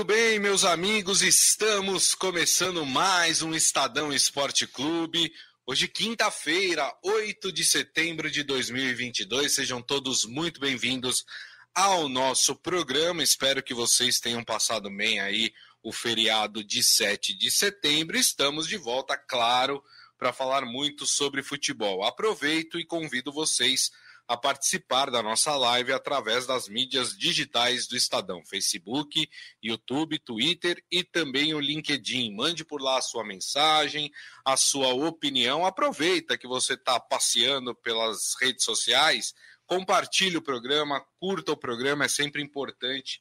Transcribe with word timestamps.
Muito 0.00 0.14
bem, 0.14 0.38
meus 0.38 0.64
amigos, 0.64 1.20
estamos 1.20 2.14
começando 2.14 2.86
mais 2.86 3.42
um 3.42 3.54
Estadão 3.54 4.10
Esporte 4.10 4.66
Clube. 4.66 5.30
Hoje, 5.66 5.86
quinta-feira, 5.88 6.90
8 7.04 7.52
de 7.52 7.62
setembro 7.62 8.30
de 8.30 8.42
2022. 8.42 9.52
Sejam 9.52 9.82
todos 9.82 10.24
muito 10.24 10.58
bem-vindos 10.58 11.26
ao 11.74 12.08
nosso 12.08 12.56
programa. 12.56 13.22
Espero 13.22 13.62
que 13.62 13.74
vocês 13.74 14.18
tenham 14.18 14.42
passado 14.42 14.88
bem 14.88 15.20
aí 15.20 15.52
o 15.82 15.92
feriado 15.92 16.64
de 16.64 16.82
7 16.82 17.36
de 17.36 17.50
setembro. 17.50 18.16
Estamos 18.16 18.66
de 18.66 18.78
volta, 18.78 19.18
claro, 19.18 19.84
para 20.16 20.32
falar 20.32 20.64
muito 20.64 21.06
sobre 21.06 21.42
futebol. 21.42 22.04
Aproveito 22.04 22.80
e 22.80 22.86
convido 22.86 23.30
vocês 23.30 23.90
a 23.90 24.00
participar 24.36 25.10
da 25.10 25.22
nossa 25.22 25.56
live 25.56 25.92
através 25.92 26.46
das 26.46 26.68
mídias 26.68 27.16
digitais 27.16 27.88
do 27.88 27.96
Estadão, 27.96 28.44
Facebook, 28.44 29.28
YouTube, 29.60 30.18
Twitter 30.20 30.80
e 30.90 31.02
também 31.02 31.52
o 31.52 31.58
LinkedIn. 31.58 32.34
Mande 32.34 32.64
por 32.64 32.80
lá 32.80 32.98
a 32.98 33.02
sua 33.02 33.24
mensagem, 33.24 34.10
a 34.44 34.56
sua 34.56 34.94
opinião. 34.94 35.66
Aproveita 35.66 36.38
que 36.38 36.46
você 36.46 36.74
está 36.74 37.00
passeando 37.00 37.74
pelas 37.74 38.34
redes 38.40 38.64
sociais, 38.64 39.34
compartilhe 39.66 40.36
o 40.36 40.42
programa, 40.42 41.04
curta 41.18 41.52
o 41.52 41.56
programa, 41.56 42.04
é 42.04 42.08
sempre 42.08 42.40
importante 42.40 43.20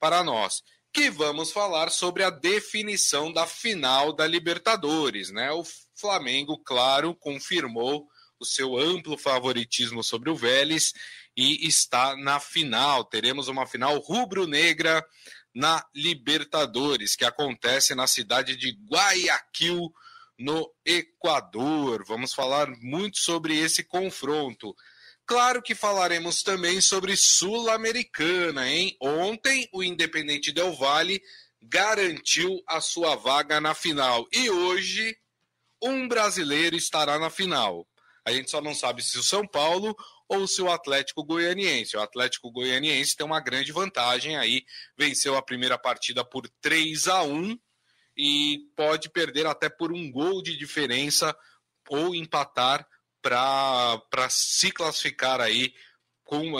para 0.00 0.24
nós. 0.24 0.62
Que 0.92 1.10
vamos 1.10 1.52
falar 1.52 1.90
sobre 1.90 2.24
a 2.24 2.30
definição 2.30 3.32
da 3.32 3.46
final 3.46 4.12
da 4.12 4.26
Libertadores, 4.26 5.30
né? 5.30 5.52
O 5.52 5.62
Flamengo, 5.94 6.58
claro, 6.58 7.14
confirmou 7.14 8.08
o 8.40 8.44
seu 8.44 8.78
amplo 8.78 9.18
favoritismo 9.18 10.02
sobre 10.02 10.30
o 10.30 10.36
Vélez 10.36 10.92
e 11.36 11.66
está 11.66 12.16
na 12.16 12.40
final. 12.40 13.04
Teremos 13.04 13.48
uma 13.48 13.66
final 13.66 13.98
rubro-negra 13.98 15.04
na 15.54 15.84
Libertadores, 15.94 17.16
que 17.16 17.24
acontece 17.24 17.94
na 17.94 18.06
cidade 18.06 18.56
de 18.56 18.76
Guayaquil, 18.88 19.92
no 20.38 20.72
Equador. 20.84 22.04
Vamos 22.06 22.32
falar 22.32 22.68
muito 22.80 23.18
sobre 23.18 23.58
esse 23.58 23.82
confronto. 23.82 24.74
Claro 25.26 25.60
que 25.60 25.74
falaremos 25.74 26.42
também 26.42 26.80
sobre 26.80 27.16
Sul-Americana, 27.16 28.68
hein? 28.68 28.96
Ontem 29.00 29.68
o 29.72 29.82
Independente 29.82 30.52
Del 30.52 30.72
Valle 30.72 31.20
garantiu 31.60 32.62
a 32.66 32.80
sua 32.80 33.16
vaga 33.16 33.60
na 33.60 33.74
final 33.74 34.26
e 34.32 34.48
hoje 34.48 35.16
um 35.82 36.08
brasileiro 36.08 36.76
estará 36.76 37.18
na 37.18 37.30
final. 37.30 37.86
A 38.28 38.32
gente 38.32 38.50
só 38.50 38.60
não 38.60 38.74
sabe 38.74 39.02
se 39.02 39.18
o 39.18 39.22
São 39.22 39.46
Paulo 39.46 39.96
ou 40.28 40.46
se 40.46 40.60
o 40.60 40.70
Atlético 40.70 41.24
Goianiense. 41.24 41.96
O 41.96 42.00
Atlético 42.02 42.50
Goianiense 42.50 43.16
tem 43.16 43.24
uma 43.26 43.40
grande 43.40 43.72
vantagem 43.72 44.36
aí, 44.36 44.64
venceu 44.96 45.36
a 45.36 45.42
primeira 45.42 45.78
partida 45.78 46.22
por 46.22 46.46
3 46.60 47.08
a 47.08 47.22
1 47.22 47.58
e 48.16 48.58
pode 48.76 49.08
perder 49.08 49.46
até 49.46 49.70
por 49.70 49.92
um 49.92 50.10
gol 50.10 50.42
de 50.42 50.56
diferença 50.56 51.34
ou 51.88 52.14
empatar 52.14 52.86
para 53.22 54.28
se 54.28 54.70
classificar 54.70 55.40
aí 55.40 55.72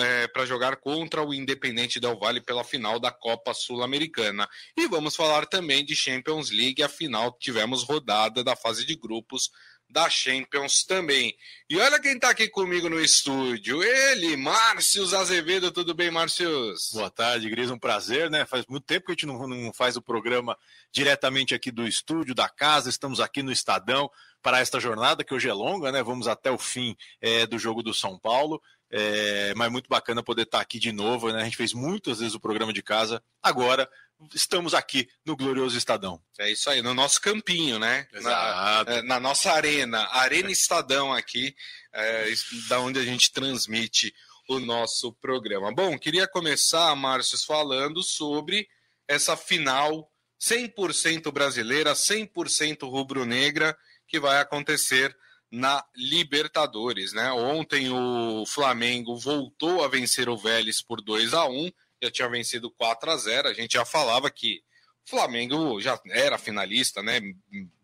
é, 0.00 0.26
para 0.28 0.46
jogar 0.46 0.76
contra 0.76 1.22
o 1.22 1.34
Independente 1.34 2.00
Del 2.00 2.18
Valle 2.18 2.40
pela 2.40 2.64
final 2.64 2.98
da 2.98 3.10
Copa 3.10 3.52
Sul-Americana. 3.52 4.48
E 4.74 4.88
vamos 4.88 5.14
falar 5.14 5.44
também 5.44 5.84
de 5.84 5.94
Champions 5.94 6.50
League, 6.50 6.82
afinal 6.82 7.36
tivemos 7.38 7.82
rodada 7.82 8.42
da 8.42 8.56
fase 8.56 8.86
de 8.86 8.96
grupos 8.96 9.50
da 9.90 10.08
Champions 10.10 10.84
também. 10.84 11.34
E 11.68 11.78
olha 11.78 12.00
quem 12.00 12.14
está 12.14 12.30
aqui 12.30 12.48
comigo 12.48 12.88
no 12.88 13.00
estúdio, 13.00 13.82
ele, 13.82 14.36
Márcios 14.36 15.14
Azevedo. 15.14 15.70
Tudo 15.70 15.94
bem, 15.94 16.10
Márcios? 16.10 16.90
Boa 16.92 17.10
tarde, 17.10 17.48
Gris, 17.48 17.70
um 17.70 17.78
prazer, 17.78 18.30
né? 18.30 18.44
Faz 18.44 18.66
muito 18.68 18.84
tempo 18.84 19.06
que 19.06 19.12
a 19.12 19.14
gente 19.14 19.26
não, 19.26 19.46
não 19.46 19.72
faz 19.72 19.96
o 19.96 20.02
programa 20.02 20.56
diretamente 20.92 21.54
aqui 21.54 21.70
do 21.70 21.86
estúdio, 21.86 22.34
da 22.34 22.48
casa. 22.48 22.90
Estamos 22.90 23.20
aqui 23.20 23.42
no 23.42 23.52
Estadão 23.52 24.10
para 24.42 24.60
esta 24.60 24.78
jornada, 24.78 25.24
que 25.24 25.34
hoje 25.34 25.48
é 25.48 25.52
longa, 25.52 25.90
né? 25.90 26.02
Vamos 26.02 26.28
até 26.28 26.50
o 26.50 26.58
fim 26.58 26.96
é, 27.20 27.46
do 27.46 27.58
jogo 27.58 27.82
do 27.82 27.94
São 27.94 28.18
Paulo. 28.18 28.60
É, 28.90 29.52
mas 29.54 29.70
muito 29.70 29.88
bacana 29.88 30.22
poder 30.22 30.42
estar 30.42 30.60
aqui 30.60 30.78
de 30.78 30.92
novo, 30.92 31.30
né? 31.30 31.42
A 31.42 31.44
gente 31.44 31.56
fez 31.56 31.72
muitas 31.72 32.20
vezes 32.20 32.34
o 32.34 32.40
programa 32.40 32.72
de 32.72 32.82
casa. 32.82 33.22
Agora 33.42 33.88
estamos 34.34 34.74
aqui 34.74 35.08
no 35.24 35.36
glorioso 35.36 35.76
Estadão. 35.76 36.20
É 36.38 36.50
isso 36.50 36.68
aí, 36.68 36.82
no 36.82 36.94
nosso 36.94 37.20
campinho, 37.20 37.78
né? 37.78 38.06
Exato. 38.12 38.90
Na, 38.90 38.96
é, 38.96 39.02
na 39.02 39.20
nossa 39.20 39.52
arena, 39.52 40.06
Arena 40.12 40.50
Estadão 40.50 41.12
aqui, 41.12 41.54
é, 41.92 42.26
da 42.68 42.80
onde 42.80 42.98
a 42.98 43.04
gente 43.04 43.32
transmite 43.32 44.12
o 44.48 44.58
nosso 44.58 45.12
programa. 45.14 45.72
Bom, 45.72 45.98
queria 45.98 46.26
começar, 46.26 46.94
Márcio, 46.96 47.38
falando 47.46 48.02
sobre 48.02 48.66
essa 49.06 49.36
final 49.36 50.10
100% 50.40 51.30
brasileira, 51.32 51.92
100% 51.92 52.88
rubro-negra, 52.88 53.76
que 54.06 54.18
vai 54.18 54.40
acontecer 54.40 55.14
na 55.50 55.82
Libertadores, 55.96 57.12
né? 57.12 57.32
Ontem 57.32 57.90
o 57.90 58.44
Flamengo 58.46 59.16
voltou 59.16 59.82
a 59.82 59.88
vencer 59.88 60.28
o 60.28 60.36
Vélez 60.36 60.82
por 60.82 61.00
2 61.00 61.32
a 61.34 61.46
1 61.46 61.70
já 62.02 62.10
tinha 62.10 62.28
vencido 62.28 62.70
4 62.70 63.10
a 63.10 63.16
0 63.16 63.48
A 63.48 63.52
gente 63.52 63.72
já 63.72 63.84
falava 63.84 64.30
que 64.30 64.62
o 65.06 65.10
Flamengo 65.10 65.80
já 65.80 65.98
era 66.10 66.38
finalista, 66.38 67.02
né? 67.02 67.20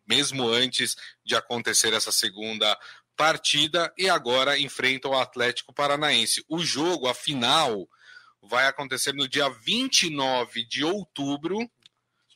Mesmo 0.07 0.47
antes 0.49 0.97
de 1.25 1.35
acontecer 1.35 1.93
essa 1.93 2.13
segunda 2.13 2.79
partida, 3.17 3.93
e 3.97 4.09
agora 4.09 4.59
enfrenta 4.59 5.09
o 5.09 5.15
Atlético 5.15 5.73
Paranaense. 5.73 6.45
O 6.49 6.59
jogo, 6.59 7.07
a 7.07 7.15
final, 7.15 7.89
vai 8.43 8.67
acontecer 8.67 9.15
no 9.15 9.29
dia 9.29 9.49
29 9.49 10.65
de 10.65 10.85
outubro, 10.85 11.59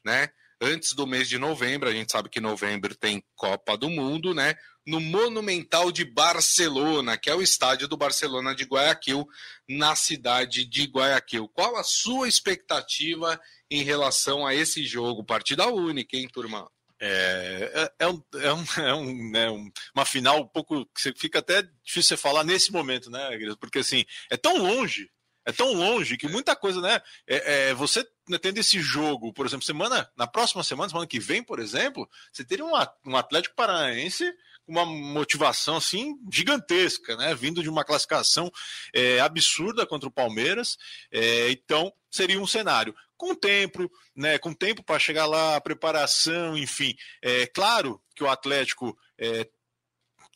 né? 0.05 0.31
Antes 0.61 0.93
do 0.93 1.07
mês 1.07 1.29
de 1.29 1.39
novembro, 1.39 1.89
a 1.89 1.93
gente 1.93 2.11
sabe 2.11 2.29
que 2.29 2.41
novembro 2.41 2.95
tem 2.95 3.23
Copa 3.37 3.77
do 3.77 3.89
Mundo, 3.89 4.35
né? 4.35 4.57
No 4.89 5.01
Monumental 5.01 5.93
de 5.93 6.03
Barcelona, 6.03 7.19
que 7.19 7.29
é 7.29 7.35
o 7.35 7.43
estádio 7.43 7.87
do 7.87 7.97
Barcelona 7.97 8.55
de 8.55 8.65
Guayaquil, 8.65 9.29
na 9.69 9.95
cidade 9.95 10.65
de 10.65 10.85
Guayaquil. 10.85 11.47
Qual 11.49 11.77
a 11.77 11.85
sua 11.85 12.27
expectativa 12.27 13.39
em 13.71 13.83
relação 13.83 14.47
a 14.47 14.55
esse 14.55 14.87
jogo? 14.87 15.23
Partida 15.23 15.67
única, 15.67 16.17
hein, 16.17 16.27
turma? 16.33 16.71
É, 16.99 17.91
é, 17.99 18.07
é, 18.07 18.09
um, 18.09 18.23
é, 18.37 18.53
um, 18.55 18.65
é 18.83 18.95
um, 18.95 19.31
né, 19.31 19.73
uma 19.95 20.07
final 20.07 20.41
um 20.41 20.49
pouco 20.49 20.87
que 20.87 21.03
você 21.03 21.13
fica 21.13 21.41
até 21.41 21.63
difícil 21.85 22.05
você 22.05 22.17
falar 22.17 22.43
nesse 22.43 22.73
momento, 22.73 23.11
né, 23.11 23.29
porque 23.61 23.81
assim, 23.81 24.07
é 24.31 24.39
tão 24.39 24.57
longe, 24.57 25.11
é 25.45 25.53
tão 25.53 25.71
longe 25.75 26.17
que 26.17 26.27
muita 26.29 26.57
coisa, 26.57 26.81
né? 26.81 27.01
É, 27.27 27.69
é, 27.69 27.75
você 27.75 28.07
né, 28.27 28.39
tendo 28.39 28.57
esse 28.57 28.81
jogo, 28.81 29.35
por 29.35 29.45
exemplo, 29.45 29.67
semana, 29.67 30.11
na 30.17 30.27
próxima 30.27 30.65
semana, 30.65 30.89
semana 30.89 31.07
que 31.07 31.21
vem, 31.21 31.43
por 31.43 31.59
exemplo, 31.59 32.09
você 32.33 32.43
teria 32.43 32.65
um, 32.65 32.73
um 33.05 33.17
Atlético 33.17 33.55
Paranaense 33.55 34.25
uma 34.69 34.85
motivação 34.85 35.77
assim 35.77 36.17
gigantesca, 36.31 37.17
né? 37.17 37.35
Vindo 37.35 37.63
de 37.63 37.69
uma 37.69 37.85
classificação 37.85 38.53
é, 38.95 39.19
absurda 39.21 39.87
contra 39.87 40.09
o 40.09 40.13
Palmeiras. 40.13 40.77
É, 41.11 41.51
então, 41.51 41.93
seria 42.11 42.41
um 42.41 42.47
cenário 42.47 42.95
com 43.17 43.35
tempo, 43.35 43.91
né? 44.15 44.39
Com 44.39 44.53
tempo 44.53 44.83
para 44.83 44.99
chegar 44.99 45.27
lá, 45.27 45.61
preparação, 45.61 46.57
enfim. 46.57 46.95
É 47.23 47.47
claro 47.47 48.01
que 48.15 48.23
o 48.23 48.29
Atlético 48.29 48.97
é, 49.19 49.49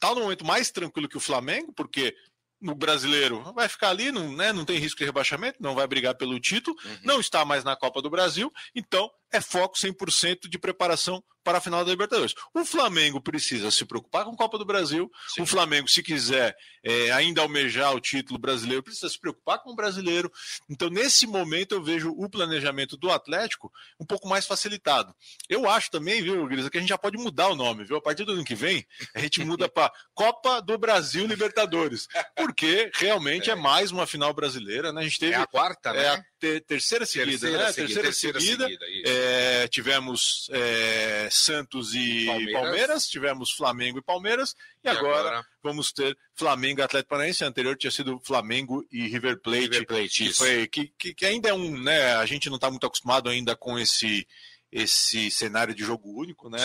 tá 0.01 0.15
no 0.15 0.23
momento 0.23 0.45
mais 0.45 0.71
tranquilo 0.71 1.09
que 1.09 1.17
o 1.17 1.21
Flamengo, 1.21 1.73
porque 1.73 2.17
no 2.61 2.75
brasileiro 2.75 3.43
vai 3.53 3.69
ficar 3.69 3.91
ali, 3.91 4.13
não, 4.13 4.33
né, 4.33 4.53
não 4.53 4.65
tem 4.65 4.79
risco 4.79 4.99
de 4.99 5.05
rebaixamento, 5.05 5.61
não 5.61 5.75
vai 5.75 5.87
brigar 5.87 6.15
pelo 6.15 6.39
título, 6.39 6.77
uhum. 6.85 6.99
não 7.03 7.21
está 7.21 7.45
mais 7.45 7.65
na 7.65 7.77
Copa 7.77 8.01
do 8.01 8.09
Brasil, 8.09 8.53
então 8.75 9.11
é 9.33 9.41
foco 9.41 9.77
100% 9.77 10.49
de 10.49 10.59
preparação 10.59 11.23
para 11.43 11.59
a 11.59 11.61
final 11.61 11.85
da 11.85 11.91
Libertadores. 11.91 12.35
O 12.55 12.65
Flamengo 12.65 13.21
precisa 13.21 13.71
se 13.71 13.85
preocupar 13.85 14.25
com 14.25 14.33
a 14.33 14.37
Copa 14.37 14.59
do 14.59 14.65
Brasil. 14.65 15.11
Sim. 15.29 15.43
O 15.43 15.47
Flamengo, 15.47 15.89
se 15.89 16.03
quiser 16.03 16.57
é, 16.85 17.11
ainda 17.13 17.41
almejar 17.41 17.95
o 17.95 18.01
título 18.01 18.39
brasileiro, 18.39 18.83
precisa 18.83 19.09
se 19.09 19.19
preocupar 19.19 19.59
com 19.61 19.71
o 19.71 19.75
brasileiro. 19.75 20.31
Então, 20.69 20.89
nesse 20.89 21.27
momento, 21.27 21.75
eu 21.75 21.83
vejo 21.83 22.11
o 22.11 22.29
planejamento 22.29 22.97
do 22.97 23.11
Atlético 23.11 23.73
um 23.99 24.07
pouco 24.07 24.29
mais 24.29 24.47
facilitado. 24.47 25.15
Eu 25.49 25.69
acho 25.69 25.91
também, 25.91 26.23
viu, 26.23 26.47
Grisa, 26.47 26.71
que 26.71 26.79
a 26.79 26.81
gente 26.81 26.91
já 26.91 26.99
pode 26.99 27.19
mudar 27.19 27.49
o 27.49 27.57
nome, 27.57 27.85
viu? 27.85 27.97
A 27.97 28.03
partir 28.03 28.25
do 28.25 28.33
ano 28.33 28.45
que 28.45 28.55
vem, 28.55 28.87
a 29.15 29.19
gente 29.19 29.45
muda 29.45 29.69
para 29.69 29.93
Copa 30.15 30.61
do 30.61 30.79
Brasil 30.79 31.27
Libertadores. 31.27 32.07
Porque 32.37 32.91
realmente 32.95 33.51
é. 33.51 33.53
é. 33.53 33.57
mais 33.57 33.91
uma 33.91 34.07
final 34.07 34.33
brasileira, 34.33 34.93
né? 34.93 35.01
A 35.01 35.05
gente 35.05 35.19
teve. 35.19 35.33
É 35.33 35.37
a 35.37 35.47
quarta, 35.47 35.93
né? 35.93 36.05
É 36.05 36.09
a 36.09 36.25
terceira 36.61 37.07
seguida, 37.07 37.31
terceira 37.31 37.59
né? 37.59 37.73
Seguida, 37.73 38.03
terceira, 38.03 38.03
terceira 38.03 38.41
seguida. 38.41 38.67
seguida 38.67 39.09
é, 39.09 39.69
tivemos 39.69 40.49
é, 40.53 41.29
Santos 41.31 41.95
e 41.95 42.27
Palmeiras. 42.27 42.53
Palmeiras. 42.61 43.07
tivemos 43.07 43.53
Flamengo 43.53 43.99
e 43.99 44.03
Palmeiras, 44.03 44.55
e, 44.83 44.89
e 44.89 44.91
agora, 44.91 45.29
agora, 45.29 45.47
vamos 45.63 45.93
ter 45.93 46.17
Flamengo 46.35 46.81
e 46.81 46.83
Atlético 46.83 47.11
Paranaense. 47.11 47.45
Anterior 47.45 47.77
tinha 47.77 47.91
sido 47.91 48.21
Flamengo 48.25 48.85
e 48.91 49.07
River 49.07 49.41
Plate, 49.41 49.61
River 49.61 49.87
Plate 49.87 50.25
que, 50.25 50.33
foi, 50.33 50.67
que, 50.67 50.93
que, 50.99 51.15
que, 51.15 51.27
ainda 51.27 51.49
é 51.49 51.55
um, 51.55 51.81
né? 51.81 52.15
A 52.15 52.27
gente 52.27 52.49
não 52.49 52.57
está 52.57 52.71
muito 52.71 52.87
acostumado 52.87 53.29
ainda 53.29 53.55
com 53.55 53.79
esse 53.79 54.27
esse 54.73 55.31
cenário 55.31 55.75
de 55.75 55.85
jogo 55.85 56.19
único, 56.19 56.49
né? 56.49 56.59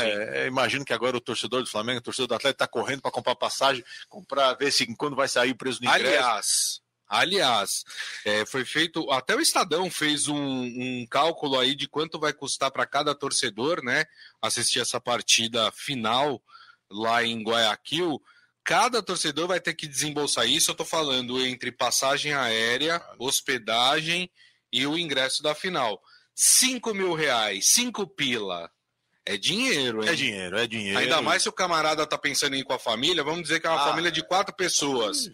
É, 0.43 0.47
imagino 0.47 0.85
que 0.85 0.93
agora 0.93 1.17
o 1.17 1.21
torcedor 1.21 1.61
do 1.61 1.69
Flamengo, 1.69 1.99
o 1.99 2.01
torcedor 2.01 2.27
do 2.27 2.35
Atlético 2.35 2.63
está 2.63 2.67
correndo 2.67 3.01
para 3.01 3.11
comprar 3.11 3.35
passagem, 3.35 3.83
comprar, 4.07 4.53
ver 4.53 4.71
se 4.71 4.87
quando 4.95 5.15
vai 5.15 5.27
sair 5.27 5.51
o 5.51 5.57
preço 5.57 5.81
do 5.81 5.87
ingresso. 5.87 6.07
Aliás, 6.07 6.81
Aliás, 7.07 7.85
é, 8.25 8.45
foi 8.45 8.65
feito. 8.65 9.09
Até 9.11 9.35
o 9.35 9.39
Estadão 9.39 9.89
fez 9.89 10.27
um, 10.27 10.35
um 10.37 11.07
cálculo 11.09 11.57
aí 11.57 11.73
de 11.73 11.87
quanto 11.87 12.19
vai 12.19 12.33
custar 12.33 12.71
para 12.71 12.85
cada 12.85 13.15
torcedor, 13.15 13.83
né? 13.83 14.05
Assistir 14.41 14.79
essa 14.79 14.99
partida 14.99 15.71
final 15.71 16.41
lá 16.89 17.23
em 17.23 17.41
Guayaquil. 17.43 18.21
Cada 18.63 19.01
torcedor 19.01 19.47
vai 19.47 19.61
ter 19.61 19.73
que 19.73 19.87
desembolsar 19.87 20.45
isso. 20.47 20.69
Eu 20.69 20.73
estou 20.73 20.85
falando 20.85 21.39
entre 21.41 21.71
passagem 21.71 22.33
aérea, 22.33 23.01
hospedagem 23.17 24.29
e 24.71 24.85
o 24.85 24.97
ingresso 24.97 25.41
da 25.41 25.55
final. 25.55 26.01
5 26.35 26.93
mil 26.93 27.13
reais, 27.13 27.67
5 27.69 28.05
pila. 28.07 28.69
É 29.25 29.37
dinheiro, 29.37 30.03
hein? 30.03 30.09
É 30.09 30.15
dinheiro, 30.15 30.57
é 30.57 30.67
dinheiro. 30.67 30.99
Ainda 30.99 31.21
mais 31.21 31.43
se 31.43 31.49
o 31.49 31.53
camarada 31.53 32.05
tá 32.05 32.17
pensando 32.17 32.55
em 32.55 32.59
ir 32.59 32.63
com 32.63 32.73
a 32.73 32.79
família, 32.79 33.23
vamos 33.23 33.43
dizer 33.43 33.59
que 33.59 33.67
é 33.67 33.69
uma 33.69 33.81
ah, 33.81 33.89
família 33.89 34.11
de 34.11 34.23
quatro 34.23 34.55
pessoas. 34.55 35.29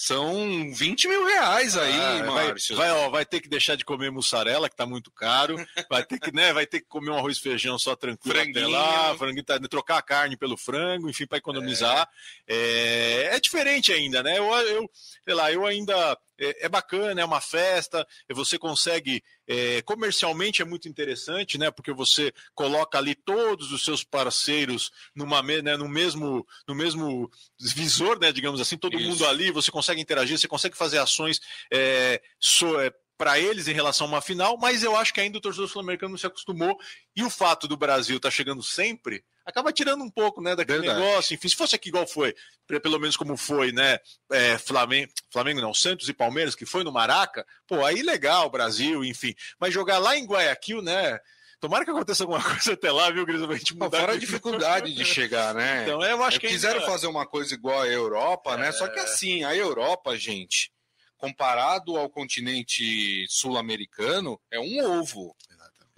São 0.00 0.72
20 0.72 1.08
mil 1.08 1.26
reais 1.26 1.76
aí, 1.76 1.92
ah, 1.92 2.22
Márcio. 2.24 2.76
Vai, 2.76 2.88
vai, 2.88 3.04
ó, 3.04 3.10
vai, 3.10 3.26
ter 3.26 3.40
que 3.40 3.48
deixar 3.48 3.74
de 3.74 3.84
comer 3.84 4.12
mussarela, 4.12 4.70
que 4.70 4.76
tá 4.76 4.86
muito 4.86 5.10
caro. 5.10 5.56
Vai 5.90 6.04
ter 6.04 6.20
que, 6.20 6.32
né, 6.32 6.52
vai 6.52 6.66
ter 6.66 6.78
que 6.78 6.86
comer 6.86 7.10
um 7.10 7.16
arroz 7.16 7.36
e 7.36 7.40
feijão 7.40 7.76
só 7.80 7.96
tranquilo 7.96 8.36
Franguinho. 8.36 8.68
até 8.68 8.76
lá. 8.78 9.18
Franguinho, 9.18 9.42
tá, 9.42 9.58
trocar 9.58 9.98
a 9.98 10.02
carne 10.02 10.36
pelo 10.36 10.56
frango, 10.56 11.10
enfim, 11.10 11.26
para 11.26 11.38
economizar. 11.38 12.08
É. 12.46 13.24
É, 13.32 13.34
é. 13.34 13.40
diferente 13.40 13.92
ainda, 13.92 14.22
né? 14.22 14.38
Eu, 14.38 14.44
eu, 14.44 14.90
sei 15.24 15.34
lá, 15.34 15.50
eu 15.50 15.66
ainda 15.66 16.16
é, 16.38 16.66
é, 16.66 16.68
bacana, 16.68 17.20
é 17.20 17.24
uma 17.24 17.40
festa, 17.40 18.06
você 18.30 18.58
consegue. 18.58 19.22
É, 19.46 19.82
comercialmente 19.82 20.62
é 20.62 20.64
muito 20.64 20.88
interessante, 20.88 21.58
né? 21.58 21.70
Porque 21.70 21.92
você 21.92 22.32
coloca 22.54 22.98
ali 22.98 23.14
todos 23.14 23.72
os 23.72 23.84
seus 23.84 24.04
parceiros 24.04 24.90
numa, 25.14 25.42
né, 25.42 25.76
no, 25.76 25.88
mesmo, 25.88 26.46
no 26.66 26.74
mesmo 26.74 27.30
visor, 27.58 28.18
né? 28.18 28.30
Digamos 28.30 28.60
assim, 28.60 28.76
todo 28.76 28.96
Isso. 28.96 29.08
mundo 29.08 29.26
ali, 29.26 29.50
você 29.50 29.70
consegue 29.70 30.00
interagir, 30.00 30.38
você 30.38 30.48
consegue 30.48 30.76
fazer 30.76 30.98
ações 30.98 31.40
é, 31.72 32.20
so, 32.38 32.78
é, 32.78 32.92
para 33.16 33.38
eles 33.38 33.66
em 33.66 33.72
relação 33.72 34.06
a 34.06 34.10
uma 34.10 34.20
final, 34.20 34.56
mas 34.56 34.84
eu 34.84 34.96
acho 34.96 35.12
que 35.12 35.20
ainda 35.20 35.38
o 35.38 35.40
torcedor 35.40 35.68
sul-americano 35.68 36.10
não 36.10 36.18
se 36.18 36.26
acostumou. 36.26 36.78
E 37.16 37.24
o 37.24 37.30
fato 37.30 37.66
do 37.66 37.76
Brasil 37.76 38.16
estar 38.16 38.30
tá 38.30 38.34
chegando 38.34 38.62
sempre 38.62 39.24
acaba 39.48 39.72
tirando 39.72 40.04
um 40.04 40.10
pouco 40.10 40.42
né, 40.42 40.54
daquele 40.54 40.80
Verdade. 40.80 41.00
negócio. 41.00 41.34
Enfim, 41.34 41.48
se 41.48 41.56
fosse 41.56 41.74
aqui 41.74 41.88
igual 41.88 42.06
foi, 42.06 42.34
pelo 42.82 42.98
menos 42.98 43.16
como 43.16 43.36
foi, 43.36 43.72
né? 43.72 43.98
É, 44.30 44.58
Flamengo, 44.58 45.10
Flamengo 45.32 45.60
não, 45.60 45.72
Santos 45.72 46.08
e 46.08 46.12
Palmeiras, 46.12 46.54
que 46.54 46.66
foi 46.66 46.84
no 46.84 46.92
Maraca, 46.92 47.46
pô, 47.66 47.84
aí 47.84 48.02
legal, 48.02 48.50
Brasil, 48.50 49.02
enfim. 49.04 49.34
Mas 49.58 49.72
jogar 49.72 49.98
lá 49.98 50.16
em 50.16 50.26
Guayaquil, 50.26 50.82
né? 50.82 51.18
Tomara 51.60 51.84
que 51.84 51.90
aconteça 51.90 52.22
alguma 52.22 52.42
coisa 52.44 52.74
até 52.74 52.92
lá, 52.92 53.10
viu, 53.10 53.24
Gris? 53.24 53.44
Pra 53.44 53.56
gente 53.56 53.74
mudar. 53.74 54.00
Fora 54.00 54.12
a 54.12 54.18
dificuldade 54.18 54.94
de 54.94 55.04
chegar, 55.04 55.54
né? 55.54 55.82
Então, 55.88 56.02
eu 56.04 56.22
acho 56.22 56.36
é, 56.36 56.40
que. 56.40 56.48
Quiseram 56.48 56.80
ainda... 56.80 56.92
fazer 56.92 57.06
uma 57.06 57.26
coisa 57.26 57.54
igual 57.54 57.80
a 57.80 57.88
Europa, 57.88 58.56
né? 58.56 58.70
Só 58.70 58.86
que 58.86 58.98
é. 58.98 59.02
assim, 59.02 59.44
a 59.44 59.56
Europa, 59.56 60.16
gente 60.16 60.70
comparado 61.16 61.96
ao 61.96 62.08
continente 62.08 63.26
sul-americano, 63.28 64.40
é 64.52 64.60
um 64.60 65.00
ovo. 65.00 65.34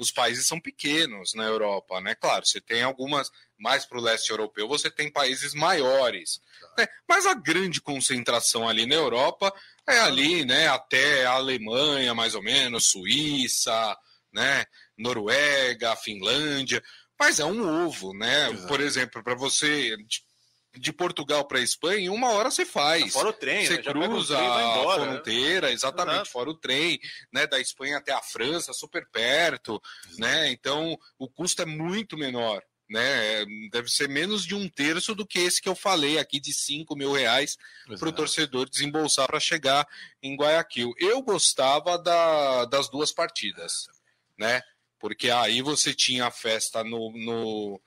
Os 0.01 0.11
países 0.11 0.47
são 0.47 0.59
pequenos 0.59 1.35
na 1.35 1.45
Europa, 1.45 2.01
né? 2.01 2.15
Claro, 2.15 2.47
você 2.47 2.59
tem 2.59 2.83
algumas, 2.83 3.31
mais 3.59 3.85
para 3.85 3.99
o 3.99 4.01
leste 4.01 4.31
europeu, 4.31 4.67
você 4.67 4.91
tem 4.91 5.13
países 5.13 5.53
maiores. 5.53 6.41
Né? 6.79 6.89
Mas 7.07 7.27
a 7.27 7.35
grande 7.35 7.83
concentração 7.83 8.67
ali 8.67 8.87
na 8.87 8.95
Europa 8.95 9.53
é 9.87 9.99
ali, 9.99 10.43
né? 10.47 10.69
Até 10.69 11.27
a 11.27 11.33
Alemanha, 11.33 12.15
mais 12.15 12.35
ou 12.35 12.43
menos, 12.43 12.87
Suíça, 12.87 13.95
né? 14.33 14.65
Noruega, 14.97 15.95
Finlândia. 15.97 16.83
Mas 17.19 17.39
é 17.39 17.45
um 17.45 17.85
ovo, 17.85 18.15
né? 18.15 18.51
Exato. 18.51 18.69
Por 18.69 18.81
exemplo, 18.81 19.23
para 19.23 19.35
você 19.35 19.95
de 20.75 20.93
Portugal 20.93 21.45
para 21.45 21.59
a 21.59 21.63
Espanha, 21.63 22.01
em 22.01 22.09
uma 22.09 22.31
hora 22.31 22.51
você 22.51 22.65
faz. 22.65 23.13
Fora 23.13 23.31
o 23.31 23.33
trem, 23.33 23.67
você 23.67 23.77
né? 23.77 23.83
cruza 23.83 24.39
a 24.39 24.95
fronteira, 24.95 25.73
exatamente, 25.73 26.15
Exato. 26.17 26.31
fora 26.31 26.51
o 26.51 26.55
trem, 26.55 27.01
né? 27.33 27.47
Da 27.47 27.59
Espanha 27.59 27.99
até 27.99 28.13
a 28.13 28.23
França, 28.23 28.73
super 28.73 29.09
perto, 29.11 29.83
Exato. 30.05 30.21
né? 30.21 30.51
Então 30.51 30.97
o 31.19 31.29
custo 31.29 31.63
é 31.63 31.67
muito 31.67 32.17
menor. 32.17 32.63
Né, 32.93 33.47
deve 33.71 33.89
ser 33.89 34.09
menos 34.09 34.45
de 34.45 34.53
um 34.53 34.69
terço 34.69 35.15
do 35.15 35.25
que 35.25 35.39
esse 35.39 35.63
que 35.63 35.69
eu 35.69 35.77
falei 35.77 36.19
aqui 36.19 36.41
de 36.41 36.53
5 36.53 36.97
mil 36.97 37.13
reais 37.13 37.57
para 38.01 38.09
o 38.09 38.13
torcedor 38.13 38.69
desembolsar 38.69 39.29
para 39.29 39.39
chegar 39.39 39.87
em 40.21 40.35
Guayaquil. 40.35 40.93
Eu 40.99 41.23
gostava 41.23 41.97
da, 41.97 42.65
das 42.65 42.89
duas 42.91 43.13
partidas, 43.13 43.87
né? 44.37 44.61
Porque 44.99 45.31
aí 45.31 45.63
você 45.63 45.95
tinha 45.95 46.27
a 46.27 46.33
festa 46.33 46.83
no, 46.83 47.13
no 47.13 47.81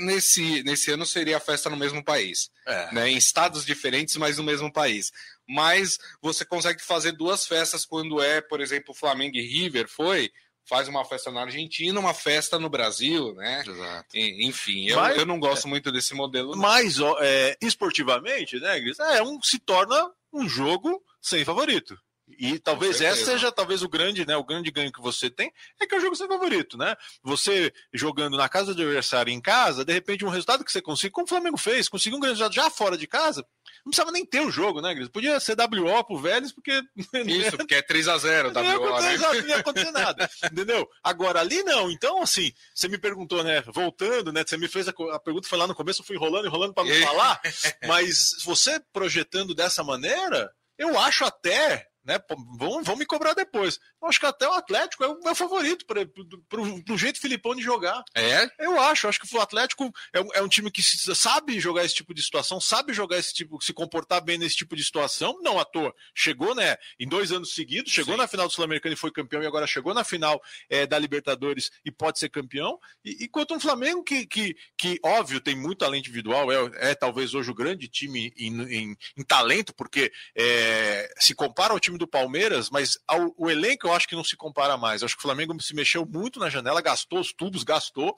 nesse, 0.00 0.62
nesse 0.62 0.90
ano 0.90 1.06
seria 1.06 1.36
a 1.36 1.40
festa 1.40 1.70
no 1.70 1.76
mesmo 1.76 2.04
país. 2.04 2.50
É. 2.66 2.94
Né? 2.94 3.10
Em 3.10 3.16
estados 3.16 3.64
diferentes, 3.64 4.16
mas 4.16 4.38
no 4.38 4.44
mesmo 4.44 4.72
país. 4.72 5.12
Mas 5.48 5.98
você 6.20 6.44
consegue 6.44 6.82
fazer 6.82 7.12
duas 7.12 7.46
festas 7.46 7.84
quando 7.84 8.22
é, 8.22 8.40
por 8.40 8.60
exemplo, 8.60 8.94
Flamengo 8.94 9.36
e 9.36 9.46
River 9.46 9.88
foi. 9.88 10.30
Faz 10.68 10.86
uma 10.86 11.04
festa 11.04 11.32
na 11.32 11.42
Argentina, 11.42 11.98
uma 11.98 12.14
festa 12.14 12.58
no 12.58 12.68
Brasil, 12.68 13.34
né? 13.34 13.64
Exato. 13.66 14.08
Enfim, 14.14 14.88
eu, 14.88 14.96
mas, 14.96 15.16
eu 15.16 15.26
não 15.26 15.40
gosto 15.40 15.66
é, 15.66 15.70
muito 15.70 15.90
desse 15.90 16.14
modelo. 16.14 16.56
Mas 16.56 16.96
é, 17.20 17.56
esportivamente, 17.60 18.60
né, 18.60 18.78
Gris? 18.78 18.98
É 19.00 19.22
um, 19.22 19.42
se 19.42 19.58
torna 19.58 20.10
um 20.32 20.48
jogo 20.48 21.02
sem 21.20 21.44
favorito. 21.44 21.98
E 22.38 22.58
talvez 22.58 23.00
essa 23.00 23.24
seja 23.24 23.52
talvez 23.52 23.82
o 23.82 23.88
grande, 23.88 24.26
né, 24.26 24.36
o 24.36 24.44
grande 24.44 24.70
ganho 24.70 24.92
que 24.92 25.00
você 25.00 25.30
tem, 25.30 25.52
é 25.80 25.86
que 25.86 25.94
é 25.94 25.98
o 25.98 26.00
jogo 26.00 26.16
seu 26.16 26.28
favorito, 26.28 26.76
né? 26.76 26.96
Você 27.22 27.72
jogando 27.92 28.36
na 28.36 28.48
casa 28.48 28.74
do 28.74 28.82
adversário 28.82 29.32
em 29.32 29.40
casa, 29.40 29.84
de 29.84 29.92
repente 29.92 30.24
um 30.24 30.28
resultado 30.28 30.64
que 30.64 30.72
você 30.72 30.82
consegue, 30.82 31.12
como 31.12 31.24
o 31.24 31.28
Flamengo 31.28 31.56
fez, 31.56 31.88
conseguiu 31.88 32.18
um 32.18 32.20
grande 32.20 32.38
resultado 32.38 32.54
já 32.54 32.70
fora 32.70 32.96
de 32.96 33.06
casa, 33.06 33.44
não 33.84 33.90
precisava 33.90 34.12
nem 34.12 34.24
ter 34.24 34.40
o 34.40 34.50
jogo, 34.50 34.80
né, 34.80 34.94
Gris? 34.94 35.08
Podia 35.08 35.40
ser 35.40 35.56
WO 35.58 36.04
pro 36.04 36.18
Vélez, 36.18 36.52
porque. 36.52 36.82
Isso, 37.26 37.56
porque 37.56 37.76
é 37.76 37.82
3x0 37.82 38.48
WO, 38.48 38.90
não 38.90 39.00
né? 39.00 39.14
Exato, 39.14 39.40
não 39.40 39.48
ia 39.48 39.56
acontecer 39.56 39.90
nada. 39.90 40.30
entendeu? 40.44 40.88
Agora, 41.02 41.40
ali 41.40 41.62
não. 41.62 41.90
Então, 41.90 42.22
assim, 42.22 42.52
você 42.74 42.88
me 42.88 42.98
perguntou, 42.98 43.42
né? 43.42 43.62
Voltando, 43.62 44.32
né? 44.32 44.44
Você 44.46 44.56
me 44.56 44.68
fez 44.68 44.88
a, 44.88 44.92
a 45.12 45.18
pergunta, 45.18 45.48
foi 45.48 45.58
lá 45.58 45.66
no 45.66 45.74
começo, 45.74 46.02
eu 46.02 46.06
fui 46.06 46.16
enrolando, 46.16 46.46
enrolando 46.46 46.74
para 46.74 46.84
não 46.84 47.06
falar. 47.06 47.40
mas 47.86 48.36
você 48.44 48.80
projetando 48.92 49.54
dessa 49.54 49.82
maneira, 49.82 50.52
eu 50.78 50.98
acho 50.98 51.24
até 51.24 51.89
né? 52.10 52.20
Vão, 52.58 52.82
vão 52.82 52.96
me 52.96 53.06
cobrar 53.06 53.34
depois. 53.34 53.78
Eu 54.02 54.08
acho 54.08 54.18
que 54.18 54.26
até 54.26 54.48
o 54.48 54.52
Atlético 54.52 55.04
é 55.04 55.08
o 55.08 55.20
meu 55.20 55.34
favorito 55.34 55.86
para 55.86 56.60
o 56.60 56.98
jeito 56.98 57.20
Filipão 57.20 57.54
de 57.54 57.62
jogar. 57.62 58.02
É? 58.16 58.50
Eu 58.58 58.80
acho. 58.80 59.06
Acho 59.06 59.20
que 59.20 59.36
o 59.36 59.40
Atlético 59.40 59.92
é, 60.12 60.38
é, 60.38 60.42
um 60.42 60.48
time 60.48 60.72
que 60.72 60.82
sabe 60.82 61.60
jogar 61.60 61.84
esse 61.84 61.94
tipo 61.94 62.12
de 62.12 62.20
situação, 62.20 62.60
sabe 62.60 62.92
jogar 62.92 63.16
esse 63.18 63.32
tipo, 63.32 63.62
se 63.62 63.72
comportar 63.72 64.20
bem 64.20 64.38
nesse 64.38 64.56
tipo 64.56 64.74
de 64.74 64.82
situação. 64.82 65.38
Não 65.40 65.60
à 65.60 65.64
toa. 65.64 65.94
Chegou, 66.12 66.52
né? 66.52 66.76
Em 66.98 67.06
dois 67.06 67.30
anos 67.30 67.54
seguidos, 67.54 67.92
chegou 67.92 68.14
Sim. 68.14 68.20
na 68.20 68.26
final 68.26 68.48
do 68.48 68.52
Sul-Americano 68.52 68.94
e 68.94 68.98
foi 68.98 69.12
campeão, 69.12 69.42
e 69.42 69.46
agora 69.46 69.66
chegou 69.66 69.94
na 69.94 70.02
final 70.02 70.42
é, 70.68 70.86
da 70.86 70.98
Libertadores 70.98 71.70
e 71.84 71.92
pode 71.92 72.18
ser 72.18 72.28
campeão. 72.28 72.76
E, 73.04 73.24
enquanto 73.24 73.54
um 73.54 73.60
Flamengo 73.60 74.02
que, 74.02 74.26
que, 74.26 74.56
que, 74.76 74.98
óbvio, 75.04 75.40
tem 75.40 75.54
muito 75.54 75.78
talento 75.78 76.08
individual, 76.08 76.50
é, 76.50 76.90
é 76.90 76.94
talvez 76.94 77.34
hoje 77.34 77.52
o 77.52 77.54
grande 77.54 77.86
time 77.86 78.32
em, 78.36 78.62
em, 78.62 78.96
em 79.16 79.24
talento, 79.24 79.72
porque 79.74 80.10
é, 80.34 81.08
se 81.18 81.34
compara 81.34 81.72
ao 81.72 81.78
time 81.78 81.99
do 82.00 82.08
Palmeiras, 82.08 82.70
mas 82.70 82.98
ao, 83.06 83.32
o 83.36 83.50
elenco 83.50 83.86
eu 83.86 83.92
acho 83.92 84.08
que 84.08 84.16
não 84.16 84.24
se 84.24 84.36
compara 84.36 84.76
mais. 84.76 85.02
Eu 85.02 85.06
acho 85.06 85.14
que 85.14 85.20
o 85.20 85.22
Flamengo 85.22 85.60
se 85.62 85.74
mexeu 85.74 86.04
muito 86.04 86.40
na 86.40 86.50
janela, 86.50 86.80
gastou 86.80 87.20
os 87.20 87.32
tubos, 87.32 87.62
gastou, 87.62 88.16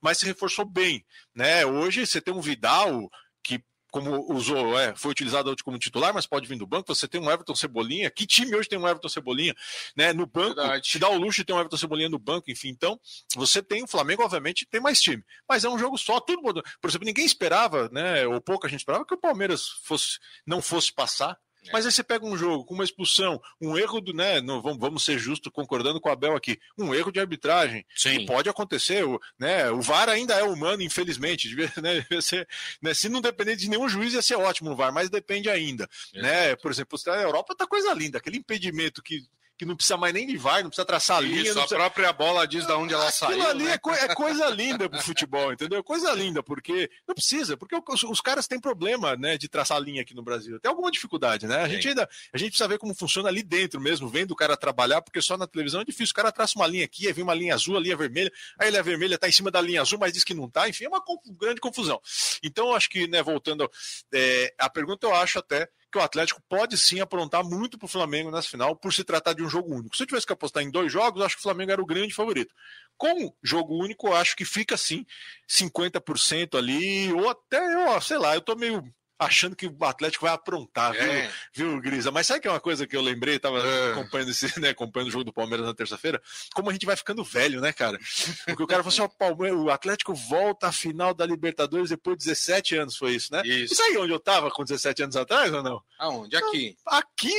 mas 0.00 0.18
se 0.18 0.26
reforçou 0.26 0.64
bem. 0.64 1.04
Né? 1.34 1.64
Hoje 1.64 2.06
você 2.06 2.20
tem 2.20 2.34
um 2.34 2.40
Vidal 2.40 3.10
que 3.42 3.64
como 3.90 4.32
usou, 4.32 4.78
é, 4.78 4.94
foi 4.94 5.10
utilizado 5.10 5.54
como 5.64 5.78
titular, 5.78 6.14
mas 6.14 6.26
pode 6.26 6.46
vir 6.46 6.56
do 6.56 6.66
banco. 6.66 6.94
Você 6.94 7.08
tem 7.08 7.20
um 7.20 7.30
Everton 7.30 7.56
Cebolinha. 7.56 8.08
Que 8.08 8.26
time 8.26 8.54
hoje 8.54 8.68
tem 8.68 8.78
um 8.78 8.86
Everton 8.86 9.08
Cebolinha? 9.08 9.54
Né? 9.96 10.12
No 10.12 10.26
banco, 10.26 10.54
Verdade. 10.54 10.88
te 10.88 10.98
dá 10.98 11.08
o 11.08 11.18
luxo 11.18 11.38
de 11.40 11.44
ter 11.44 11.52
um 11.52 11.58
Everton 11.58 11.76
Cebolinha 11.76 12.08
no 12.08 12.18
banco, 12.18 12.50
enfim. 12.50 12.68
Então, 12.68 13.00
você 13.34 13.60
tem 13.60 13.82
o 13.82 13.88
Flamengo, 13.88 14.22
obviamente, 14.22 14.64
tem 14.64 14.80
mais 14.80 15.00
time. 15.00 15.24
Mas 15.48 15.64
é 15.64 15.68
um 15.68 15.78
jogo 15.78 15.98
só, 15.98 16.20
tudo 16.20 16.40
mudou. 16.40 16.62
Por 16.80 16.88
exemplo, 16.88 17.04
ninguém 17.04 17.26
esperava, 17.26 17.88
né? 17.90 18.26
Ou 18.26 18.40
pouca 18.40 18.68
gente 18.68 18.80
esperava 18.80 19.04
que 19.04 19.14
o 19.14 19.20
Palmeiras 19.20 19.68
fosse, 19.82 20.18
não 20.46 20.62
fosse 20.62 20.92
passar 20.92 21.36
é. 21.66 21.72
Mas 21.72 21.86
aí 21.86 21.92
você 21.92 22.02
pega 22.02 22.24
um 22.24 22.36
jogo 22.36 22.64
com 22.64 22.74
uma 22.74 22.84
expulsão, 22.84 23.40
um 23.60 23.76
erro 23.76 24.00
do, 24.00 24.12
né? 24.12 24.40
Não, 24.40 24.62
vamos, 24.62 24.78
vamos 24.78 25.04
ser 25.04 25.18
justos, 25.18 25.52
concordando 25.52 26.00
com 26.00 26.08
a 26.08 26.12
Abel 26.12 26.34
aqui, 26.34 26.58
um 26.78 26.94
erro 26.94 27.12
de 27.12 27.20
arbitragem. 27.20 27.84
Sim. 27.94 28.18
Que 28.18 28.26
pode 28.26 28.48
acontecer. 28.48 29.04
O, 29.04 29.20
né, 29.38 29.70
o 29.70 29.80
VAR 29.80 30.08
ainda 30.08 30.34
é 30.34 30.42
humano, 30.42 30.82
infelizmente. 30.82 31.48
Devia, 31.50 31.72
né, 31.82 32.00
devia 32.00 32.22
ser, 32.22 32.48
né, 32.80 32.94
se 32.94 33.08
não 33.08 33.20
depender 33.20 33.56
de 33.56 33.68
nenhum 33.68 33.88
juiz, 33.88 34.14
ia 34.14 34.22
ser 34.22 34.36
ótimo 34.36 34.70
o 34.70 34.76
VAR, 34.76 34.92
mas 34.92 35.10
depende 35.10 35.50
ainda. 35.50 35.88
Né? 36.14 36.54
Por 36.56 36.70
exemplo, 36.70 36.98
a 37.06 37.22
Europa 37.22 37.54
tá 37.56 37.66
coisa 37.66 37.92
linda, 37.92 38.18
aquele 38.18 38.38
impedimento 38.38 39.02
que 39.02 39.22
que 39.60 39.66
não 39.66 39.76
precisa 39.76 39.98
mais 39.98 40.14
nem 40.14 40.26
de 40.26 40.38
VAR, 40.38 40.62
não 40.62 40.70
precisa 40.70 40.86
traçar 40.86 41.18
a 41.18 41.20
linha. 41.20 41.42
Isso, 41.42 41.50
a 41.50 41.66
precisa... 41.66 41.76
própria 41.76 42.10
bola 42.14 42.48
diz 42.48 42.66
de 42.66 42.72
onde 42.72 42.94
ela 42.94 43.06
Aquilo 43.06 43.30
saiu. 43.30 43.46
ali 43.46 43.64
né? 43.64 43.72
é, 43.72 43.78
co 43.78 43.90
é, 43.90 44.14
coisa 44.14 44.46
linda 44.46 44.88
pro 44.88 45.02
futebol, 45.02 45.52
entendeu? 45.52 45.84
Coisa 45.84 46.10
linda, 46.14 46.42
porque 46.42 46.90
não 47.06 47.14
precisa, 47.14 47.58
porque 47.58 47.76
os, 47.76 48.02
os, 48.04 48.22
caras 48.22 48.46
têm 48.46 48.58
problema, 48.58 49.16
né, 49.16 49.36
de 49.36 49.50
traçar 49.50 49.76
a 49.76 49.80
linha 49.80 50.00
aqui 50.00 50.14
no 50.14 50.22
Brasil. 50.22 50.58
Tem 50.58 50.70
alguma 50.70 50.90
dificuldade, 50.90 51.46
né? 51.46 51.60
A 51.60 51.66
Sim. 51.66 51.74
gente 51.74 51.88
ainda, 51.88 52.08
a 52.32 52.38
gente 52.38 52.52
precisa 52.52 52.68
ver 52.68 52.78
como 52.78 52.94
funciona 52.94 53.28
ali 53.28 53.42
dentro 53.42 53.78
mesmo, 53.78 54.08
vendo 54.08 54.30
o 54.30 54.34
cara 54.34 54.56
trabalhar, 54.56 55.02
porque 55.02 55.20
só 55.20 55.36
na 55.36 55.46
televisão 55.46 55.82
é 55.82 55.84
difícil. 55.84 56.12
O 56.12 56.16
cara 56.16 56.32
traça 56.32 56.58
uma 56.58 56.66
linha 56.66 56.86
aqui, 56.86 57.06
aí 57.06 57.12
vem 57.12 57.22
uma 57.22 57.34
linha 57.34 57.54
azul, 57.54 57.76
a 57.76 57.80
linha 57.80 57.98
vermelha, 57.98 58.32
aí 58.58 58.68
a 58.68 58.70
linha 58.70 58.82
vermelha 58.82 59.18
tá 59.18 59.28
em 59.28 59.32
cima 59.32 59.50
da 59.50 59.60
linha 59.60 59.82
azul, 59.82 59.98
mas 59.98 60.14
diz 60.14 60.24
que 60.24 60.32
não 60.32 60.48
tá, 60.48 60.70
enfim, 60.70 60.84
é 60.84 60.88
uma 60.88 61.02
grande 61.38 61.60
confusão. 61.60 62.00
Então, 62.42 62.74
acho 62.74 62.88
que, 62.88 63.06
né, 63.06 63.22
voltando, 63.22 63.70
é, 64.10 64.54
a 64.58 64.70
pergunta 64.70 65.06
eu 65.06 65.14
acho 65.14 65.38
até 65.38 65.68
que 65.90 65.98
o 65.98 66.02
Atlético 66.02 66.42
pode 66.48 66.78
sim 66.78 67.00
aprontar 67.00 67.44
muito 67.44 67.78
para 67.78 67.86
o 67.86 67.88
Flamengo 67.88 68.30
nessa 68.30 68.48
final, 68.48 68.76
por 68.76 68.92
se 68.92 69.04
tratar 69.04 69.32
de 69.32 69.42
um 69.42 69.48
jogo 69.48 69.74
único. 69.74 69.96
Se 69.96 70.02
eu 70.02 70.06
tivesse 70.06 70.26
que 70.26 70.32
apostar 70.32 70.62
em 70.62 70.70
dois 70.70 70.92
jogos, 70.92 71.22
acho 71.22 71.36
que 71.36 71.40
o 71.40 71.42
Flamengo 71.42 71.72
era 71.72 71.82
o 71.82 71.86
grande 71.86 72.14
favorito. 72.14 72.54
Com 72.96 73.34
jogo 73.42 73.76
único, 73.82 74.12
acho 74.12 74.36
que 74.36 74.44
fica 74.44 74.74
assim, 74.74 75.04
50% 75.48 76.56
ali, 76.56 77.12
ou 77.12 77.28
até, 77.28 77.58
eu, 77.74 78.00
sei 78.00 78.18
lá, 78.18 78.34
eu 78.34 78.40
tô 78.40 78.54
meio 78.54 78.82
achando 79.20 79.54
que 79.54 79.66
o 79.66 79.84
Atlético 79.84 80.24
vai 80.24 80.34
aprontar, 80.34 80.96
é. 80.96 81.30
viu, 81.52 81.72
viu, 81.72 81.80
Grisa? 81.82 82.10
Mas 82.10 82.26
sabe 82.26 82.40
que 82.40 82.48
é 82.48 82.50
uma 82.50 82.58
coisa 82.58 82.86
que 82.86 82.96
eu 82.96 83.02
lembrei, 83.02 83.38
tava 83.38 83.58
é. 83.58 83.92
acompanhando, 83.92 84.30
esse, 84.30 84.58
né, 84.58 84.70
acompanhando 84.70 85.08
o 85.08 85.12
jogo 85.12 85.24
do 85.24 85.32
Palmeiras 85.32 85.66
na 85.66 85.74
terça-feira, 85.74 86.20
como 86.54 86.70
a 86.70 86.72
gente 86.72 86.86
vai 86.86 86.96
ficando 86.96 87.22
velho, 87.22 87.60
né, 87.60 87.70
cara? 87.70 87.98
Porque 88.46 88.62
o 88.62 88.66
cara 88.66 88.82
falou 88.82 88.94
assim, 88.94 89.02
ó, 89.02 89.08
Palmeiras, 89.08 89.60
o 89.60 89.68
Atlético 89.68 90.14
volta 90.14 90.68
à 90.68 90.72
final 90.72 91.12
da 91.12 91.26
Libertadores 91.26 91.90
depois 91.90 92.16
de 92.16 92.24
17 92.24 92.76
anos, 92.76 92.96
foi 92.96 93.12
isso, 93.12 93.30
né? 93.30 93.42
Isso. 93.44 93.74
Isso 93.74 93.82
aí 93.82 93.98
onde 93.98 94.12
eu 94.12 94.18
tava 94.18 94.50
com 94.50 94.64
17 94.64 95.02
anos 95.02 95.16
atrás 95.16 95.52
ou 95.52 95.62
não? 95.62 95.82
Aonde? 95.98 96.34
Aqui. 96.36 96.74
Aqui, 96.86 97.34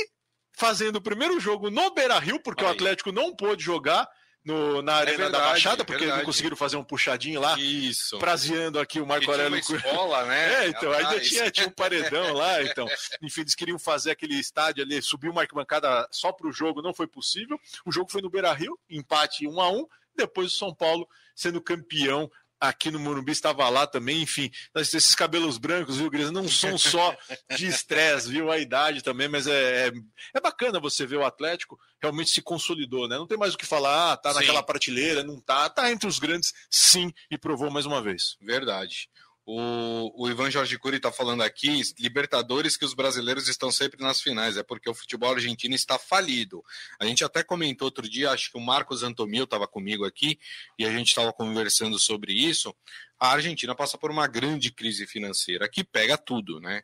fazendo 0.52 0.96
o 0.96 1.02
primeiro 1.02 1.40
jogo 1.40 1.68
no 1.68 1.92
Beira-Rio, 1.92 2.40
porque 2.40 2.64
aí. 2.64 2.70
o 2.70 2.72
Atlético 2.72 3.10
não 3.10 3.34
pôde 3.34 3.64
jogar, 3.64 4.08
no, 4.44 4.82
na 4.82 4.92
é 4.92 5.00
Arena 5.02 5.14
é 5.14 5.18
verdade, 5.18 5.44
da 5.44 5.50
Baixada, 5.50 5.84
porque 5.84 6.06
não 6.06 6.24
conseguiram 6.24 6.56
fazer 6.56 6.76
um 6.76 6.84
puxadinho 6.84 7.40
lá, 7.40 7.58
Isso. 7.58 8.18
prazeando 8.18 8.78
aqui 8.80 9.00
o 9.00 9.06
Marco 9.06 9.30
Aurélio. 9.30 9.58
escola, 9.58 10.24
né? 10.24 10.42
É, 10.62 10.68
então, 10.68 10.92
ainda 10.92 11.20
tinha, 11.20 11.50
tinha 11.50 11.68
um 11.68 11.70
paredão 11.70 12.34
lá, 12.34 12.62
então. 12.62 12.86
Enfim, 13.22 13.42
eles 13.42 13.54
queriam 13.54 13.78
fazer 13.78 14.10
aquele 14.10 14.34
estádio 14.34 14.82
ali, 14.82 15.00
subir 15.00 15.28
uma 15.28 15.42
arquibancada 15.42 16.06
só 16.10 16.32
para 16.32 16.46
o 16.46 16.52
jogo, 16.52 16.82
não 16.82 16.92
foi 16.92 17.06
possível. 17.06 17.58
O 17.86 17.92
jogo 17.92 18.10
foi 18.10 18.20
no 18.20 18.30
Beira 18.30 18.52
Rio, 18.52 18.78
empate 18.90 19.46
1 19.46 19.60
a 19.60 19.70
1 19.70 19.86
depois 20.14 20.52
o 20.52 20.56
São 20.56 20.74
Paulo 20.74 21.08
sendo 21.34 21.60
campeão 21.60 22.30
aqui 22.62 22.92
no 22.92 23.00
Morumbi 23.00 23.32
estava 23.32 23.68
lá 23.68 23.88
também, 23.88 24.22
enfim, 24.22 24.48
esses 24.76 25.16
cabelos 25.16 25.58
brancos, 25.58 25.96
viu, 25.96 26.08
Gris, 26.08 26.30
não 26.30 26.48
são 26.48 26.78
só 26.78 27.14
de 27.56 27.66
estresse, 27.66 28.30
viu, 28.30 28.52
a 28.52 28.58
idade 28.58 29.02
também, 29.02 29.28
mas 29.28 29.48
é, 29.48 29.88
é, 29.88 29.92
é, 30.34 30.40
bacana 30.40 30.78
você 30.78 31.04
ver 31.04 31.16
o 31.16 31.24
Atlético 31.24 31.78
realmente 32.00 32.30
se 32.30 32.40
consolidou, 32.40 33.08
né? 33.08 33.18
Não 33.18 33.26
tem 33.26 33.36
mais 33.36 33.54
o 33.54 33.58
que 33.58 33.66
falar, 33.66 34.12
ah, 34.12 34.16
tá 34.16 34.32
sim. 34.32 34.38
naquela 34.38 34.62
prateleira, 34.62 35.24
não 35.24 35.40
tá, 35.40 35.68
tá 35.68 35.90
entre 35.90 36.06
os 36.06 36.20
grandes, 36.20 36.52
sim, 36.70 37.12
e 37.28 37.36
provou 37.36 37.68
mais 37.68 37.84
uma 37.84 38.00
vez. 38.00 38.36
Verdade. 38.40 39.10
O, 39.44 40.24
o 40.24 40.30
Ivan 40.30 40.50
Jorge 40.50 40.78
Cury 40.78 40.98
está 40.98 41.10
falando 41.10 41.42
aqui, 41.42 41.82
Libertadores 41.98 42.76
que 42.76 42.84
os 42.84 42.94
brasileiros 42.94 43.48
estão 43.48 43.72
sempre 43.72 44.00
nas 44.00 44.20
finais, 44.20 44.56
é 44.56 44.62
porque 44.62 44.88
o 44.88 44.94
futebol 44.94 45.32
argentino 45.32 45.74
está 45.74 45.98
falido. 45.98 46.62
A 47.00 47.04
gente 47.04 47.24
até 47.24 47.42
comentou 47.42 47.86
outro 47.86 48.08
dia, 48.08 48.30
acho 48.30 48.52
que 48.52 48.58
o 48.58 48.60
Marcos 48.60 49.02
Antomil 49.02 49.44
estava 49.44 49.66
comigo 49.66 50.04
aqui, 50.04 50.38
e 50.78 50.86
a 50.86 50.92
gente 50.92 51.08
estava 51.08 51.32
conversando 51.32 51.98
sobre 51.98 52.32
isso. 52.32 52.72
A 53.18 53.32
Argentina 53.32 53.74
passa 53.74 53.98
por 53.98 54.12
uma 54.12 54.28
grande 54.28 54.70
crise 54.70 55.06
financeira 55.06 55.68
que 55.68 55.82
pega 55.82 56.16
tudo, 56.16 56.60
né? 56.60 56.82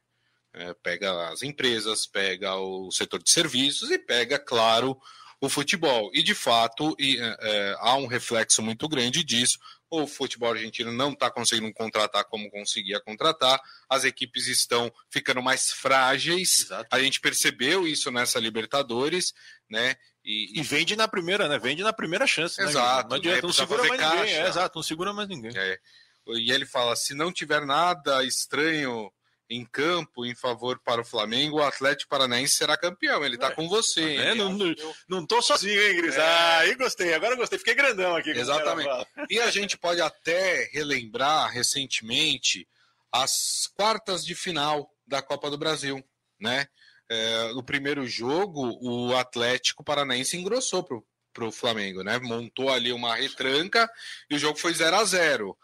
É, 0.53 0.75
pega 0.83 1.29
as 1.29 1.43
empresas, 1.43 2.07
pega 2.07 2.57
o 2.57 2.91
setor 2.91 3.23
de 3.23 3.31
serviços 3.31 3.91
e 3.91 3.99
pega, 3.99 4.39
claro, 4.39 4.99
o 5.41 5.49
futebol. 5.49 6.11
E 6.13 6.23
de 6.23 6.35
fato 6.35 6.97
e, 6.99 7.19
é, 7.21 7.37
é 7.41 7.77
há 7.79 7.95
um 7.95 8.07
reflexo 8.07 8.63
muito 8.63 8.89
grande 8.89 9.23
disso 9.23 9.59
o 9.91 10.07
futebol 10.07 10.51
argentino 10.51 10.93
não 10.93 11.13
está 11.13 11.31
conseguindo 11.31 11.73
contratar 11.73 12.25
como 12.25 12.51
conseguia 12.51 13.01
contratar, 13.01 13.61
as 13.89 14.05
equipes 14.05 14.47
estão 14.47 14.93
ficando 15.11 15.43
mais 15.43 15.71
frágeis. 15.71 16.65
Exato. 16.65 16.89
A 16.91 17.01
gente 17.01 17.21
percebeu 17.21 17.87
isso 17.87 18.11
nessa 18.11 18.39
Libertadores, 18.39 19.33
né? 19.69 19.97
E, 20.25 20.61
e, 20.61 20.63
vende 20.63 20.95
na 20.95 21.09
primeira, 21.09 21.49
né? 21.49 21.59
Vende 21.59 21.83
na 21.83 21.93
primeira 21.93 22.27
chance. 22.27 22.61
Né, 22.61 22.69
exato. 22.69 23.05
Né? 23.05 23.09
Não 23.09 23.17
adianta, 23.17 23.47
não 23.47 23.53
segura 23.53 23.83
mais 23.85 24.01
caixa. 24.01 24.17
ninguém. 24.17 24.35
É, 24.35 24.49
exato, 24.49 24.77
não 24.77 24.83
segura 24.83 25.13
mais 25.13 25.29
ninguém. 25.29 25.53
É. 25.57 25.79
E 26.29 26.53
ele 26.53 26.67
fala: 26.67 26.95
se 26.95 27.15
não 27.15 27.33
tiver 27.33 27.65
nada 27.65 28.23
estranho 28.25 29.11
em 29.51 29.65
campo 29.65 30.27
em 30.27 30.35
favor 30.35 30.79
para 30.85 31.01
o 31.01 31.05
Flamengo, 31.05 31.57
o 31.57 31.63
Atlético 31.63 32.11
Paranaense 32.11 32.55
será 32.55 32.77
campeão. 32.77 33.25
Ele 33.25 33.37
está 33.37 33.49
é, 33.49 33.55
com 33.55 33.69
você. 33.69 34.17
Tá 34.17 34.35
não, 34.35 34.53
não, 34.53 34.75
não 35.09 35.27
tô 35.27 35.41
sozinho, 35.41 35.81
hein, 35.81 35.97
Gris? 35.97 36.17
É. 36.17 36.21
Ah, 36.21 36.59
aí 36.59 36.75
gostei. 36.75 37.15
Agora 37.15 37.37
gostei. 37.37 37.59
Fiquei 37.59 37.75
grandão 37.75 38.15
aqui. 38.15 38.31
Exatamente. 38.31 38.89
E 39.31 39.41
a 39.41 39.51
gente 39.51 39.79
pode 39.79 40.01
até 40.01 40.69
relembrar 40.73 41.51
recentemente 41.51 42.69
as 43.11 43.71
quartas 43.75 44.25
de 44.25 44.35
final 44.35 44.91
da 45.07 45.23
Copa 45.23 45.51
do 45.51 45.57
Brasil, 45.57 46.05
né? 46.39 46.67
É, 47.11 47.53
no 47.55 47.63
primeiro 47.63 48.07
jogo, 48.07 48.79
o 48.83 49.17
Atlético 49.17 49.83
Paranaense 49.83 50.37
engrossou 50.37 50.85
para 51.33 51.47
o 51.47 51.53
Flamengo, 51.53 52.03
né? 52.03 52.19
Montou 52.19 52.69
ali 52.71 52.93
uma 52.93 53.15
retranca 53.17 53.91
e 54.29 54.35
o 54.35 54.39
jogo 54.39 54.59
foi 54.59 54.75
0 54.75 54.95
a 54.95 55.05
0 55.05 55.57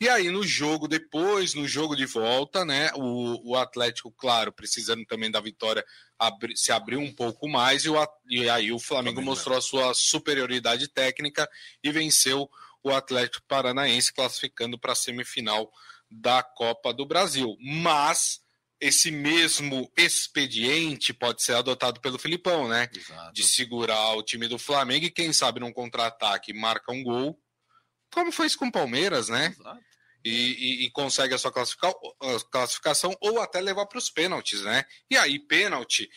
e 0.00 0.08
aí, 0.08 0.30
no 0.30 0.42
jogo 0.42 0.88
depois, 0.88 1.54
no 1.54 1.68
jogo 1.68 1.94
de 1.94 2.04
volta, 2.04 2.64
né? 2.64 2.90
O, 2.94 3.52
o 3.52 3.56
Atlético, 3.56 4.10
claro, 4.10 4.52
precisando 4.52 5.04
também 5.06 5.30
da 5.30 5.40
vitória, 5.40 5.84
abri, 6.18 6.56
se 6.56 6.72
abriu 6.72 7.00
um 7.00 7.12
pouco 7.12 7.48
mais, 7.48 7.84
e, 7.84 7.88
o, 7.88 7.96
e 8.28 8.48
aí 8.50 8.72
o 8.72 8.78
Flamengo 8.78 9.16
também, 9.16 9.30
mostrou 9.30 9.56
a 9.56 9.62
sua 9.62 9.94
superioridade 9.94 10.88
técnica 10.88 11.48
e 11.82 11.92
venceu 11.92 12.50
o 12.82 12.90
Atlético 12.90 13.46
Paranaense, 13.46 14.12
classificando 14.12 14.78
para 14.78 14.92
a 14.92 14.96
semifinal 14.96 15.70
da 16.10 16.42
Copa 16.42 16.92
do 16.92 17.06
Brasil. 17.06 17.56
Mas 17.60 18.40
esse 18.80 19.10
mesmo 19.10 19.90
expediente 19.96 21.14
pode 21.14 21.42
ser 21.42 21.54
adotado 21.54 22.00
pelo 22.00 22.18
Filipão, 22.18 22.68
né? 22.68 22.90
Exato. 22.94 23.32
De 23.32 23.44
segurar 23.44 24.14
o 24.16 24.22
time 24.22 24.48
do 24.48 24.58
Flamengo 24.58 25.06
e, 25.06 25.10
quem 25.10 25.32
sabe, 25.32 25.60
num 25.60 25.72
contra-ataque 25.72 26.52
marca 26.52 26.92
um 26.92 27.02
gol 27.02 27.40
como 28.14 28.32
foi 28.32 28.46
isso 28.46 28.58
com 28.58 28.68
o 28.68 28.72
Palmeiras, 28.72 29.28
né? 29.28 29.54
E, 30.24 30.30
e, 30.30 30.86
e, 30.86 30.90
consegue 30.90 31.34
a 31.34 31.38
sua 31.38 31.52
classificação 32.50 33.14
ou 33.20 33.40
até 33.40 33.60
levar 33.60 33.84
para 33.84 33.98
os 33.98 34.08
pênaltis, 34.08 34.62
né? 34.62 34.84
E 35.10 35.18
aí, 35.18 35.38
pênalti. 35.38 36.08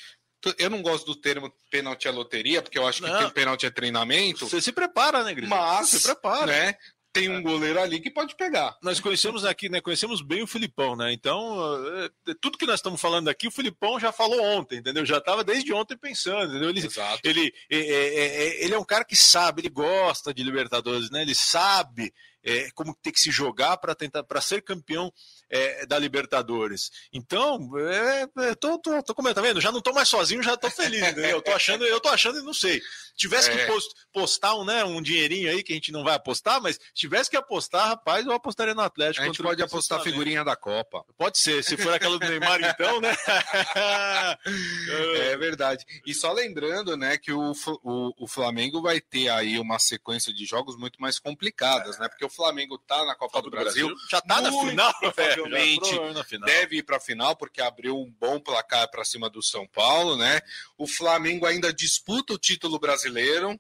Eu 0.57 0.69
não 0.69 0.81
gosto 0.81 1.05
do 1.07 1.19
termo 1.19 1.51
pênalti 1.69 2.07
é 2.07 2.11
loteria, 2.11 2.61
porque 2.61 2.77
eu 2.77 2.87
acho 2.87 3.01
que 3.01 3.09
não. 3.09 3.29
pênalti 3.31 3.65
é 3.65 3.69
treinamento. 3.69 4.47
Você 4.47 4.61
se 4.61 4.71
prepara, 4.71 5.23
né, 5.23 5.33
Gris? 5.33 5.49
Mas, 5.49 5.89
Você 5.89 5.97
se 5.97 6.03
prepara. 6.05 6.45
Né, 6.45 6.77
tem 7.19 7.29
um 7.29 7.41
goleiro 7.41 7.79
ali 7.81 8.00
que 8.00 8.12
pode 8.12 8.36
pegar. 8.36 8.77
Nós 8.81 9.00
conhecemos 9.00 9.43
aqui, 9.43 9.69
né? 9.69 9.81
Conhecemos 9.81 10.21
bem 10.21 10.43
o 10.43 10.47
Filipão, 10.47 10.95
né? 10.95 11.12
Então, 11.12 11.57
é, 11.97 12.33
tudo 12.39 12.57
que 12.57 12.65
nós 12.65 12.75
estamos 12.75 13.01
falando 13.01 13.27
aqui, 13.27 13.47
o 13.47 13.51
Filipão 13.51 14.00
já 14.00 14.12
falou 14.12 14.41
ontem, 14.41 14.79
entendeu? 14.79 15.05
Já 15.05 15.17
estava 15.17 15.43
desde 15.43 15.74
ontem 15.74 15.97
pensando, 15.97 16.51
entendeu? 16.51 16.69
Ele, 16.69 16.86
Exato. 16.86 17.19
Ele, 17.24 17.53
é, 17.69 17.77
é, 17.77 18.63
ele 18.63 18.74
é 18.74 18.79
um 18.79 18.86
cara 18.86 19.03
que 19.03 19.15
sabe, 19.15 19.62
ele 19.62 19.69
gosta 19.69 20.33
de 20.33 20.43
Libertadores, 20.43 21.09
né? 21.09 21.21
Ele 21.21 21.36
sabe 21.36 22.13
é, 22.43 22.69
como 22.71 22.95
tem 23.01 23.12
que 23.12 23.19
se 23.19 23.31
jogar 23.31 23.77
para 23.77 23.95
tentar 23.95 24.24
para 24.24 24.39
ser 24.39 24.62
campeão 24.62 25.12
é, 25.49 25.85
da 25.85 25.97
Libertadores. 25.97 26.91
Então, 27.11 27.69
é, 27.77 28.27
é, 28.49 28.55
tô, 28.55 28.79
tô, 28.79 29.01
tô 29.03 29.15
comentando, 29.15 29.27
tá 29.35 29.41
vendo? 29.41 29.61
Já 29.61 29.71
não 29.71 29.81
tô 29.81 29.93
mais 29.93 30.09
sozinho, 30.09 30.43
já 30.43 30.57
tô 30.57 30.69
feliz, 30.69 31.01
entendeu? 31.01 31.29
Eu 31.29 31.41
tô 31.41 31.51
achando, 31.51 31.85
eu 31.85 31.99
tô 31.99 32.09
achando 32.09 32.39
e 32.39 32.43
não 32.43 32.53
sei. 32.53 32.81
Tivesse 33.15 33.49
que 33.49 33.57
é. 33.57 33.65
post, 33.65 33.89
postar 34.13 34.55
um, 34.55 34.63
né, 34.63 34.83
um 34.83 35.01
dinheirinho 35.01 35.49
aí 35.49 35.63
que 35.63 35.73
a 35.73 35.75
gente 35.75 35.91
não 35.91 36.03
vai 36.03 36.15
apostar, 36.15 36.61
mas 36.61 36.79
tivesse 36.93 37.29
que 37.29 37.37
apostar, 37.37 37.87
rapaz, 37.87 38.25
eu 38.25 38.31
apostaria 38.31 38.75
no 38.75 38.81
Atlético. 38.81 39.23
A 39.23 39.25
gente 39.25 39.41
pode 39.41 39.61
apostar 39.61 39.99
a 39.99 40.03
figurinha 40.03 40.43
da 40.43 40.55
Copa. 40.55 41.03
Pode 41.17 41.39
ser, 41.39 41.63
se 41.63 41.77
for 41.77 41.93
aquela 41.93 42.19
do 42.19 42.27
Neymar, 42.27 42.61
então, 42.61 43.01
né? 43.01 43.15
é 45.31 45.37
verdade. 45.37 45.83
E 46.05 46.13
só 46.13 46.31
lembrando, 46.31 46.95
né, 46.95 47.17
que 47.17 47.31
o, 47.31 47.53
o, 47.83 48.23
o 48.23 48.27
Flamengo 48.27 48.81
vai 48.81 49.01
ter 49.01 49.29
aí 49.29 49.57
uma 49.57 49.79
sequência 49.79 50.33
de 50.33 50.45
jogos 50.45 50.77
muito 50.77 51.01
mais 51.01 51.17
complicadas, 51.17 51.97
né? 51.97 52.07
Porque 52.07 52.25
o 52.25 52.29
Flamengo 52.29 52.77
tá 52.77 53.03
na 53.05 53.15
Copa 53.15 53.41
do, 53.41 53.49
do 53.49 53.51
Brasil, 53.51 53.87
Brasil, 53.87 54.07
já 54.09 54.21
tá 54.21 54.41
na 54.41 54.51
final, 54.51 54.93
provavelmente 55.44 56.38
deve 56.46 56.77
ir 56.77 56.84
para 56.84 56.98
a 56.98 57.01
final 57.01 57.36
porque 57.36 57.62
abriu 57.62 57.98
um 57.98 58.12
bom 58.20 58.39
placar 58.39 58.89
para 58.89 59.06
cima 59.06 59.29
do 59.29 59.41
São 59.41 59.67
Paulo, 59.67 60.17
né? 60.17 60.39
O 60.77 60.88
Flamengo 60.88 61.46
ainda 61.46 61.74
disputa 61.74 62.34
o 62.34 62.38
título 62.38 62.79
brasileiro. 62.79 63.60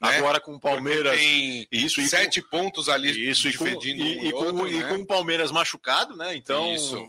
Né? 0.00 0.16
Agora 0.16 0.38
com 0.40 0.54
o 0.54 0.60
Palmeiras. 0.60 1.18
Tem 1.18 1.66
isso, 1.72 2.00
sete 2.06 2.40
com, 2.40 2.48
pontos 2.48 2.88
ali 2.88 3.28
isso, 3.28 3.48
e 3.48 3.56
com, 3.56 3.66
e, 3.66 4.28
e, 4.28 4.30
com, 4.30 4.38
outro, 4.38 4.68
e 4.68 4.78
né? 4.78 4.88
com 4.88 5.02
o 5.02 5.06
Palmeiras 5.06 5.50
machucado, 5.50 6.16
né? 6.16 6.36
Então 6.36 6.72
isso. 6.72 7.04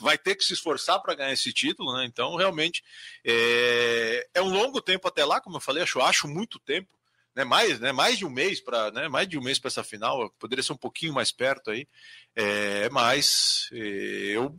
vai 0.00 0.16
ter 0.16 0.34
que 0.34 0.44
se 0.44 0.54
esforçar 0.54 1.02
para 1.02 1.14
ganhar 1.14 1.32
esse 1.32 1.52
título, 1.52 1.92
né? 1.92 2.06
Então, 2.06 2.36
realmente 2.36 2.82
é, 3.22 4.26
é 4.32 4.40
um 4.40 4.48
longo 4.48 4.80
tempo 4.80 5.06
até 5.06 5.22
lá, 5.22 5.38
como 5.38 5.58
eu 5.58 5.60
falei, 5.60 5.82
acho, 5.82 6.00
acho 6.00 6.26
muito 6.26 6.58
tempo 6.58 6.88
né, 7.34 7.44
mais, 7.44 7.78
né, 7.80 7.92
mais 7.92 8.18
de 8.18 8.24
um 8.24 8.30
mês 8.30 8.60
para, 8.60 8.90
né, 8.90 9.08
mais 9.08 9.28
de 9.28 9.38
um 9.38 9.42
mês 9.42 9.58
para 9.58 9.68
essa 9.68 9.84
final, 9.84 10.30
poderia 10.38 10.62
ser 10.62 10.72
um 10.72 10.76
pouquinho 10.76 11.12
mais 11.12 11.30
perto 11.30 11.70
aí, 11.70 11.86
é, 12.34 12.88
mas 12.90 13.68
é, 13.72 13.76
eu 13.76 14.54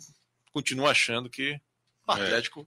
continuo 0.51 0.87
achando 0.87 1.29
que 1.29 1.59
o 2.07 2.11
é. 2.11 2.15
Atlético 2.15 2.61
é. 2.61 2.65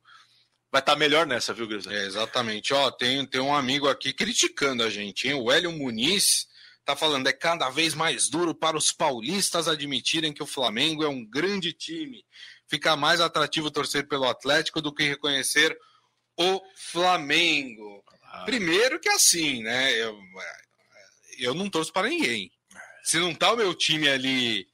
vai 0.71 0.81
estar 0.81 0.93
tá 0.93 0.99
melhor 0.99 1.27
nessa, 1.27 1.55
viu, 1.55 1.67
Grisão? 1.67 1.93
É, 1.93 2.07
exatamente. 2.07 2.73
Ó, 2.73 2.91
tem, 2.91 3.25
tem 3.27 3.41
um 3.41 3.55
amigo 3.55 3.89
aqui 3.89 4.13
criticando 4.13 4.83
a 4.83 4.91
gente, 4.91 5.29
hein? 5.29 5.35
O 5.35 5.51
Hélio 5.51 5.73
Muniz 5.73 6.47
tá 6.85 6.95
falando, 6.95 7.27
é 7.27 7.33
cada 7.33 7.71
vez 7.71 7.95
mais 7.95 8.29
duro 8.29 8.55
para 8.55 8.77
os 8.77 8.93
paulistas 8.93 9.69
admitirem 9.69 10.35
que 10.35 10.43
o 10.43 10.47
Flamengo 10.47 11.03
é 11.03 11.09
um 11.09 11.25
grande 11.25 11.73
time. 11.73 12.25
Fica 12.67 12.95
mais 12.95 13.21
atrativo 13.21 13.71
torcer 13.71 14.07
pelo 14.07 14.29
Atlético 14.29 14.83
do 14.83 14.93
que 14.93 15.03
reconhecer 15.05 15.77
o 16.37 16.61
Flamengo. 16.77 18.05
Primeiro 18.45 19.01
que 19.01 19.09
assim, 19.09 19.63
né? 19.63 19.93
Eu, 19.93 20.19
eu 21.39 21.55
não 21.55 21.71
torço 21.71 21.93
para 21.93 22.09
ninguém. 22.09 22.51
Se 23.03 23.19
não 23.19 23.35
tá 23.35 23.53
o 23.53 23.57
meu 23.57 23.75
time 23.75 24.09
ali 24.09 24.67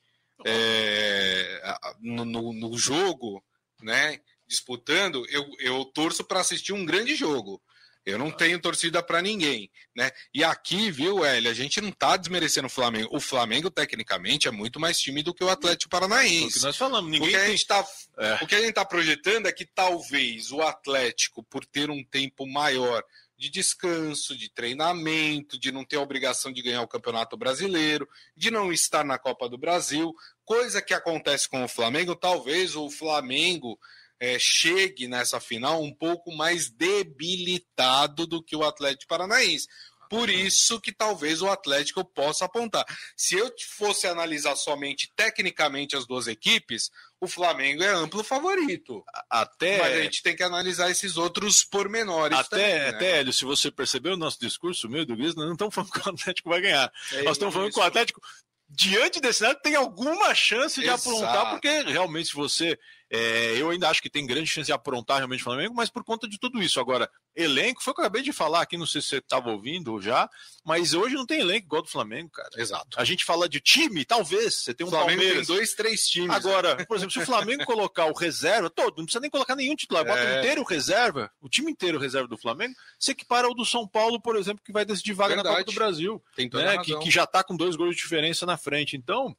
é, 0.45 1.77
no, 2.01 2.25
no, 2.25 2.53
no, 2.53 2.79
jogo, 2.79 3.43
né? 3.83 4.21
disputando, 4.51 5.25
eu, 5.31 5.49
eu 5.61 5.85
torço 5.85 6.25
para 6.25 6.41
assistir 6.41 6.73
um 6.73 6.85
grande 6.85 7.15
jogo. 7.15 7.63
Eu 8.05 8.19
não 8.19 8.31
tenho 8.31 8.59
torcida 8.59 9.03
para 9.03 9.21
ninguém, 9.21 9.71
né? 9.95 10.11
E 10.35 10.43
aqui, 10.43 10.91
viu, 10.91 11.23
Hélio, 11.23 11.51
a 11.51 11.55
gente 11.55 11.83
não 11.83 11.93
tá 11.93 12.17
desmerecendo 12.17 12.67
o 12.67 12.71
Flamengo. 12.71 13.15
O 13.15 13.21
Flamengo, 13.21 13.71
tecnicamente, 13.71 14.49
é 14.49 14.51
muito 14.51 14.81
mais 14.81 14.99
time 14.99 15.23
do 15.23 15.35
que 15.35 15.45
o 15.45 15.51
Atlético 15.51 15.91
Paranaense. 15.91 16.57
O 16.57 16.61
que 16.61 16.67
nós 16.67 16.77
falamos, 16.77 17.11
ninguém. 17.11 17.29
O 17.29 17.31
que 17.31 17.37
a 17.37 17.47
gente 17.47 17.67
tá, 17.67 17.87
é. 18.19 18.39
o 18.43 18.47
que 18.47 18.55
a 18.55 18.61
gente 18.61 18.73
tá 18.73 18.85
projetando 18.87 19.47
é 19.47 19.53
que 19.53 19.67
talvez 19.67 20.51
o 20.51 20.63
Atlético, 20.63 21.45
por 21.45 21.65
ter 21.67 21.91
um 21.91 22.03
tempo 22.03 22.47
maior 22.47 23.05
de 23.41 23.49
descanso, 23.49 24.37
de 24.37 24.51
treinamento, 24.51 25.59
de 25.59 25.73
não 25.73 25.83
ter 25.83 25.97
a 25.97 26.03
obrigação 26.03 26.53
de 26.53 26.61
ganhar 26.61 26.83
o 26.83 26.89
Campeonato 26.89 27.39
Brasileiro, 27.39 28.07
de 28.37 28.51
não 28.51 28.71
estar 28.71 29.03
na 29.03 29.19
Copa 29.19 29.49
do 29.49 29.57
Brasil, 29.57 30.15
coisa 30.45 30.83
que 30.83 30.93
acontece 30.93 31.49
com 31.49 31.65
o 31.65 31.69
Flamengo, 31.69 32.15
talvez 32.15 32.77
o 32.77 32.91
Flamengo 32.91 33.79
é, 34.21 34.37
chegue 34.39 35.09
nessa 35.09 35.41
final 35.41 35.83
um 35.83 35.91
pouco 35.91 36.31
mais 36.31 36.69
debilitado 36.69 38.27
do 38.27 38.43
que 38.43 38.55
o 38.55 38.63
Atlético 38.63 39.09
Paranaense. 39.09 39.67
Por 40.11 40.29
isso 40.29 40.81
que 40.81 40.91
talvez 40.91 41.41
o 41.41 41.47
Atlético 41.47 42.05
possa 42.05 42.45
apontar. 42.45 42.85
Se 43.17 43.37
eu 43.37 43.49
fosse 43.77 44.09
analisar 44.09 44.57
somente 44.57 45.09
tecnicamente 45.15 45.95
as 45.95 46.05
duas 46.05 46.27
equipes, 46.27 46.91
o 47.21 47.29
Flamengo 47.29 47.85
é 47.85 47.91
amplo 47.91 48.25
favorito. 48.25 49.05
Até... 49.31 49.79
Mas 49.79 49.93
a 49.93 50.03
gente 50.03 50.21
tem 50.21 50.35
que 50.35 50.43
analisar 50.43 50.91
esses 50.91 51.17
outros 51.17 51.63
pormenores 51.63 52.37
até, 52.37 52.49
também. 52.49 52.75
Né? 52.75 52.89
Até, 52.89 53.21
Hélio, 53.21 53.33
se 53.33 53.45
você 53.45 53.71
percebeu 53.71 54.15
o 54.15 54.17
nosso 54.17 54.41
discurso, 54.41 54.89
meu 54.89 55.07
do 55.07 55.15
Gris, 55.15 55.37
nós 55.37 55.47
não 55.47 55.53
estamos 55.53 55.73
falando 55.73 55.93
que 55.93 56.01
o 56.01 56.13
Atlético 56.13 56.51
vai 56.51 56.61
ganhar. 56.61 56.93
É 57.13 57.23
nós 57.23 57.37
estamos 57.37 57.55
falando 57.55 57.73
que 57.73 57.79
o 57.79 57.83
Atlético, 57.85 58.21
diante 58.69 59.21
desse 59.21 59.39
cenário, 59.39 59.61
tem 59.63 59.77
alguma 59.77 60.35
chance 60.35 60.81
de 60.81 60.89
Exato. 60.89 61.09
aprontar, 61.09 61.51
porque 61.51 61.83
realmente 61.83 62.31
se 62.31 62.35
você 62.35 62.77
é, 63.11 63.61
eu 63.61 63.71
ainda 63.71 63.89
acho 63.89 64.01
que 64.01 64.09
tem 64.09 64.25
grande 64.25 64.47
chance 64.47 64.67
de 64.67 64.73
aprontar 64.73 65.17
realmente 65.17 65.41
o 65.41 65.45
Flamengo, 65.45 65.75
mas 65.75 65.91
por 65.91 66.05
conta 66.05 66.29
de 66.29 66.39
tudo 66.39 66.63
isso. 66.63 66.79
Agora, 66.79 67.11
elenco, 67.35 67.83
foi 67.83 67.91
o 67.91 67.95
que 67.95 68.01
eu 68.01 68.05
acabei 68.05 68.23
de 68.23 68.33
falar 68.33 68.63
aqui, 68.63 68.77
não 68.77 68.87
sei 68.87 69.01
se 69.01 69.09
você 69.09 69.17
estava 69.17 69.51
ouvindo 69.51 70.01
já, 70.01 70.31
mas 70.65 70.95
hoje 70.95 71.17
não 71.17 71.27
tem 71.27 71.41
elenco 71.41 71.67
igual 71.67 71.83
do 71.83 71.89
Flamengo, 71.89 72.31
cara. 72.31 72.51
Exato. 72.57 73.01
A 73.01 73.05
gente 73.05 73.25
fala 73.25 73.49
de 73.49 73.61
time, 73.61 74.05
talvez, 74.05 74.57
você 74.57 74.73
tem 74.73 74.87
um 74.87 74.91
Flamengo 74.91 75.19
Palmeiras. 75.19 75.47
tem 75.49 75.57
dois, 75.57 75.75
três 75.75 76.07
times. 76.07 76.31
Agora, 76.31 76.77
né? 76.77 76.85
por 76.85 76.97
exemplo, 76.97 77.13
se 77.13 77.19
o 77.19 77.27
Flamengo 77.27 77.65
colocar 77.65 78.07
o 78.07 78.13
reserva, 78.13 78.71
todo, 78.71 78.99
não 78.99 79.05
precisa 79.05 79.21
nem 79.21 79.31
colocar 79.31 79.57
nenhum 79.57 79.75
titular, 79.75 80.05
bota 80.05 80.21
é... 80.21 80.39
inteiro 80.39 80.63
reserva, 80.63 81.31
o 81.41 81.49
time 81.49 81.73
inteiro 81.73 81.99
reserva 81.99 82.29
do 82.29 82.39
Flamengo, 82.39 82.75
você 82.97 83.11
equipara 83.11 83.49
o 83.49 83.55
do 83.55 83.67
São 83.67 83.89
Paulo, 83.89 84.21
por 84.21 84.37
exemplo, 84.37 84.63
que 84.65 84.73
vai 84.73 84.85
decidir 84.85 85.15
vaga 85.15 85.35
Verdade. 85.35 85.49
na 85.49 85.59
Copa 85.59 85.73
do 85.73 85.75
Brasil. 85.75 86.23
Tem 86.37 86.49
toda 86.49 86.65
né? 86.65 86.79
que, 86.79 86.97
que 87.01 87.11
já 87.11 87.25
está 87.25 87.43
com 87.43 87.57
dois 87.57 87.75
gols 87.75 87.97
de 87.97 88.03
diferença 88.03 88.47
na 88.47 88.57
frente. 88.57 88.97
Então, 88.97 89.37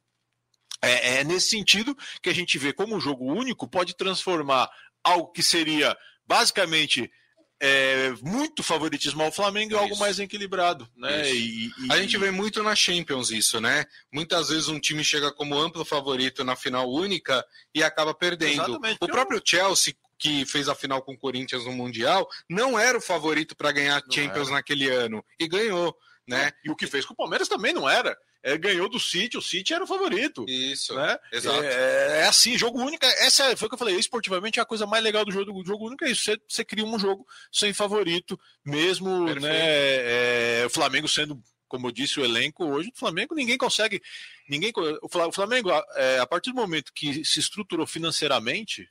é, 0.82 1.20
é 1.20 1.24
nesse 1.24 1.50
sentido 1.50 1.96
que 2.20 2.28
a 2.28 2.34
gente 2.34 2.58
vê 2.58 2.72
como 2.72 2.96
um 2.96 3.00
jogo 3.00 3.24
único 3.24 3.68
pode 3.68 3.96
transformar 3.96 4.68
algo 5.02 5.30
que 5.32 5.42
seria 5.42 5.96
basicamente 6.26 7.10
é, 7.64 8.12
muito 8.20 8.60
favoritismo 8.60 9.22
ao 9.22 9.30
Flamengo 9.30 9.72
e 9.72 9.76
algo 9.76 9.96
mais 9.96 10.18
equilibrado, 10.18 10.88
né? 10.96 11.30
E, 11.30 11.66
e, 11.66 11.92
a 11.92 11.96
gente 11.96 12.18
vê 12.18 12.32
muito 12.32 12.60
na 12.60 12.74
Champions 12.74 13.30
isso, 13.30 13.60
né? 13.60 13.84
Muitas 14.12 14.48
vezes 14.48 14.68
um 14.68 14.80
time 14.80 15.04
chega 15.04 15.30
como 15.32 15.56
amplo 15.56 15.84
favorito 15.84 16.42
na 16.42 16.56
final 16.56 16.90
única 16.90 17.46
e 17.72 17.80
acaba 17.80 18.12
perdendo. 18.12 18.62
Exatamente. 18.62 18.98
O 19.00 19.06
próprio 19.06 19.40
Chelsea 19.44 19.94
que 20.18 20.44
fez 20.44 20.68
a 20.68 20.74
final 20.74 21.02
com 21.02 21.14
o 21.14 21.18
Corinthians 21.18 21.64
no 21.64 21.72
Mundial 21.72 22.28
não 22.48 22.78
era 22.78 22.98
o 22.98 23.00
favorito 23.00 23.56
para 23.56 23.70
ganhar 23.70 24.02
não 24.02 24.12
Champions 24.12 24.48
era. 24.48 24.56
naquele 24.56 24.88
ano 24.88 25.24
e 25.38 25.46
ganhou, 25.46 25.96
né? 26.26 26.50
E 26.64 26.70
o 26.70 26.76
que 26.76 26.88
fez 26.88 27.04
com 27.04 27.14
o 27.14 27.16
Palmeiras 27.16 27.48
também 27.48 27.72
não 27.72 27.88
era 27.88 28.18
é, 28.42 28.56
ganhou 28.56 28.88
do 28.88 28.98
City, 28.98 29.38
o 29.38 29.42
City 29.42 29.72
era 29.72 29.84
o 29.84 29.86
favorito. 29.86 30.44
Isso, 30.48 30.94
né? 30.94 31.18
exato. 31.32 31.62
É, 31.62 32.20
é, 32.20 32.26
assim, 32.26 32.58
jogo 32.58 32.80
único, 32.80 33.04
essa 33.04 33.56
foi 33.56 33.66
o 33.66 33.68
que 33.68 33.74
eu 33.74 33.78
falei, 33.78 33.96
esportivamente 33.96 34.60
a 34.60 34.64
coisa 34.64 34.86
mais 34.86 35.02
legal 35.02 35.24
do 35.24 35.32
jogo, 35.32 35.52
do 35.52 35.66
jogo 35.66 35.86
único 35.86 36.04
é 36.04 36.10
isso, 36.10 36.24
você, 36.24 36.36
você 36.48 36.64
cria 36.64 36.84
um 36.84 36.98
jogo 36.98 37.26
sem 37.52 37.72
favorito, 37.72 38.38
mesmo 38.64 39.26
né, 39.34 39.50
é, 39.52 40.64
o 40.66 40.70
Flamengo 40.70 41.08
sendo 41.08 41.42
como 41.72 41.86
eu 41.86 41.90
disse, 41.90 42.20
o 42.20 42.24
elenco 42.24 42.66
hoje 42.66 42.90
do 42.90 42.98
Flamengo, 42.98 43.34
ninguém 43.34 43.56
consegue. 43.56 44.02
ninguém 44.46 44.70
O 45.00 45.32
Flamengo, 45.32 45.70
é, 45.94 46.18
a 46.18 46.26
partir 46.26 46.50
do 46.50 46.56
momento 46.56 46.92
que 46.94 47.24
se 47.24 47.40
estruturou 47.40 47.86
financeiramente, 47.86 48.86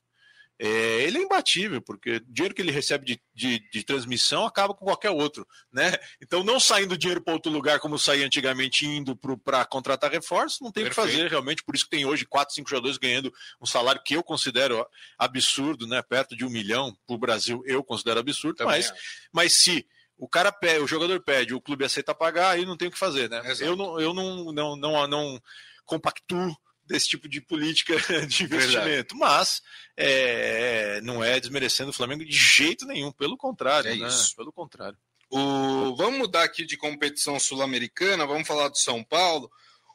é, 0.63 1.01
ele 1.01 1.17
é 1.17 1.21
imbatível, 1.23 1.81
porque 1.81 2.17
o 2.17 2.19
dinheiro 2.27 2.53
que 2.53 2.61
ele 2.61 2.71
recebe 2.71 3.03
de, 3.03 3.21
de, 3.33 3.67
de 3.71 3.83
transmissão 3.83 4.45
acaba 4.45 4.75
com 4.75 4.85
qualquer 4.85 5.09
outro, 5.09 5.47
né? 5.73 5.97
Então, 6.21 6.43
não 6.43 6.59
saindo 6.59 6.95
dinheiro 6.95 7.19
para 7.19 7.33
outro 7.33 7.51
lugar 7.51 7.79
como 7.79 7.97
saía 7.97 8.27
antigamente, 8.27 8.85
indo 8.85 9.17
para 9.43 9.65
contratar 9.65 10.11
reforço, 10.11 10.63
não 10.63 10.71
tem 10.71 10.83
o 10.83 10.89
que 10.89 10.93
fazer 10.93 11.31
realmente. 11.31 11.63
Por 11.63 11.73
isso 11.73 11.85
que 11.85 11.89
tem 11.89 12.05
hoje 12.05 12.27
quatro, 12.27 12.53
cinco 12.53 12.69
jogadores 12.69 12.99
ganhando 12.99 13.33
um 13.59 13.65
salário 13.65 14.03
que 14.05 14.15
eu 14.15 14.21
considero 14.21 14.85
absurdo, 15.17 15.87
né? 15.87 15.99
Perto 16.03 16.35
de 16.37 16.45
um 16.45 16.49
milhão 16.49 16.95
para 17.07 17.15
o 17.15 17.17
Brasil, 17.17 17.63
eu 17.65 17.83
considero 17.83 18.19
absurdo, 18.19 18.63
mas, 18.63 18.93
mas 19.33 19.55
se 19.55 19.83
o 20.15 20.29
cara 20.29 20.51
pede, 20.51 20.83
o 20.83 20.87
jogador 20.87 21.19
pede, 21.23 21.55
o 21.55 21.61
clube 21.61 21.85
aceita 21.85 22.13
pagar, 22.13 22.51
aí 22.51 22.67
não 22.67 22.77
tem 22.77 22.87
o 22.87 22.91
que 22.91 22.99
fazer, 22.99 23.27
né? 23.27 23.41
Exato. 23.45 23.63
Eu 23.63 23.75
não, 23.75 23.99
eu 23.99 24.13
não, 24.13 24.53
não, 24.53 24.75
não, 24.75 25.07
não 25.07 25.41
compactuo 25.85 26.55
desse 26.91 27.07
tipo 27.07 27.27
de 27.27 27.41
política 27.41 27.95
de 28.27 28.43
investimento. 28.43 29.15
Verdade. 29.15 29.15
Mas 29.15 29.61
é, 29.97 30.99
não 31.01 31.23
é 31.23 31.39
desmerecendo 31.39 31.89
o 31.89 31.93
Flamengo 31.93 32.25
de 32.25 32.35
jeito 32.35 32.85
nenhum, 32.85 33.11
pelo 33.11 33.37
contrário. 33.37 33.89
É 33.89 33.95
né? 33.95 34.07
isso. 34.07 34.35
Pelo 34.35 34.51
contrário. 34.51 34.97
O... 35.29 35.95
Vamos 35.95 36.19
mudar 36.19 36.43
aqui 36.43 36.65
de 36.65 36.77
competição 36.77 37.39
sul-americana, 37.39 38.27
vamos 38.27 38.47
falar 38.47 38.67
do 38.67 38.77
São 38.77 39.03
Paulo. 39.03 39.49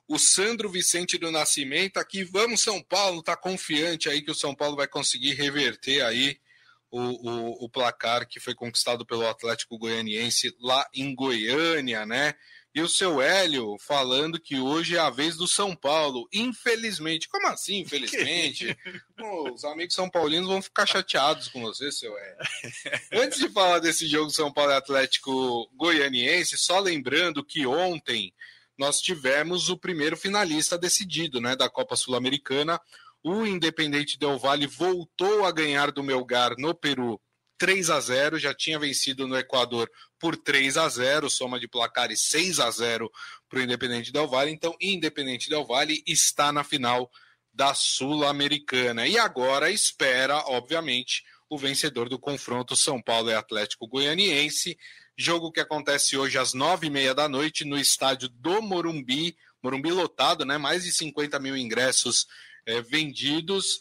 O 0.08 0.18
Sandro 0.18 0.70
Vicente 0.70 1.18
do 1.18 1.30
Nascimento 1.30 1.98
aqui, 1.98 2.24
vamos 2.24 2.62
São 2.62 2.82
Paulo, 2.82 3.22
tá 3.22 3.36
confiante 3.36 4.08
aí 4.08 4.22
que 4.22 4.30
o 4.30 4.34
São 4.36 4.54
Paulo 4.54 4.76
vai 4.76 4.86
conseguir 4.86 5.34
reverter 5.34 6.02
aí 6.02 6.38
o, 6.90 7.00
o, 7.00 7.64
o 7.64 7.68
placar 7.68 8.26
que 8.26 8.40
foi 8.40 8.54
conquistado 8.54 9.04
pelo 9.04 9.28
Atlético 9.28 9.76
Goianiense 9.76 10.54
lá 10.60 10.88
em 10.94 11.14
Goiânia, 11.14 12.06
né? 12.06 12.34
E 12.76 12.82
o 12.82 12.88
seu 12.90 13.22
Hélio 13.22 13.78
falando 13.78 14.38
que 14.38 14.60
hoje 14.60 14.96
é 14.96 14.98
a 14.98 15.08
vez 15.08 15.34
do 15.34 15.48
São 15.48 15.74
Paulo. 15.74 16.28
Infelizmente. 16.30 17.26
Como 17.26 17.46
assim, 17.46 17.78
infelizmente? 17.78 18.76
Os 19.50 19.64
amigos 19.64 19.94
são 19.94 20.10
paulinos 20.10 20.46
vão 20.46 20.60
ficar 20.60 20.84
chateados 20.84 21.48
com 21.48 21.62
você, 21.62 21.90
seu 21.90 22.14
Hélio. 22.14 22.36
Antes 23.14 23.38
de 23.38 23.48
falar 23.48 23.78
desse 23.78 24.06
jogo 24.06 24.28
São 24.28 24.52
Paulo 24.52 24.72
Atlético 24.72 25.66
Goianiense, 25.74 26.58
só 26.58 26.78
lembrando 26.78 27.42
que 27.42 27.66
ontem 27.66 28.34
nós 28.76 29.00
tivemos 29.00 29.70
o 29.70 29.78
primeiro 29.78 30.14
finalista 30.14 30.76
decidido, 30.76 31.40
né, 31.40 31.56
da 31.56 31.70
Copa 31.70 31.96
Sul-Americana. 31.96 32.78
O 33.24 33.46
Independente 33.46 34.18
Del 34.18 34.38
Valle 34.38 34.66
voltou 34.66 35.46
a 35.46 35.50
ganhar 35.50 35.90
do 35.90 36.02
Melgar 36.02 36.52
no 36.58 36.74
Peru 36.74 37.18
3 37.58 37.90
a 37.90 38.00
0, 38.00 38.38
já 38.38 38.54
tinha 38.54 38.78
vencido 38.78 39.26
no 39.26 39.36
Equador 39.36 39.90
por 40.18 40.36
3 40.36 40.76
a 40.76 40.88
0, 40.88 41.28
soma 41.30 41.58
de 41.58 41.68
placares 41.68 42.22
6 42.28 42.60
a 42.60 42.70
0 42.70 43.10
para 43.48 43.58
o 43.58 43.62
Independente 43.62 44.12
Del 44.12 44.26
Valle. 44.26 44.50
Então, 44.50 44.74
Independente 44.80 45.48
Del 45.48 45.64
Valle 45.64 46.02
está 46.06 46.52
na 46.52 46.64
final 46.64 47.10
da 47.52 47.72
Sul-Americana. 47.74 49.06
E 49.06 49.18
agora 49.18 49.70
espera, 49.70 50.36
obviamente, 50.46 51.24
o 51.48 51.56
vencedor 51.56 52.08
do 52.08 52.18
confronto 52.18 52.76
São 52.76 53.00
Paulo 53.00 53.30
e 53.30 53.34
Atlético 53.34 53.86
Goianiense. 53.86 54.78
Jogo 55.16 55.50
que 55.50 55.60
acontece 55.60 56.16
hoje 56.16 56.36
às 56.36 56.52
nove 56.52 56.88
e 56.88 56.90
meia 56.90 57.14
da 57.14 57.28
noite 57.28 57.64
no 57.64 57.78
estádio 57.78 58.28
do 58.28 58.60
Morumbi. 58.60 59.36
Morumbi 59.62 59.90
lotado, 59.90 60.44
né? 60.44 60.58
Mais 60.58 60.84
de 60.84 60.92
50 60.92 61.38
mil 61.38 61.56
ingressos 61.56 62.26
é, 62.66 62.82
vendidos. 62.82 63.78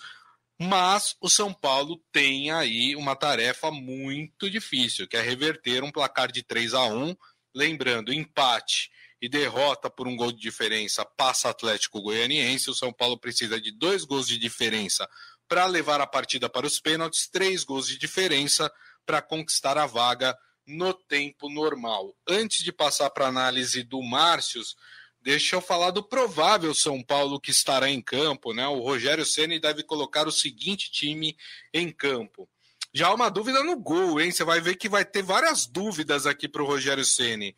Mas 0.60 1.16
o 1.20 1.30
São 1.30 1.54
Paulo 1.54 2.02
tem 2.12 2.52
aí 2.52 2.96
uma 2.96 3.16
tarefa 3.16 3.72
muito 3.72 4.50
difícil, 4.50 5.08
que 5.08 5.18
é 5.18 5.22
reverter 5.22 5.84
um 5.84 5.92
placar 5.92 6.32
de 6.32 6.44
3 6.44 6.74
a 6.74 6.86
1 6.86 7.16
Lembrando, 7.56 8.12
empate 8.12 8.92
e 9.22 9.30
derrota 9.30 9.90
por 9.90 10.10
um 10.10 10.16
gol 10.18 10.30
de 10.30 10.42
diferença 10.42 11.06
passa 11.06 11.50
Atlético 11.50 12.02
Goianiense. 12.02 12.70
O 12.70 12.76
São 12.76 12.92
Paulo 12.92 13.18
precisa 13.18 13.62
de 13.62 13.72
dois 13.72 14.04
gols 14.04 14.28
de 14.28 14.38
diferença 14.38 15.10
para 15.48 15.66
levar 15.66 16.02
a 16.02 16.08
partida 16.08 16.50
para 16.50 16.68
os 16.68 16.82
pênaltis, 16.82 17.30
três 17.30 17.64
gols 17.64 17.88
de 17.88 17.98
diferença 17.98 18.70
para 19.06 19.22
conquistar 19.22 19.78
a 19.78 19.86
vaga 19.86 20.38
no 20.68 20.94
tempo 20.94 21.50
normal. 21.50 22.14
Antes 22.28 22.62
de 22.62 22.74
passar 22.74 23.10
para 23.10 23.26
a 23.26 23.30
análise 23.30 23.84
do 23.84 24.02
Márcios, 24.04 24.76
Deixa 25.26 25.56
eu 25.56 25.62
falar 25.62 25.90
do 25.90 26.04
provável 26.04 26.72
São 26.76 27.02
Paulo 27.02 27.40
que 27.40 27.50
estará 27.50 27.90
em 27.90 28.00
campo, 28.00 28.54
né? 28.54 28.68
O 28.68 28.80
Rogério 28.80 29.26
Ceni 29.26 29.60
deve 29.60 29.82
colocar 29.82 30.28
o 30.28 30.32
seguinte 30.32 30.92
time 30.92 31.36
em 31.74 31.92
campo. 31.92 32.48
Já 32.94 33.08
há 33.08 33.14
uma 33.16 33.32
dúvida 33.32 33.64
no 33.64 33.76
gol, 33.76 34.22
hein? 34.22 34.32
Você 34.32 34.44
vai 34.44 34.62
ver 34.62 34.76
que 34.76 34.88
vai 34.88 35.04
ter 35.04 35.24
várias 35.24 35.66
dúvidas 35.66 36.28
aqui 36.28 36.48
para 36.48 36.62
o 36.62 36.66
Rogério 36.68 37.04
Ceni. 37.04 37.56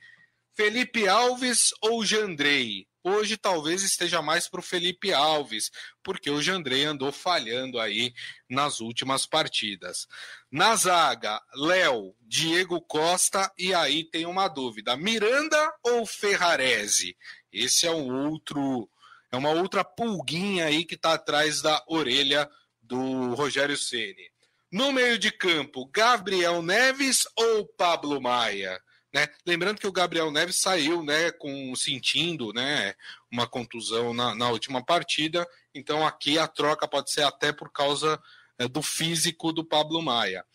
Felipe 0.55 1.09
Alves 1.09 1.71
ou 1.81 2.05
Jandrei? 2.05 2.87
Hoje 3.03 3.35
talvez 3.35 3.83
esteja 3.83 4.21
mais 4.21 4.47
para 4.47 4.59
o 4.59 4.63
Felipe 4.63 5.13
Alves, 5.13 5.69
porque 6.01 6.29
o 6.29 6.41
Jandrei 6.41 6.85
andou 6.85 7.11
falhando 7.11 7.79
aí 7.79 8.13
nas 8.49 8.79
últimas 8.79 9.25
partidas. 9.25 10.07
Na 10.49 10.75
zaga, 10.75 11.41
Léo, 11.53 12.15
Diego 12.21 12.81
Costa 12.81 13.51
e 13.57 13.73
aí 13.73 14.03
tem 14.03 14.25
uma 14.25 14.47
dúvida: 14.47 14.97
Miranda 14.97 15.73
ou 15.83 16.05
Ferrarese? 16.05 17.15
Esse 17.51 17.85
é 17.87 17.91
um 17.91 18.29
outro, 18.29 18.89
é 19.31 19.37
uma 19.37 19.49
outra 19.49 19.83
pulguinha 19.83 20.65
aí 20.65 20.85
que 20.85 20.95
está 20.95 21.13
atrás 21.13 21.61
da 21.61 21.83
orelha 21.87 22.49
do 22.81 23.33
Rogério 23.33 23.77
Ceni. 23.77 24.31
No 24.71 24.91
meio 24.91 25.17
de 25.17 25.31
campo, 25.31 25.89
Gabriel 25.93 26.61
Neves 26.61 27.25
ou 27.35 27.65
Pablo 27.65 28.21
Maia? 28.21 28.81
Né? 29.13 29.27
Lembrando 29.45 29.79
que 29.79 29.87
o 29.87 29.91
Gabriel 29.91 30.29
Neves 30.29 30.57
saiu 30.57 31.01
né, 31.01 31.31
com 31.31 31.73
sentindo 31.75 32.51
né, 32.53 32.93
uma 33.31 33.47
contusão 33.47 34.13
na, 34.13 34.35
na 34.35 34.49
última 34.49 34.83
partida, 34.83 35.47
então 35.73 36.05
aqui 36.05 36.37
a 36.37 36.47
troca 36.47 36.87
pode 36.87 37.11
ser 37.11 37.23
até 37.23 37.53
por 37.53 37.71
causa 37.71 38.21
é, 38.59 38.67
do 38.67 38.81
físico 38.81 39.53
do 39.53 39.63
Pablo 39.63 40.01
Maia. 40.01 40.45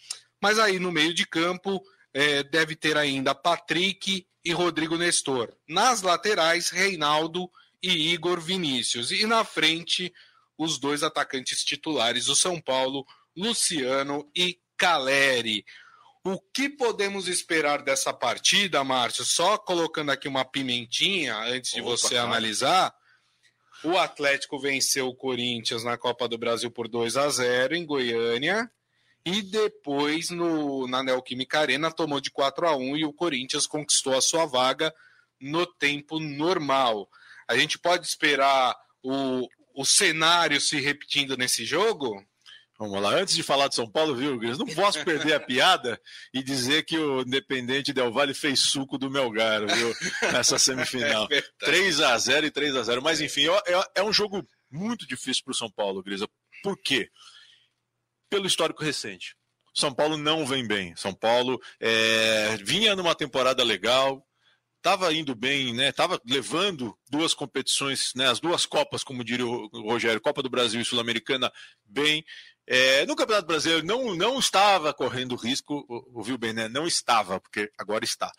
Mas 0.41 0.59
aí 0.59 0.79
no 0.79 0.93
meio 0.93 1.15
de 1.15 1.27
campo 1.27 1.83
é, 2.13 2.43
deve 2.43 2.77
ter 2.77 2.97
ainda 2.97 3.35
Patrick 3.35 4.27
e 4.45 4.53
Rodrigo 4.53 4.97
Nestor. 4.97 5.55
Nas 5.69 6.03
laterais, 6.03 6.71
Reinaldo 6.71 7.51
e 7.83 8.13
Igor 8.13 8.41
Vinícius. 8.41 9.11
E 9.11 9.27
na 9.27 9.45
frente, 9.45 10.13
os 10.57 10.79
dois 10.79 11.03
atacantes 11.03 11.65
titulares 11.65 12.27
do 12.27 12.35
São 12.35 12.61
Paulo, 12.61 13.07
Luciano 13.37 14.31
e 14.35 14.59
Caleri. 14.77 15.65
O 16.25 16.39
que 16.39 16.69
podemos 16.69 17.27
esperar 17.27 17.83
dessa 17.83 18.13
partida, 18.13 18.85
Márcio? 18.85 19.25
Só 19.25 19.59
colocando 19.59 20.11
aqui 20.11 20.29
uma 20.29 20.45
pimentinha 20.45 21.37
antes 21.37 21.73
de 21.73 21.81
Opa, 21.81 21.91
você 21.91 22.15
cara. 22.15 22.29
analisar. 22.29 22.95
O 23.83 23.99
Atlético 23.99 24.61
venceu 24.61 25.09
o 25.09 25.17
Corinthians 25.17 25.83
na 25.83 25.99
Copa 25.99 26.29
do 26.29 26.39
Brasil 26.39 26.71
por 26.71 26.87
2 26.87 27.17
a 27.17 27.29
0 27.29 27.75
em 27.75 27.85
Goiânia. 27.85 28.71
E 29.25 29.41
depois, 29.43 30.31
no, 30.31 30.87
na 30.89 31.03
Neoquímica 31.03 31.61
Arena, 31.61 31.93
tomou 31.93 32.21
de 32.21 32.31
4 32.31 32.67
a 32.67 32.77
1 32.77 32.97
e 32.97 33.05
o 33.05 33.13
Corinthians 33.13 33.67
conquistou 33.67 34.17
a 34.17 34.21
sua 34.21 34.47
vaga 34.47 34.93
no 35.41 35.67
tempo 35.67 36.19
normal. 36.19 37.09
A 37.49 37.57
gente 37.57 37.79
pode 37.79 38.07
esperar 38.07 38.75
o, 39.03 39.49
o 39.75 39.85
cenário 39.85 40.61
se 40.61 40.81
repetindo 40.81 41.37
nesse 41.37 41.65
jogo? 41.65 42.25
Vamos 42.79 43.01
lá, 43.01 43.11
antes 43.11 43.35
de 43.35 43.45
falar 43.45 43.69
de 43.69 43.77
São 43.77 43.89
Paulo, 43.89 44.17
viu, 44.17 44.37
Gris? 44.39 44.59
Não 44.59 44.67
posso 44.67 45.05
perder 45.05 45.35
a 45.35 45.39
piada 45.41 46.01
e 46.35 46.43
dizer 46.43 46.85
que 46.85 46.99
o 46.99 47.21
Independente 47.21 47.93
Del 47.93 48.13
Vale 48.13 48.35
fez 48.35 48.59
suco 48.59 48.99
do 48.99 49.09
Melgar, 49.09 49.65
viu? 49.67 49.95
Nessa 50.33 50.59
semifinal. 50.59 51.29
É 51.31 51.43
3 51.61 52.01
a 52.01 52.19
0 52.19 52.47
e 52.47 52.51
3 52.51 52.75
a 52.75 52.83
0 52.83 53.01
Mas 53.01 53.21
enfim, 53.21 53.47
é, 53.47 53.73
é, 53.73 53.85
é 53.97 54.03
um 54.03 54.13
jogo 54.13 54.45
muito 54.69 55.07
difícil 55.07 55.45
para 55.45 55.53
o 55.53 55.57
São 55.57 55.71
Paulo, 55.71 56.03
Grisa. 56.03 56.29
Por 56.63 56.77
quê? 56.77 57.09
Pelo 58.33 58.47
histórico 58.47 58.83
recente. 58.83 59.37
São 59.75 59.93
Paulo 59.93 60.17
não 60.17 60.47
vem 60.47 60.67
bem. 60.67 60.97
São 60.97 61.13
Paulo 61.13 61.61
é, 61.79 62.57
vinha 62.65 62.97
numa 62.97 63.15
temporada 63.15 63.63
legal, 63.63 64.27
estava 64.79 65.13
indo 65.13 65.35
bem, 65.35 65.75
né? 65.75 65.91
Estava 65.91 66.19
levando 66.27 66.97
duas 67.11 67.35
competições, 67.35 68.11
né? 68.17 68.31
As 68.31 68.41
duas 68.41 68.65
copas, 68.65 69.05
como 69.05 69.23
diria 69.23 69.47
o 69.47 69.67
Rogério, 69.83 70.19
Copa 70.19 70.43
do 70.43 70.49
Brasil 70.49 70.81
e 70.81 70.85
Sul-Americana, 70.85 71.53
bem. 71.85 72.25
É, 72.67 73.05
no 73.05 73.15
Campeonato 73.15 73.49
Brasileiro 73.49 73.85
não, 73.85 74.15
não 74.15 74.39
estava 74.39 74.95
correndo 74.95 75.37
risco, 75.37 75.85
ouviu 76.15 76.39
bem, 76.39 76.55
né? 76.55 76.69
Não 76.69 76.87
estava, 76.87 77.39
porque 77.39 77.71
agora 77.77 78.03
está. 78.03 78.33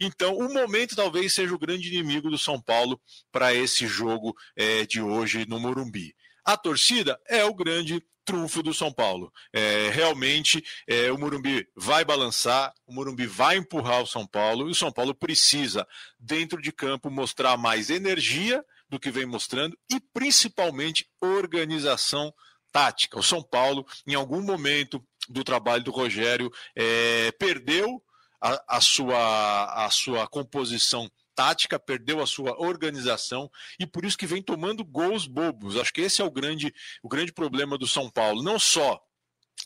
Então, 0.00 0.38
o 0.38 0.54
momento 0.54 0.94
talvez 0.94 1.34
seja 1.34 1.52
o 1.52 1.58
grande 1.58 1.88
inimigo 1.88 2.30
do 2.30 2.38
São 2.38 2.62
Paulo 2.62 3.00
para 3.32 3.52
esse 3.52 3.84
jogo 3.88 4.32
é, 4.54 4.86
de 4.86 5.02
hoje 5.02 5.44
no 5.48 5.58
Morumbi. 5.58 6.14
A 6.50 6.56
torcida 6.56 7.16
é 7.28 7.44
o 7.44 7.54
grande 7.54 8.04
trunfo 8.24 8.60
do 8.60 8.74
São 8.74 8.92
Paulo. 8.92 9.32
É, 9.52 9.88
realmente, 9.90 10.60
é, 10.84 11.12
o 11.12 11.16
Morumbi 11.16 11.64
vai 11.76 12.04
balançar, 12.04 12.74
o 12.84 12.92
Morumbi 12.92 13.24
vai 13.24 13.56
empurrar 13.56 14.02
o 14.02 14.06
São 14.06 14.26
Paulo, 14.26 14.66
e 14.66 14.72
o 14.72 14.74
São 14.74 14.90
Paulo 14.90 15.14
precisa, 15.14 15.86
dentro 16.18 16.60
de 16.60 16.72
campo, 16.72 17.08
mostrar 17.08 17.56
mais 17.56 17.88
energia 17.88 18.64
do 18.88 18.98
que 18.98 19.12
vem 19.12 19.26
mostrando 19.26 19.78
e, 19.88 20.00
principalmente, 20.12 21.08
organização 21.20 22.34
tática. 22.72 23.16
O 23.16 23.22
São 23.22 23.44
Paulo, 23.44 23.86
em 24.04 24.16
algum 24.16 24.42
momento 24.42 25.00
do 25.28 25.44
trabalho 25.44 25.84
do 25.84 25.92
Rogério, 25.92 26.50
é, 26.74 27.30
perdeu 27.38 28.02
a, 28.40 28.76
a, 28.76 28.80
sua, 28.80 29.84
a 29.86 29.88
sua 29.90 30.26
composição 30.26 31.08
tática, 31.40 31.78
perdeu 31.78 32.20
a 32.20 32.26
sua 32.26 32.60
organização 32.60 33.50
e 33.78 33.86
por 33.86 34.04
isso 34.04 34.18
que 34.18 34.26
vem 34.26 34.42
tomando 34.42 34.84
gols 34.84 35.26
bobos. 35.26 35.74
Acho 35.78 35.90
que 35.90 36.02
esse 36.02 36.20
é 36.20 36.24
o 36.24 36.30
grande, 36.30 36.70
o 37.02 37.08
grande 37.08 37.32
problema 37.32 37.78
do 37.78 37.88
São 37.88 38.10
Paulo. 38.10 38.42
Não 38.42 38.58
só 38.58 39.00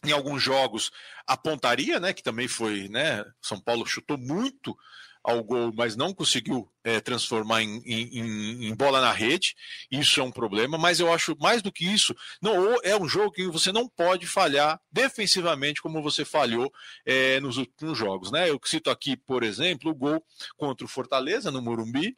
em 0.04 0.12
alguns 0.12 0.40
jogos 0.40 0.92
a 1.26 1.36
pontaria, 1.36 1.98
né, 1.98 2.12
que 2.12 2.22
também 2.22 2.46
foi, 2.46 2.88
né, 2.88 3.24
São 3.42 3.60
Paulo 3.60 3.84
chutou 3.84 4.16
muito 4.16 4.76
ao 5.24 5.42
gol, 5.42 5.72
mas 5.74 5.96
não 5.96 6.12
conseguiu 6.12 6.70
é, 6.84 7.00
transformar 7.00 7.62
em, 7.62 7.82
em, 7.86 8.68
em, 8.68 8.74
bola 8.74 9.00
na 9.00 9.10
rede. 9.10 9.56
Isso 9.90 10.20
é 10.20 10.22
um 10.22 10.30
problema, 10.30 10.76
mas 10.76 11.00
eu 11.00 11.10
acho 11.10 11.34
mais 11.40 11.62
do 11.62 11.72
que 11.72 11.86
isso, 11.86 12.14
não 12.42 12.78
é 12.82 12.94
um 12.94 13.08
jogo 13.08 13.32
que 13.32 13.46
você 13.48 13.72
não 13.72 13.88
pode 13.88 14.26
falhar 14.26 14.78
defensivamente 14.92 15.80
como 15.80 16.02
você 16.02 16.26
falhou 16.26 16.70
é, 17.06 17.40
nos 17.40 17.56
últimos 17.56 17.96
jogos. 17.96 18.30
Né? 18.30 18.50
Eu 18.50 18.60
cito 18.62 18.90
aqui, 18.90 19.16
por 19.16 19.42
exemplo, 19.42 19.90
o 19.90 19.94
gol 19.94 20.22
contra 20.58 20.84
o 20.84 20.88
Fortaleza 20.88 21.50
no 21.50 21.62
Morumbi, 21.62 22.16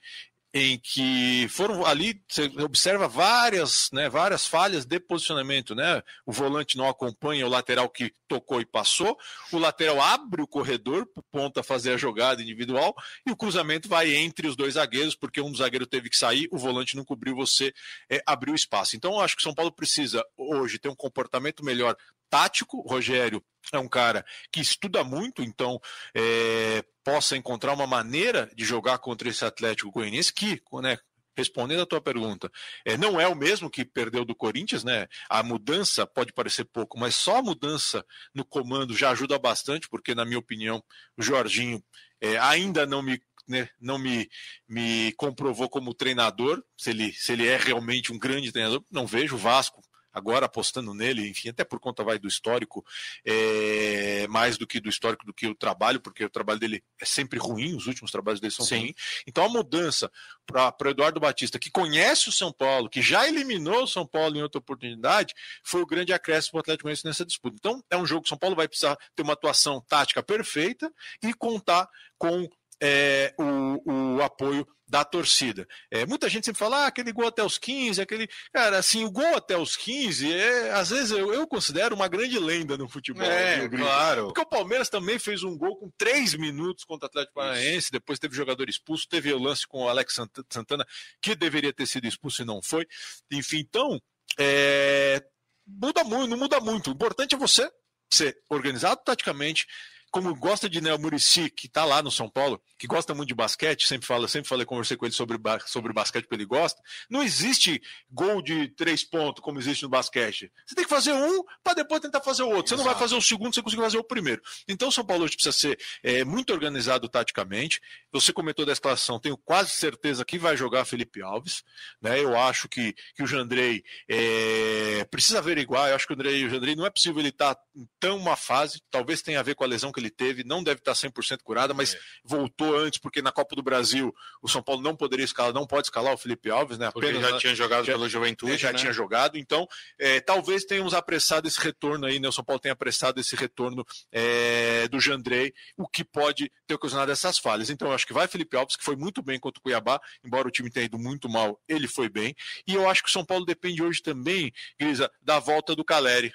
em 0.58 0.78
que 0.78 1.46
foram 1.50 1.84
ali, 1.84 2.18
você 2.26 2.50
observa 2.62 3.06
várias, 3.06 3.90
né, 3.92 4.08
várias 4.08 4.46
falhas 4.46 4.86
de 4.86 4.98
posicionamento, 4.98 5.74
né? 5.74 6.02
O 6.24 6.32
volante 6.32 6.78
não 6.78 6.88
acompanha 6.88 7.46
o 7.46 7.50
lateral 7.50 7.90
que 7.90 8.10
tocou 8.26 8.58
e 8.58 8.64
passou, 8.64 9.18
o 9.52 9.58
lateral 9.58 10.00
abre 10.00 10.40
o 10.40 10.46
corredor 10.46 11.04
para 11.04 11.20
o 11.20 11.24
ponta 11.30 11.62
fazer 11.62 11.92
a 11.92 11.96
jogada 11.98 12.40
individual 12.40 12.94
e 13.26 13.30
o 13.30 13.36
cruzamento 13.36 13.86
vai 13.86 14.14
entre 14.14 14.48
os 14.48 14.56
dois 14.56 14.74
zagueiros, 14.74 15.14
porque 15.14 15.42
um 15.42 15.50
dos 15.50 15.58
zagueiros 15.58 15.88
teve 15.88 16.08
que 16.08 16.16
sair, 16.16 16.48
o 16.50 16.56
volante 16.56 16.96
não 16.96 17.04
cobriu, 17.04 17.36
você 17.36 17.74
é, 18.08 18.22
abriu 18.24 18.54
espaço. 18.54 18.96
Então, 18.96 19.12
eu 19.12 19.20
acho 19.20 19.36
que 19.36 19.42
o 19.42 19.44
São 19.44 19.54
Paulo 19.54 19.70
precisa 19.70 20.24
hoje 20.38 20.78
ter 20.78 20.88
um 20.88 20.96
comportamento 20.96 21.62
melhor 21.62 21.94
tático. 22.30 22.78
O 22.78 22.88
Rogério 22.88 23.44
é 23.72 23.78
um 23.78 23.88
cara 23.88 24.24
que 24.50 24.60
estuda 24.60 25.04
muito, 25.04 25.42
então 25.42 25.78
é, 26.14 26.82
possa 27.06 27.36
encontrar 27.36 27.72
uma 27.72 27.86
maneira 27.86 28.50
de 28.56 28.64
jogar 28.64 28.98
contra 28.98 29.28
esse 29.28 29.44
Atlético 29.44 29.92
Goianiense 29.92 30.32
que, 30.32 30.60
né, 30.82 30.98
respondendo 31.36 31.82
a 31.82 31.86
tua 31.86 32.00
pergunta, 32.00 32.50
é, 32.84 32.96
não 32.96 33.20
é 33.20 33.28
o 33.28 33.36
mesmo 33.36 33.70
que 33.70 33.84
perdeu 33.84 34.24
do 34.24 34.34
Corinthians, 34.34 34.82
né? 34.82 35.06
A 35.30 35.40
mudança 35.40 36.04
pode 36.04 36.32
parecer 36.32 36.64
pouco, 36.64 36.98
mas 36.98 37.14
só 37.14 37.38
a 37.38 37.42
mudança 37.42 38.04
no 38.34 38.44
comando 38.44 38.92
já 38.92 39.10
ajuda 39.10 39.38
bastante, 39.38 39.88
porque, 39.88 40.16
na 40.16 40.24
minha 40.24 40.40
opinião, 40.40 40.82
o 41.16 41.22
Jorginho 41.22 41.80
é, 42.20 42.36
ainda 42.38 42.84
não 42.84 43.02
me. 43.02 43.20
Né, 43.48 43.68
não 43.80 43.96
me, 43.96 44.28
me 44.68 45.12
comprovou 45.12 45.68
como 45.68 45.94
treinador, 45.94 46.60
se 46.76 46.90
ele, 46.90 47.12
se 47.12 47.32
ele 47.32 47.46
é 47.46 47.56
realmente 47.56 48.12
um 48.12 48.18
grande 48.18 48.50
treinador. 48.50 48.82
Não 48.90 49.06
vejo 49.06 49.36
o 49.36 49.38
Vasco 49.38 49.80
agora 50.16 50.46
apostando 50.46 50.94
nele, 50.94 51.28
enfim, 51.28 51.50
até 51.50 51.62
por 51.62 51.78
conta 51.78 52.02
vai 52.02 52.18
do 52.18 52.26
histórico, 52.26 52.82
é, 53.22 54.26
mais 54.28 54.56
do 54.56 54.66
que 54.66 54.80
do 54.80 54.88
histórico 54.88 55.26
do 55.26 55.34
que 55.34 55.46
o 55.46 55.54
trabalho, 55.54 56.00
porque 56.00 56.24
o 56.24 56.30
trabalho 56.30 56.58
dele 56.58 56.82
é 56.98 57.04
sempre 57.04 57.38
ruim, 57.38 57.76
os 57.76 57.86
últimos 57.86 58.10
trabalhos 58.10 58.40
dele 58.40 58.54
são 58.54 58.64
Sim. 58.64 58.78
ruins. 58.78 58.94
Então 59.26 59.44
a 59.44 59.48
mudança 59.50 60.10
para 60.46 60.74
o 60.82 60.88
Eduardo 60.88 61.20
Batista, 61.20 61.58
que 61.58 61.70
conhece 61.70 62.30
o 62.30 62.32
São 62.32 62.50
Paulo, 62.50 62.88
que 62.88 63.02
já 63.02 63.28
eliminou 63.28 63.82
o 63.82 63.86
São 63.86 64.06
Paulo 64.06 64.38
em 64.38 64.42
outra 64.42 64.58
oportunidade, 64.58 65.34
foi 65.62 65.82
o 65.82 65.86
grande 65.86 66.14
acréscimo 66.14 66.52
para 66.52 66.58
o 66.58 66.60
Atlético 66.60 66.84
Goianiense 66.84 67.04
nessa 67.04 67.26
disputa. 67.26 67.56
Então 67.58 67.84
é 67.90 67.96
um 67.98 68.06
jogo 68.06 68.22
que 68.22 68.28
o 68.28 68.30
São 68.30 68.38
Paulo 68.38 68.56
vai 68.56 68.66
precisar 68.66 68.96
ter 69.14 69.22
uma 69.22 69.34
atuação 69.34 69.84
tática 69.86 70.22
perfeita 70.22 70.90
e 71.22 71.34
contar 71.34 71.86
com 72.16 72.48
é, 72.82 73.34
o, 73.38 74.16
o, 74.16 74.22
apoio 74.22 74.66
da 74.88 75.04
torcida. 75.04 75.66
É, 75.90 76.06
muita 76.06 76.28
gente 76.28 76.44
sempre 76.44 76.58
fala, 76.58 76.84
ah, 76.84 76.86
aquele 76.86 77.12
gol 77.12 77.26
até 77.26 77.42
os 77.42 77.58
15, 77.58 78.00
aquele. 78.00 78.28
Cara, 78.52 78.78
assim, 78.78 79.04
o 79.04 79.10
gol 79.10 79.36
até 79.36 79.56
os 79.56 79.76
15, 79.76 80.32
é, 80.32 80.72
às 80.72 80.90
vezes 80.90 81.10
eu, 81.10 81.32
eu 81.32 81.46
considero 81.46 81.94
uma 81.94 82.06
grande 82.06 82.38
lenda 82.38 82.76
no 82.76 82.88
futebol. 82.88 83.24
É, 83.24 83.68
claro. 83.68 84.26
Porque 84.26 84.40
o 84.40 84.46
Palmeiras 84.46 84.88
também 84.88 85.18
fez 85.18 85.42
um 85.42 85.56
gol 85.56 85.76
com 85.76 85.90
3 85.98 86.34
minutos 86.34 86.84
contra 86.84 87.06
o 87.06 87.08
Atlético 87.08 87.34
Paranaense, 87.34 87.90
depois 87.90 88.18
teve 88.18 88.36
jogador 88.36 88.68
expulso, 88.68 89.08
teve 89.08 89.32
o 89.32 89.38
lance 89.38 89.66
com 89.66 89.84
o 89.84 89.88
Alex 89.88 90.14
Santana, 90.50 90.86
que 91.20 91.34
deveria 91.34 91.72
ter 91.72 91.86
sido 91.86 92.06
expulso 92.06 92.42
e 92.42 92.44
não 92.44 92.62
foi. 92.62 92.86
Enfim, 93.32 93.58
então, 93.58 94.00
é, 94.38 95.24
muda 95.66 96.04
muito, 96.04 96.30
não 96.30 96.36
muda 96.36 96.60
muito. 96.60 96.90
O 96.90 96.92
importante 96.92 97.34
é 97.34 97.38
você 97.38 97.68
ser 98.12 98.38
organizado 98.48 99.00
taticamente, 99.04 99.66
como 100.10 100.34
gosta 100.34 100.68
de 100.68 100.80
Neo 100.80 100.98
Murici, 100.98 101.50
que 101.50 101.66
está 101.66 101.84
lá 101.84 102.02
no 102.02 102.10
São 102.10 102.28
Paulo, 102.28 102.60
que 102.78 102.86
gosta 102.86 103.14
muito 103.14 103.28
de 103.28 103.34
basquete, 103.34 103.86
sempre 103.86 104.06
fala, 104.06 104.28
sempre 104.28 104.48
falei, 104.48 104.64
conversei 104.64 104.96
com 104.96 105.04
ele 105.04 105.14
sobre, 105.14 105.38
sobre 105.66 105.92
basquete, 105.92 106.24
porque 106.24 106.36
ele 106.36 106.44
gosta. 106.44 106.80
Não 107.10 107.22
existe 107.22 107.80
gol 108.10 108.40
de 108.42 108.68
três 108.68 109.04
pontos 109.04 109.42
como 109.42 109.58
existe 109.58 109.82
no 109.82 109.88
basquete. 109.88 110.50
Você 110.66 110.74
tem 110.74 110.84
que 110.84 110.90
fazer 110.90 111.12
um 111.12 111.42
para 111.62 111.74
depois 111.74 112.00
tentar 112.00 112.20
fazer 112.20 112.42
o 112.42 112.48
outro. 112.48 112.68
Você 112.68 112.76
não 112.76 112.84
vai 112.84 112.94
fazer 112.94 113.14
o 113.14 113.20
segundo, 113.20 113.54
você 113.54 113.62
consegue 113.62 113.82
fazer 113.82 113.98
o 113.98 114.04
primeiro. 114.04 114.42
Então 114.68 114.88
o 114.88 114.92
São 114.92 115.04
Paulo 115.04 115.24
hoje 115.24 115.34
precisa 115.34 115.52
ser 115.52 115.78
é, 116.02 116.24
muito 116.24 116.52
organizado 116.52 117.08
taticamente. 117.08 117.80
Você 118.12 118.32
comentou 118.32 118.64
da 118.64 118.72
escalação, 118.72 119.20
tenho 119.20 119.36
quase 119.36 119.70
certeza 119.70 120.24
que 120.24 120.38
vai 120.38 120.56
jogar 120.56 120.84
Felipe 120.84 121.22
Alves. 121.22 121.62
Né? 122.00 122.20
Eu 122.20 122.36
acho 122.36 122.68
que, 122.68 122.94
que 123.14 123.22
o 123.22 123.26
Jandrei 123.26 123.82
é, 124.08 125.04
precisa 125.10 125.38
averiguar. 125.38 125.90
Eu 125.90 125.96
acho 125.96 126.06
que 126.06 126.12
o, 126.12 126.16
Andrei, 126.16 126.44
o 126.44 126.50
Jandrei 126.50 126.76
não 126.76 126.86
é 126.86 126.90
possível 126.90 127.20
ele 127.20 127.28
estar 127.28 127.54
tá 127.54 127.60
em 127.74 127.88
tão 128.00 128.16
uma 128.16 128.36
fase, 128.36 128.80
talvez 128.90 129.22
tenha 129.22 129.40
a 129.40 129.42
ver 129.42 129.54
com 129.54 129.64
a 129.64 129.66
lesão 129.66 129.92
que 129.96 130.00
ele 130.00 130.10
teve, 130.10 130.44
não 130.44 130.62
deve 130.62 130.78
estar 130.78 130.92
100% 130.92 131.38
curada, 131.42 131.72
mas 131.72 131.94
é. 131.94 131.98
voltou 132.22 132.76
antes, 132.76 133.00
porque 133.00 133.22
na 133.22 133.32
Copa 133.32 133.56
do 133.56 133.62
Brasil 133.62 134.14
o 134.42 134.48
São 134.48 134.62
Paulo 134.62 134.82
não 134.82 134.94
poderia 134.94 135.24
escalar, 135.24 135.54
não 135.54 135.66
pode 135.66 135.86
escalar 135.86 136.12
o 136.12 136.18
Felipe 136.18 136.50
Alves, 136.50 136.78
né? 136.78 136.86
Apenas 136.86 137.10
porque 137.12 137.30
já 137.30 137.38
tinha 137.38 137.54
jogado 137.54 137.84
já, 137.84 137.92
pela 137.92 138.08
Juventude. 138.08 138.58
Já 138.58 138.72
né? 138.72 138.78
tinha 138.78 138.92
jogado, 138.92 139.38
então 139.38 139.66
é, 139.98 140.20
talvez 140.20 140.64
tenhamos 140.64 140.92
apressado 140.92 141.48
esse 141.48 141.58
retorno 141.58 142.06
aí, 142.06 142.20
né? 142.20 142.28
O 142.28 142.32
São 142.32 142.44
Paulo 142.44 142.60
tenha 142.60 142.74
apressado 142.74 143.20
esse 143.20 143.34
retorno 143.34 143.84
é, 144.12 144.86
do 144.88 145.00
Jandrei, 145.00 145.54
o 145.76 145.88
que 145.88 146.04
pode 146.04 146.50
ter 146.66 146.74
ocasionado 146.74 147.10
essas 147.10 147.38
falhas. 147.38 147.70
Então, 147.70 147.88
eu 147.88 147.94
acho 147.94 148.06
que 148.06 148.12
vai 148.12 148.28
Felipe 148.28 148.56
Alves, 148.56 148.76
que 148.76 148.84
foi 148.84 148.96
muito 148.96 149.22
bem 149.22 149.40
contra 149.40 149.58
o 149.58 149.62
Cuiabá, 149.62 150.00
embora 150.22 150.46
o 150.46 150.50
time 150.50 150.70
tenha 150.70 150.86
ido 150.86 150.98
muito 150.98 151.28
mal, 151.28 151.60
ele 151.66 151.88
foi 151.88 152.08
bem. 152.08 152.34
E 152.66 152.74
eu 152.74 152.88
acho 152.88 153.02
que 153.02 153.08
o 153.08 153.12
São 153.12 153.24
Paulo 153.24 153.44
depende 153.44 153.82
hoje 153.82 154.02
também, 154.02 154.52
Grisa, 154.78 155.10
da 155.22 155.38
volta 155.38 155.74
do 155.74 155.84
Caleri. 155.84 156.32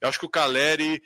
Eu 0.00 0.08
acho 0.08 0.18
que 0.18 0.24
o 0.26 0.30
Caleri 0.30 1.02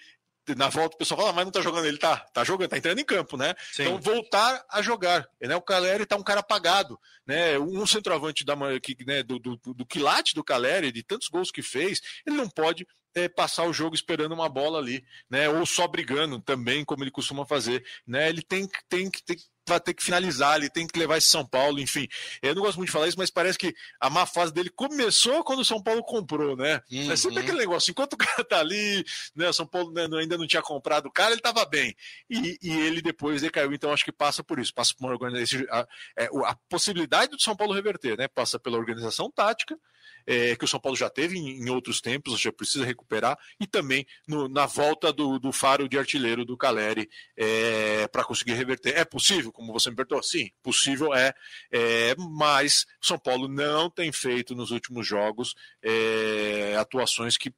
na 0.57 0.68
volta 0.68 0.94
o 0.94 0.98
pessoal 0.98 1.20
fala, 1.20 1.30
ah, 1.30 1.33
mas 1.33 1.44
não 1.44 1.52
tá 1.52 1.61
jogando, 1.61 1.87
ele 1.87 1.98
tá, 1.98 2.16
tá 2.33 2.44
jogando, 2.44 2.70
tá 2.70 2.78
entrando 2.78 2.98
em 2.98 3.04
campo, 3.04 3.37
né? 3.37 3.54
Sim. 3.72 3.83
Então 3.83 3.98
voltar 3.98 4.64
a 4.68 4.83
jogar, 4.83 5.26
né? 5.40 5.57
O 5.57 5.62
Caleri 5.62 6.04
tá 6.04 6.16
um 6.16 6.22
cara 6.22 6.40
apagado, 6.40 6.98
né? 7.26 7.59
Um 7.59 7.87
centroavante 7.87 8.44
da 8.44 8.54
que, 8.80 8.96
né, 9.07 9.22
do, 9.22 9.38
do, 9.38 9.57
do 9.57 9.87
quilate 9.87 10.35
do 10.35 10.44
Caleri, 10.44 10.92
de 10.92 11.02
tantos 11.02 11.28
gols 11.28 11.50
que 11.50 11.62
fez, 11.62 12.00
ele 12.26 12.37
não 12.37 12.48
pode 12.48 12.87
é, 13.14 13.28
passar 13.28 13.64
o 13.64 13.72
jogo 13.72 13.94
esperando 13.94 14.33
uma 14.33 14.48
bola 14.48 14.78
ali, 14.78 15.04
né? 15.30 15.48
Ou 15.48 15.64
só 15.64 15.87
brigando 15.87 16.40
também, 16.40 16.85
como 16.85 17.04
ele 17.04 17.11
costuma 17.11 17.46
fazer, 17.46 17.85
né? 18.07 18.28
Ele 18.28 18.42
tem, 18.42 18.68
tem, 18.88 19.11
tem, 19.11 19.37
vai 19.66 19.81
ter 19.81 19.94
que 19.94 20.03
finalizar, 20.03 20.57
ele 20.57 20.68
tem 20.68 20.87
que 20.87 20.98
levar 20.98 21.16
esse 21.16 21.29
São 21.29 21.46
Paulo, 21.46 21.81
enfim. 21.81 22.07
Eu 22.42 22.55
não 22.55 22.62
gosto 22.62 22.77
muito 22.77 22.88
de 22.88 22.92
falar 22.92 23.09
isso, 23.09 23.18
mas 23.18 23.31
parece 23.31 23.59
que 23.59 23.74
a 24.00 24.11
má 24.11 24.27
fase 24.27 24.53
dele 24.53 24.70
começou 24.70 25.42
quando 25.42 25.61
o 25.61 25.64
São 25.64 25.83
Paulo 25.83 26.03
comprou, 26.03 26.57
né? 26.57 26.81
Uhum. 26.90 27.12
É 27.12 27.16
sempre 27.16 27.40
aquele 27.40 27.59
negócio, 27.59 27.90
enquanto 27.90 28.14
o 28.14 28.16
cara 28.18 28.44
tá 28.44 28.61
ali, 28.61 29.05
né, 29.35 29.53
São 29.53 29.66
Paulo 29.66 29.92
né, 29.92 30.07
ainda 30.18 30.37
não 30.37 30.46
tinha 30.46 30.62
comprado 30.62 31.07
o 31.07 31.12
cara, 31.12 31.33
ele 31.33 31.40
tava 31.40 31.64
bem. 31.64 31.94
E, 32.29 32.59
e 32.62 32.70
ele 32.70 33.00
depois 33.00 33.42
decaiu, 33.42 33.72
então 33.72 33.92
acho 33.92 34.05
que 34.05 34.12
passa 34.12 34.42
por 34.42 34.59
isso, 34.59 34.74
passa 34.74 34.94
por 34.94 35.05
uma 35.05 35.12
organização, 35.12 35.66
a, 35.70 35.87
é, 36.16 36.29
a 36.44 36.57
possibilidade 36.68 37.33
do 37.33 37.42
São 37.42 37.57
Paulo 37.57 37.74
reverter, 37.74 38.16
né? 38.16 38.29
Passa 38.29 38.59
pela 38.59 38.79
organização 38.79 39.31
tática, 39.31 39.79
é, 40.26 40.56
que 40.56 40.64
o 40.64 40.68
São 40.68 40.80
Paulo 40.80 40.96
já 40.96 41.10
teve 41.10 41.38
em, 41.38 41.62
em, 41.62 41.70
outros 41.70 42.00
tempos, 42.00 42.40
já 42.40 42.52
precisa 42.52 42.84
recuperar, 42.84 43.38
e 43.60 43.66
também 43.66 44.06
no, 44.26 44.48
na 44.48 44.66
volta 44.66 45.12
do, 45.12 45.38
do, 45.38 45.52
faro 45.52 45.88
de 45.88 45.98
artilheiro 45.98 46.44
do 46.44 46.56
Caleri 46.56 47.08
é, 47.36 48.06
para 48.08 48.24
conseguir 48.24 48.54
reverter. 48.54 48.96
É 48.96 49.04
possível, 49.04 49.52
como 49.52 49.72
você 49.72 49.90
me 49.90 49.96
perguntou? 49.96 50.22
Sim, 50.22 50.50
possível 50.62 51.14
é, 51.14 51.34
é 51.70 52.14
mas 52.16 52.86
São 53.00 53.18
Paulo 53.18 53.48
não 53.48 53.90
tem 53.90 54.12
feito 54.12 54.54
nos 54.54 54.70
últimos 54.70 55.06
jogos 55.06 55.54
é, 55.82 56.76
atuações 56.78 57.36
que, 57.36 57.52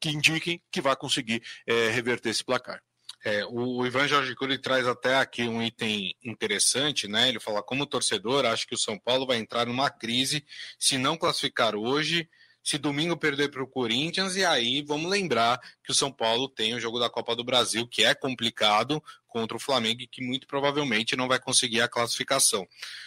que 0.00 0.10
indiquem 0.10 0.62
que 0.70 0.80
vai 0.80 0.96
conseguir 0.96 1.42
é, 1.66 1.88
reverter 1.88 2.30
esse 2.30 2.44
placar. 2.44 2.82
É, 3.24 3.44
o 3.46 3.86
Ivan 3.86 4.08
Jorge 4.08 4.34
Cury 4.34 4.58
traz 4.58 4.86
até 4.86 5.16
aqui 5.16 5.42
um 5.42 5.62
item 5.62 6.12
interessante, 6.24 7.06
né? 7.06 7.28
Ele 7.28 7.38
fala: 7.38 7.62
como 7.62 7.86
torcedor, 7.86 8.44
acho 8.44 8.66
que 8.66 8.74
o 8.74 8.78
São 8.78 8.98
Paulo 8.98 9.26
vai 9.26 9.38
entrar 9.38 9.66
numa 9.66 9.88
crise 9.90 10.44
se 10.76 10.98
não 10.98 11.16
classificar 11.16 11.76
hoje, 11.76 12.28
se 12.64 12.78
domingo 12.78 13.16
perder 13.16 13.48
para 13.48 13.62
o 13.62 13.66
Corinthians, 13.66 14.34
e 14.34 14.44
aí 14.44 14.82
vamos 14.82 15.08
lembrar 15.08 15.60
que 15.84 15.92
o 15.92 15.94
São 15.94 16.10
Paulo 16.10 16.48
tem 16.48 16.74
o 16.74 16.80
jogo 16.80 16.98
da 16.98 17.08
Copa 17.08 17.36
do 17.36 17.44
Brasil, 17.44 17.86
que 17.86 18.04
é 18.04 18.12
complicado 18.12 19.02
contra 19.28 19.56
o 19.56 19.60
Flamengo 19.60 20.02
e 20.02 20.06
que 20.08 20.22
muito 20.22 20.46
provavelmente 20.46 21.16
não 21.16 21.28
vai 21.28 21.38
conseguir 21.38 21.80
a 21.80 21.88
classificação. 21.88 22.66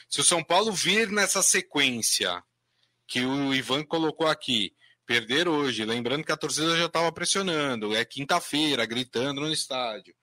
Se 0.10 0.22
o 0.22 0.24
São 0.24 0.42
Paulo 0.42 0.72
vir 0.72 1.10
nessa 1.10 1.44
sequência 1.44 2.42
que 3.06 3.26
o 3.26 3.54
Ivan 3.54 3.84
colocou 3.84 4.28
aqui, 4.28 4.74
perder 5.06 5.48
hoje, 5.48 5.86
lembrando 5.86 6.24
que 6.24 6.32
a 6.32 6.38
torcida 6.38 6.76
já 6.78 6.86
estava 6.86 7.12
pressionando, 7.12 7.96
é 7.96 8.04
quinta-feira, 8.04 8.86
gritando 8.86 9.42
no 9.42 9.52
estádio. 9.52 10.16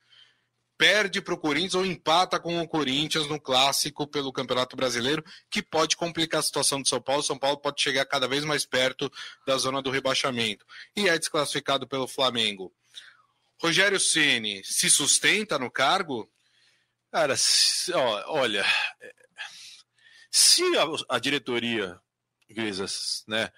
Perde 0.77 1.21
para 1.21 1.35
o 1.35 1.39
Corinthians 1.39 1.75
ou 1.75 1.87
empata 1.87 2.41
com 2.41 2.61
o 2.61 2.67
Corinthians 2.67 3.29
no 3.29 3.41
clássico 3.41 4.07
pelo 4.07 4.33
Campeonato 4.33 4.75
Brasileiro, 4.75 5.25
que 5.49 5.63
pode 5.63 5.97
complicar 5.97 6.41
a 6.41 6.43
situação 6.43 6.83
do 6.83 6.89
São 6.89 7.01
Paulo. 7.01 7.23
São 7.23 7.39
Paulo 7.39 7.59
pode 7.59 7.81
chegar 7.81 8.05
cada 8.05 8.27
vez 8.27 8.45
mais 8.45 8.67
perto 8.67 9.11
da 9.47 9.57
zona 9.57 9.81
do 9.81 9.91
rebaixamento. 9.91 10.67
E 10.97 11.09
é 11.09 11.17
desclassificado 11.17 11.87
pelo 11.87 12.09
Flamengo. 12.09 12.73
Rogério 13.61 14.01
Ceni 14.01 14.65
se 14.65 14.91
sustenta 14.91 15.57
no 15.57 15.71
cargo? 15.71 16.29
Cara, 17.13 17.37
ó, 17.95 18.41
olha, 18.41 18.65
se 20.33 20.65
a, 20.77 21.17
a 21.17 21.19
diretoria, 21.21 22.01
Grisas, 22.51 23.23
né, 23.29 23.53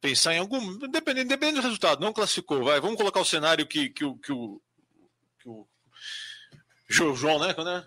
pensar 0.00 0.34
em 0.34 0.38
algum. 0.38 0.78
Dependendo, 0.88 1.28
dependendo 1.28 1.60
do 1.60 1.64
resultado, 1.64 2.00
não 2.00 2.12
classificou. 2.12 2.64
Vai, 2.64 2.80
vamos 2.80 2.96
colocar 2.96 3.20
o 3.20 3.24
cenário 3.24 3.66
que, 3.66 3.90
que, 3.90 4.04
que, 4.16 4.32
o, 4.32 4.60
que 5.40 5.48
o. 5.48 5.68
João, 6.88 7.38
né? 7.38 7.54
Quando 7.54 7.70
é? 7.70 7.86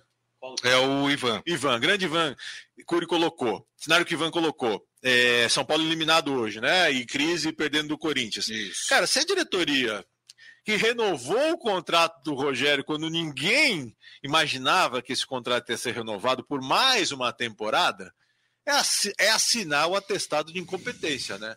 É 0.64 0.76
o 0.78 1.10
Ivan. 1.10 1.42
Ivan, 1.46 1.80
grande 1.80 2.06
Ivan, 2.06 2.36
Curi 2.86 3.06
colocou. 3.06 3.68
Cenário 3.78 4.06
que 4.06 4.16
Ivan 4.16 4.32
colocou. 4.32 4.84
É, 5.04 5.48
São 5.50 5.64
Paulo 5.64 5.84
eliminado 5.84 6.34
hoje, 6.34 6.60
né? 6.60 6.92
E 6.92 7.06
crise 7.06 7.52
perdendo 7.52 7.90
do 7.90 7.98
Corinthians. 7.98 8.48
Isso. 8.48 8.90
Cara, 8.90 9.06
se 9.06 9.20
a 9.20 9.24
diretoria 9.24 10.04
que 10.64 10.76
renovou 10.76 11.52
o 11.52 11.58
contrato 11.58 12.22
do 12.24 12.34
Rogério 12.34 12.84
quando 12.84 13.10
ninguém 13.10 13.96
imaginava 14.24 15.02
que 15.02 15.14
esse 15.14 15.26
contrato 15.26 15.72
ia 15.72 15.78
ser 15.78 15.94
renovado 15.94 16.44
por 16.44 16.62
mais 16.62 17.12
uma 17.12 17.32
temporada, 17.32 18.14
é, 18.66 19.26
é 19.26 19.30
assinar 19.30 19.88
o 19.88 19.96
atestado 19.96 20.52
de 20.52 20.60
incompetência, 20.60 21.38
né? 21.38 21.56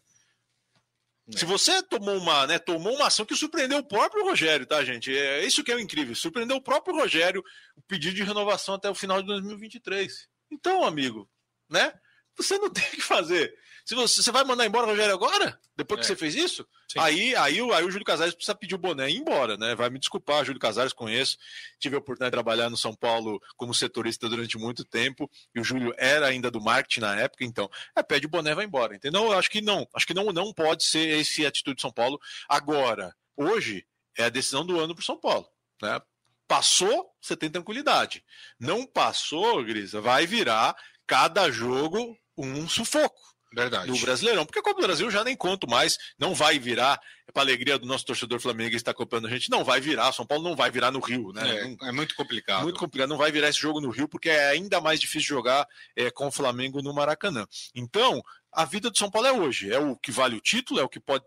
É. 1.32 1.38
Se 1.38 1.44
você 1.44 1.82
tomou 1.82 2.16
uma, 2.18 2.46
né, 2.46 2.58
tomou 2.58 2.94
uma 2.94 3.06
ação 3.06 3.24
que 3.24 3.34
surpreendeu 3.34 3.78
o 3.78 3.86
próprio 3.86 4.24
Rogério, 4.24 4.66
tá, 4.66 4.84
gente? 4.84 5.16
É 5.16 5.44
isso 5.44 5.64
que 5.64 5.72
é 5.72 5.74
o 5.74 5.80
incrível. 5.80 6.14
Surpreendeu 6.14 6.56
o 6.56 6.62
próprio 6.62 6.94
Rogério 6.94 7.42
o 7.76 7.82
pedido 7.82 8.14
de 8.14 8.22
renovação 8.22 8.74
até 8.74 8.90
o 8.90 8.94
final 8.94 9.20
de 9.20 9.28
2023. 9.28 10.28
Então, 10.50 10.84
amigo, 10.84 11.28
né? 11.70 11.92
Você 12.36 12.58
não 12.58 12.70
tem 12.70 12.84
que 12.90 13.00
fazer. 13.00 13.54
Se 13.84 13.94
você, 13.94 14.22
você 14.22 14.32
vai 14.32 14.44
mandar 14.44 14.64
embora 14.64 14.86
o 14.86 14.90
Rogério 14.90 15.12
agora? 15.12 15.60
Depois 15.76 16.00
que 16.00 16.06
é. 16.06 16.08
você 16.08 16.16
fez 16.16 16.34
isso? 16.34 16.66
Aí, 16.96 17.36
aí, 17.36 17.60
aí 17.60 17.84
o 17.84 17.90
Júlio 17.90 18.04
Casares 18.04 18.34
precisa 18.34 18.54
pedir 18.54 18.74
o 18.74 18.78
boné 18.78 19.10
e 19.10 19.16
ir 19.16 19.18
embora, 19.18 19.58
né? 19.58 19.74
Vai 19.74 19.90
me 19.90 19.98
desculpar, 19.98 20.42
Júlio 20.42 20.58
Casares, 20.58 20.94
conheço. 20.94 21.36
Tive 21.78 21.96
a 21.96 21.98
oportunidade 21.98 22.30
de 22.30 22.34
trabalhar 22.34 22.70
no 22.70 22.78
São 22.78 22.94
Paulo 22.94 23.42
como 23.58 23.74
setorista 23.74 24.26
durante 24.26 24.56
muito 24.56 24.86
tempo, 24.86 25.30
e 25.54 25.60
o 25.60 25.64
Júlio 25.64 25.92
era 25.98 26.26
ainda 26.26 26.50
do 26.50 26.62
marketing 26.62 27.00
na 27.00 27.16
época, 27.16 27.44
então, 27.44 27.68
é, 27.94 28.02
pede 28.02 28.26
o 28.26 28.30
boné 28.30 28.52
e 28.52 28.54
vai 28.54 28.64
embora, 28.64 28.94
entendeu? 28.94 29.24
Eu 29.24 29.38
acho 29.38 29.50
que 29.50 29.60
não. 29.60 29.86
Acho 29.92 30.06
que 30.06 30.14
não, 30.14 30.32
não 30.32 30.50
pode 30.52 30.84
ser 30.84 31.18
esse 31.18 31.44
atitude 31.44 31.76
de 31.76 31.82
São 31.82 31.92
Paulo. 31.92 32.18
Agora, 32.48 33.14
hoje, 33.36 33.84
é 34.16 34.24
a 34.24 34.30
decisão 34.30 34.64
do 34.64 34.80
ano 34.80 34.94
para 34.94 35.04
São 35.04 35.18
Paulo, 35.18 35.46
né? 35.82 36.00
Passou, 36.48 37.10
você 37.20 37.36
tem 37.36 37.50
tranquilidade. 37.50 38.24
Não 38.58 38.86
passou, 38.86 39.62
Grisa, 39.64 40.00
vai 40.00 40.26
virar 40.26 40.74
cada 41.06 41.50
jogo 41.50 42.16
um 42.36 42.68
sufoco. 42.68 43.34
Verdade. 43.54 43.86
do 43.86 43.98
Brasileirão. 43.98 44.44
Porque 44.44 44.58
a 44.58 44.62
Copa 44.62 44.80
do 44.80 44.86
Brasil 44.86 45.10
já 45.10 45.22
nem 45.22 45.36
conto 45.36 45.68
mais, 45.68 45.96
não 46.18 46.34
vai 46.34 46.58
virar, 46.58 47.00
é 47.26 47.32
para 47.32 47.42
alegria 47.42 47.78
do 47.78 47.86
nosso 47.86 48.04
torcedor 48.04 48.40
flamenguista 48.40 48.76
está 48.76 48.90
acompanhando 48.90 49.28
a 49.28 49.30
gente, 49.30 49.50
não 49.50 49.62
vai 49.62 49.80
virar, 49.80 50.12
São 50.12 50.26
Paulo 50.26 50.42
não 50.42 50.56
vai 50.56 50.70
virar 50.70 50.90
no 50.90 50.98
Rio, 50.98 51.32
né? 51.32 51.76
É, 51.80 51.88
é, 51.88 51.92
muito 51.92 52.14
complicado. 52.16 52.62
Muito 52.64 52.78
complicado, 52.78 53.08
não 53.08 53.16
vai 53.16 53.30
virar 53.30 53.48
esse 53.48 53.60
jogo 53.60 53.80
no 53.80 53.90
Rio, 53.90 54.08
porque 54.08 54.28
é 54.28 54.48
ainda 54.48 54.80
mais 54.80 55.00
difícil 55.00 55.28
jogar 55.28 55.66
é, 55.96 56.10
com 56.10 56.26
o 56.26 56.32
Flamengo 56.32 56.82
no 56.82 56.92
Maracanã. 56.92 57.46
Então, 57.74 58.20
a 58.52 58.64
vida 58.64 58.90
do 58.90 58.98
São 58.98 59.10
Paulo 59.10 59.28
é 59.28 59.32
hoje, 59.32 59.72
é 59.72 59.78
o 59.78 59.96
que 59.96 60.10
vale 60.10 60.36
o 60.36 60.40
título, 60.40 60.80
é 60.80 60.82
o 60.82 60.88
que 60.88 61.00
pode 61.00 61.24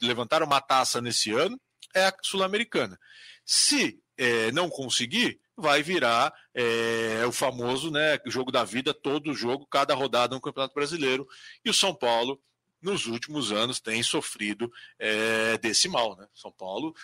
levantar 0.00 0.42
uma 0.42 0.60
taça 0.60 1.00
nesse 1.00 1.30
ano, 1.32 1.60
é 1.94 2.06
a 2.06 2.14
Sul-Americana. 2.22 2.98
Se 3.44 3.98
é, 4.16 4.50
não 4.52 4.68
conseguir, 4.70 5.38
vai 5.56 5.82
virar 5.82 6.32
é, 6.54 7.24
o 7.26 7.32
famoso 7.32 7.90
né, 7.90 8.18
jogo 8.26 8.52
da 8.52 8.64
vida, 8.64 8.92
todo 8.92 9.34
jogo, 9.34 9.66
cada 9.66 9.94
rodada 9.94 10.34
no 10.34 10.40
Campeonato 10.40 10.74
Brasileiro. 10.74 11.26
E 11.64 11.70
o 11.70 11.74
São 11.74 11.94
Paulo, 11.94 12.40
nos 12.80 13.06
últimos 13.06 13.52
anos, 13.52 13.80
tem 13.80 14.02
sofrido 14.02 14.70
é, 14.98 15.56
desse 15.58 15.88
mal. 15.88 16.16
Né? 16.16 16.26
São 16.34 16.52
Paulo 16.52 16.94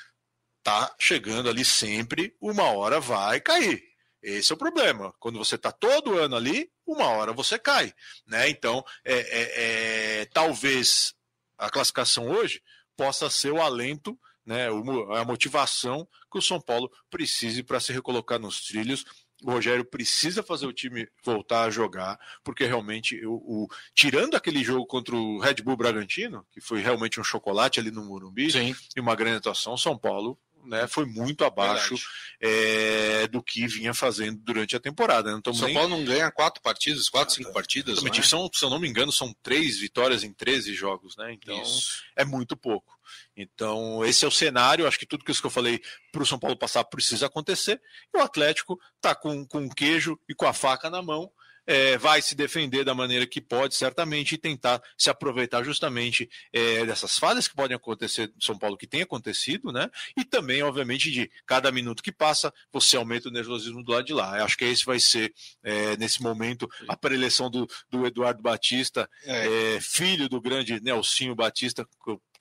está 0.58 0.94
chegando 0.98 1.48
ali 1.48 1.64
sempre, 1.64 2.36
uma 2.40 2.64
hora 2.64 3.00
vai 3.00 3.40
cair. 3.40 3.82
Esse 4.22 4.52
é 4.52 4.54
o 4.54 4.58
problema. 4.58 5.12
Quando 5.18 5.38
você 5.38 5.56
está 5.56 5.72
todo 5.72 6.16
ano 6.16 6.36
ali, 6.36 6.70
uma 6.86 7.08
hora 7.08 7.32
você 7.32 7.58
cai. 7.58 7.92
Né? 8.26 8.48
Então, 8.48 8.84
é, 9.04 9.14
é, 9.14 10.20
é 10.20 10.24
talvez 10.26 11.14
a 11.58 11.68
classificação 11.68 12.28
hoje 12.28 12.62
possa 12.96 13.28
ser 13.28 13.50
o 13.50 13.60
alento 13.60 14.18
né, 14.44 14.68
a 14.68 15.24
motivação 15.24 16.06
que 16.30 16.38
o 16.38 16.42
São 16.42 16.60
Paulo 16.60 16.90
precise 17.10 17.62
para 17.62 17.80
se 17.80 17.92
recolocar 17.92 18.38
nos 18.38 18.62
trilhos. 18.64 19.04
O 19.42 19.50
Rogério 19.50 19.84
precisa 19.84 20.42
fazer 20.42 20.66
o 20.66 20.72
time 20.72 21.08
voltar 21.24 21.64
a 21.64 21.70
jogar, 21.70 22.18
porque 22.44 22.64
realmente, 22.64 23.24
o, 23.26 23.34
o, 23.34 23.68
tirando 23.94 24.36
aquele 24.36 24.62
jogo 24.62 24.86
contra 24.86 25.16
o 25.16 25.38
Red 25.40 25.56
Bull 25.56 25.76
Bragantino, 25.76 26.46
que 26.52 26.60
foi 26.60 26.80
realmente 26.80 27.20
um 27.20 27.24
chocolate 27.24 27.80
ali 27.80 27.90
no 27.90 28.04
Morumbi, 28.04 28.52
Sim. 28.52 28.74
e 28.94 29.00
uma 29.00 29.16
grande 29.16 29.38
atuação, 29.38 29.76
São 29.76 29.98
Paulo 29.98 30.38
né, 30.64 30.86
foi 30.86 31.04
muito 31.04 31.44
abaixo 31.44 31.94
é, 32.40 33.26
do 33.28 33.42
que 33.42 33.66
vinha 33.66 33.92
fazendo 33.92 34.38
durante 34.38 34.76
a 34.76 34.80
temporada. 34.80 35.30
Não 35.44 35.54
São 35.54 35.66
nem... 35.66 35.74
Paulo 35.74 35.90
não 35.90 36.04
ganha 36.04 36.30
quatro 36.30 36.62
partidas, 36.62 37.08
quatro, 37.08 37.34
cinco 37.34 37.52
partidas. 37.52 38.02
Não 38.02 38.10
é? 38.10 38.22
são, 38.22 38.48
se 38.52 38.64
eu 38.64 38.70
não 38.70 38.78
me 38.78 38.88
engano, 38.88 39.12
são 39.12 39.34
três 39.42 39.78
vitórias 39.78 40.22
em 40.24 40.32
13 40.32 40.74
jogos, 40.74 41.16
né? 41.16 41.32
Então 41.32 41.60
Isso. 41.62 42.02
é 42.16 42.24
muito 42.24 42.56
pouco. 42.56 42.98
Então, 43.36 44.04
esse 44.04 44.24
é 44.24 44.28
o 44.28 44.32
cenário. 44.32 44.86
Acho 44.86 44.98
que 44.98 45.06
tudo 45.06 45.24
isso 45.28 45.40
que 45.40 45.46
eu 45.46 45.50
falei 45.50 45.80
para 46.10 46.22
o 46.22 46.26
São 46.26 46.38
Paulo 46.38 46.56
passar 46.56 46.84
precisa 46.84 47.26
acontecer. 47.26 47.80
E 48.14 48.18
o 48.18 48.22
Atlético 48.22 48.78
está 48.96 49.14
com, 49.14 49.46
com 49.46 49.66
o 49.66 49.74
queijo 49.74 50.18
e 50.28 50.34
com 50.34 50.46
a 50.46 50.52
faca 50.52 50.88
na 50.88 51.02
mão 51.02 51.30
é, 51.66 51.96
vai 51.98 52.20
se 52.20 52.34
defender 52.34 52.84
da 52.84 52.94
maneira 52.94 53.26
que 53.26 53.40
pode, 53.40 53.74
certamente, 53.74 54.34
e 54.34 54.38
tentar 54.38 54.82
se 54.96 55.10
aproveitar 55.10 55.62
justamente 55.62 56.28
é, 56.52 56.84
dessas 56.84 57.18
falhas 57.18 57.48
que 57.48 57.54
podem 57.54 57.76
acontecer 57.76 58.32
no 58.34 58.42
São 58.42 58.58
Paulo, 58.58 58.76
que 58.76 58.86
tem 58.86 59.02
acontecido, 59.02 59.72
né? 59.72 59.88
E 60.16 60.24
também, 60.24 60.62
obviamente, 60.62 61.10
de 61.10 61.30
cada 61.46 61.70
minuto 61.70 62.02
que 62.02 62.12
passa, 62.12 62.52
você 62.72 62.96
aumenta 62.96 63.28
o 63.28 63.32
nervosismo 63.32 63.82
do 63.82 63.92
lado 63.92 64.04
de 64.04 64.12
lá. 64.12 64.38
Eu 64.38 64.44
acho 64.44 64.56
que 64.56 64.64
esse 64.64 64.84
vai 64.84 64.98
ser, 64.98 65.32
é, 65.62 65.96
nesse 65.96 66.22
momento, 66.22 66.68
a 66.88 66.96
preleção 66.96 67.50
do, 67.50 67.68
do 67.90 68.06
Eduardo 68.06 68.42
Batista, 68.42 69.08
é. 69.24 69.76
É, 69.76 69.80
filho 69.80 70.28
do 70.28 70.40
grande 70.40 70.80
Nelsinho 70.80 71.34
Batista, 71.34 71.86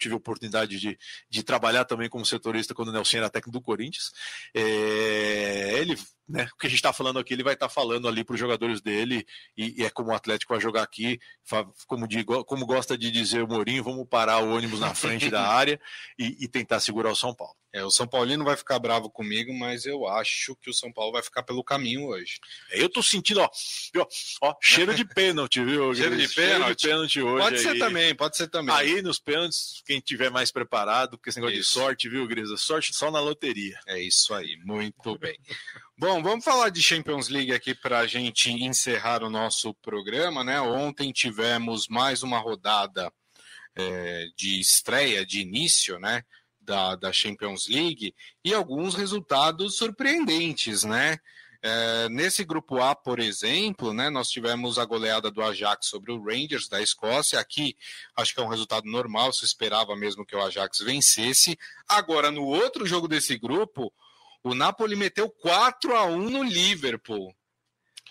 tive 0.01 0.15
a 0.15 0.17
oportunidade 0.17 0.79
de, 0.79 0.97
de 1.29 1.43
trabalhar 1.43 1.85
também 1.85 2.09
como 2.09 2.25
setorista 2.25 2.73
quando 2.73 2.89
o 2.89 2.91
Nelson 2.91 3.17
era 3.17 3.29
técnico 3.29 3.51
do 3.57 3.61
Corinthians. 3.61 4.11
É, 4.53 5.79
ele, 5.79 5.95
né, 6.27 6.49
o 6.53 6.57
que 6.57 6.67
a 6.67 6.69
gente 6.69 6.79
está 6.79 6.91
falando 6.91 7.19
aqui, 7.19 7.33
ele 7.33 7.43
vai 7.43 7.53
estar 7.53 7.67
tá 7.67 7.73
falando 7.73 8.07
ali 8.07 8.23
para 8.23 8.33
os 8.33 8.39
jogadores 8.39 8.81
dele, 8.81 9.25
e, 9.55 9.81
e, 9.81 9.85
é 9.85 9.89
como 9.89 10.09
o 10.09 10.15
Atlético 10.15 10.53
vai 10.53 10.61
jogar 10.61 10.83
aqui, 10.83 11.19
como, 11.87 12.07
digo, 12.07 12.43
como 12.45 12.65
gosta 12.65 12.97
de 12.97 13.11
dizer 13.11 13.43
o 13.43 13.47
Mourinho, 13.47 13.83
vamos 13.83 14.07
parar 14.07 14.39
o 14.39 14.55
ônibus 14.55 14.79
na 14.79 14.93
frente 14.95 15.29
da 15.29 15.47
área 15.47 15.79
e, 16.17 16.37
e 16.43 16.47
tentar 16.47 16.79
segurar 16.79 17.11
o 17.11 17.15
São 17.15 17.33
Paulo. 17.33 17.60
É, 17.73 17.83
o 17.85 17.89
São 17.89 18.05
Paulino 18.05 18.43
vai 18.43 18.57
ficar 18.57 18.79
bravo 18.79 19.09
comigo, 19.09 19.53
mas 19.53 19.85
eu 19.85 20.05
acho 20.05 20.55
que 20.57 20.69
o 20.69 20.73
São 20.73 20.91
Paulo 20.91 21.13
vai 21.13 21.23
ficar 21.23 21.41
pelo 21.41 21.63
caminho 21.63 22.07
hoje. 22.07 22.37
Eu 22.71 22.89
tô 22.89 23.01
sentindo, 23.01 23.39
ó, 23.39 23.49
ó 24.41 24.55
cheiro 24.61 24.93
de 24.93 25.05
pênalti, 25.05 25.63
viu? 25.63 25.93
cheiro 25.95 26.17
de 26.17 26.27
pênalti. 26.27 26.35
Cheiro 26.35 26.75
de 26.75 26.83
pênalti 26.83 27.21
hoje. 27.21 27.43
Pode 27.43 27.59
ser 27.59 27.79
também, 27.79 28.15
pode 28.15 28.37
ser 28.37 28.47
também. 28.49 28.75
Aí 28.75 29.01
nos 29.01 29.19
pênaltis, 29.19 29.81
quem 29.85 30.01
tiver 30.01 30.29
mais 30.29 30.51
preparado, 30.51 31.11
porque 31.11 31.29
esse 31.29 31.39
negócio 31.39 31.59
isso. 31.59 31.69
de 31.69 31.79
sorte, 31.79 32.09
viu, 32.09 32.27
Grisa? 32.27 32.57
Sorte 32.57 32.93
só 32.93 33.09
na 33.09 33.21
loteria. 33.21 33.79
É 33.87 34.01
isso 34.01 34.33
aí, 34.33 34.57
muito 34.65 35.17
bem. 35.17 35.37
Bom, 35.97 36.21
vamos 36.21 36.43
falar 36.43 36.69
de 36.69 36.81
Champions 36.81 37.29
League 37.29 37.53
aqui 37.53 37.73
para 37.73 37.99
a 37.99 38.07
gente 38.07 38.51
encerrar 38.51 39.23
o 39.23 39.29
nosso 39.29 39.73
programa, 39.75 40.43
né? 40.43 40.59
Ontem 40.59 41.11
tivemos 41.13 41.87
mais 41.87 42.23
uma 42.23 42.39
rodada 42.39 43.13
é, 43.75 44.25
de 44.35 44.59
estreia, 44.59 45.25
de 45.25 45.39
início, 45.41 45.99
né? 45.99 46.23
Da, 46.71 46.95
da 46.95 47.11
Champions 47.11 47.67
League 47.67 48.15
e 48.45 48.53
alguns 48.53 48.95
resultados 48.95 49.75
surpreendentes, 49.75 50.85
né? 50.85 51.19
É, 51.61 52.07
nesse 52.09 52.45
grupo 52.45 52.81
A, 52.81 52.95
por 52.95 53.19
exemplo, 53.19 53.93
né, 53.93 54.09
nós 54.09 54.29
tivemos 54.29 54.79
a 54.79 54.85
goleada 54.85 55.29
do 55.29 55.43
Ajax 55.43 55.85
sobre 55.87 56.11
o 56.11 56.23
Rangers 56.23 56.69
da 56.69 56.81
Escócia. 56.81 57.39
Aqui, 57.39 57.75
acho 58.15 58.33
que 58.33 58.39
é 58.39 58.43
um 58.43 58.47
resultado 58.47 58.89
normal, 58.89 59.33
se 59.33 59.43
esperava 59.43 59.95
mesmo 59.95 60.25
que 60.25 60.35
o 60.35 60.41
Ajax 60.41 60.79
vencesse. 60.79 61.59
Agora, 61.87 62.31
no 62.31 62.45
outro 62.45 62.85
jogo 62.85 63.07
desse 63.07 63.37
grupo, 63.37 63.93
o 64.41 64.55
Napoli 64.55 64.95
meteu 64.95 65.29
4 65.29 65.93
a 65.95 66.05
1 66.05 66.29
no 66.29 66.41
Liverpool. 66.41 67.35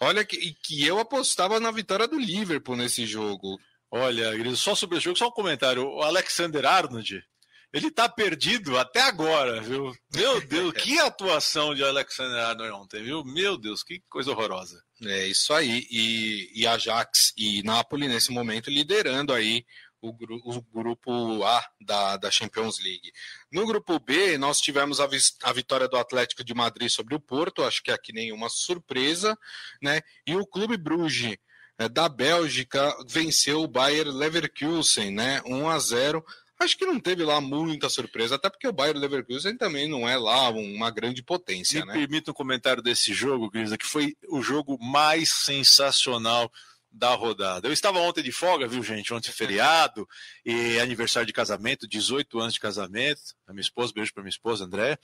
Olha 0.00 0.24
que, 0.24 0.54
que 0.62 0.86
eu 0.86 0.98
apostava 0.98 1.58
na 1.58 1.70
vitória 1.70 2.06
do 2.06 2.18
Liverpool 2.18 2.76
nesse 2.76 3.04
jogo. 3.06 3.58
Olha, 3.90 4.30
só 4.54 4.74
sobre 4.74 4.98
o 4.98 5.00
jogo, 5.00 5.18
só 5.18 5.26
um 5.28 5.32
comentário. 5.32 5.84
O 5.88 6.02
Alexander 6.02 6.64
Arnold, 6.64 7.24
ele 7.72 7.90
tá 7.90 8.08
perdido 8.08 8.78
até 8.78 9.00
agora, 9.02 9.60
viu? 9.60 9.94
Meu 10.14 10.40
Deus, 10.46 10.72
que 10.74 10.98
atuação 10.98 11.74
de 11.74 11.84
Alexander 11.84 12.44
Arnold 12.44 12.72
ontem, 12.72 13.02
viu? 13.02 13.24
Meu 13.24 13.56
Deus, 13.56 13.82
que 13.82 14.02
coisa 14.08 14.30
horrorosa. 14.30 14.82
É 15.02 15.26
isso 15.26 15.52
aí. 15.52 15.86
E, 15.90 16.50
e 16.54 16.66
Ajax 16.66 17.32
e 17.36 17.62
Napoli, 17.62 18.08
nesse 18.08 18.32
momento, 18.32 18.70
liderando 18.70 19.32
aí 19.32 19.64
o, 20.02 20.08
o, 20.08 20.62
grupo 20.62 21.44
A 21.44 21.64
da, 21.80 22.16
da 22.16 22.30
Champions 22.30 22.78
League. 22.80 23.12
No 23.52 23.66
grupo 23.66 23.98
B, 24.00 24.36
nós 24.38 24.60
tivemos 24.60 24.98
a, 24.98 25.08
a, 25.44 25.52
vitória 25.52 25.86
do 25.86 25.96
Atlético 25.96 26.42
de 26.42 26.54
Madrid 26.54 26.90
sobre 26.90 27.14
o 27.14 27.20
Porto, 27.20 27.62
acho 27.62 27.82
que 27.82 27.90
aqui 27.90 28.12
nenhuma 28.12 28.48
surpresa, 28.48 29.38
né? 29.80 30.00
E 30.26 30.34
o 30.34 30.46
Clube 30.46 30.76
Bruges 30.76 31.36
é, 31.78 31.88
da 31.88 32.08
Bélgica 32.08 32.94
venceu 33.08 33.62
o 33.62 33.68
Bayer 33.68 34.06
Leverkusen, 34.06 35.10
né? 35.10 35.42
1 35.46 35.68
a 35.68 35.78
0 35.78 36.24
Acho 36.60 36.76
que 36.76 36.84
não 36.84 37.00
teve 37.00 37.24
lá 37.24 37.40
muita 37.40 37.88
surpresa, 37.88 38.34
até 38.34 38.50
porque 38.50 38.68
o 38.68 38.72
Bayern 38.72 39.00
Leverkusen 39.00 39.56
também 39.56 39.88
não 39.88 40.06
é 40.06 40.18
lá 40.18 40.50
uma 40.50 40.90
grande 40.90 41.22
potência, 41.22 41.80
Me 41.80 41.86
né? 41.86 41.92
permita 41.94 42.32
um 42.32 42.34
comentário 42.34 42.82
desse 42.82 43.14
jogo, 43.14 43.50
Grisa, 43.50 43.78
que 43.78 43.86
foi 43.86 44.14
o 44.28 44.42
jogo 44.42 44.76
mais 44.78 45.32
sensacional 45.32 46.52
da 46.90 47.14
rodada. 47.14 47.68
Eu 47.68 47.72
estava 47.72 48.00
ontem 48.00 48.22
de 48.22 48.32
folga, 48.32 48.66
viu, 48.66 48.82
gente? 48.82 49.14
Ontem 49.14 49.30
feriado 49.30 50.08
e 50.44 50.78
aniversário 50.80 51.26
de 51.26 51.32
casamento, 51.32 51.86
18 51.86 52.40
anos 52.40 52.54
de 52.54 52.60
casamento. 52.60 53.20
A 53.46 53.52
minha 53.52 53.62
esposa, 53.62 53.92
beijo 53.94 54.12
para 54.12 54.22
minha 54.22 54.30
esposa, 54.30 54.64
André. 54.64 54.98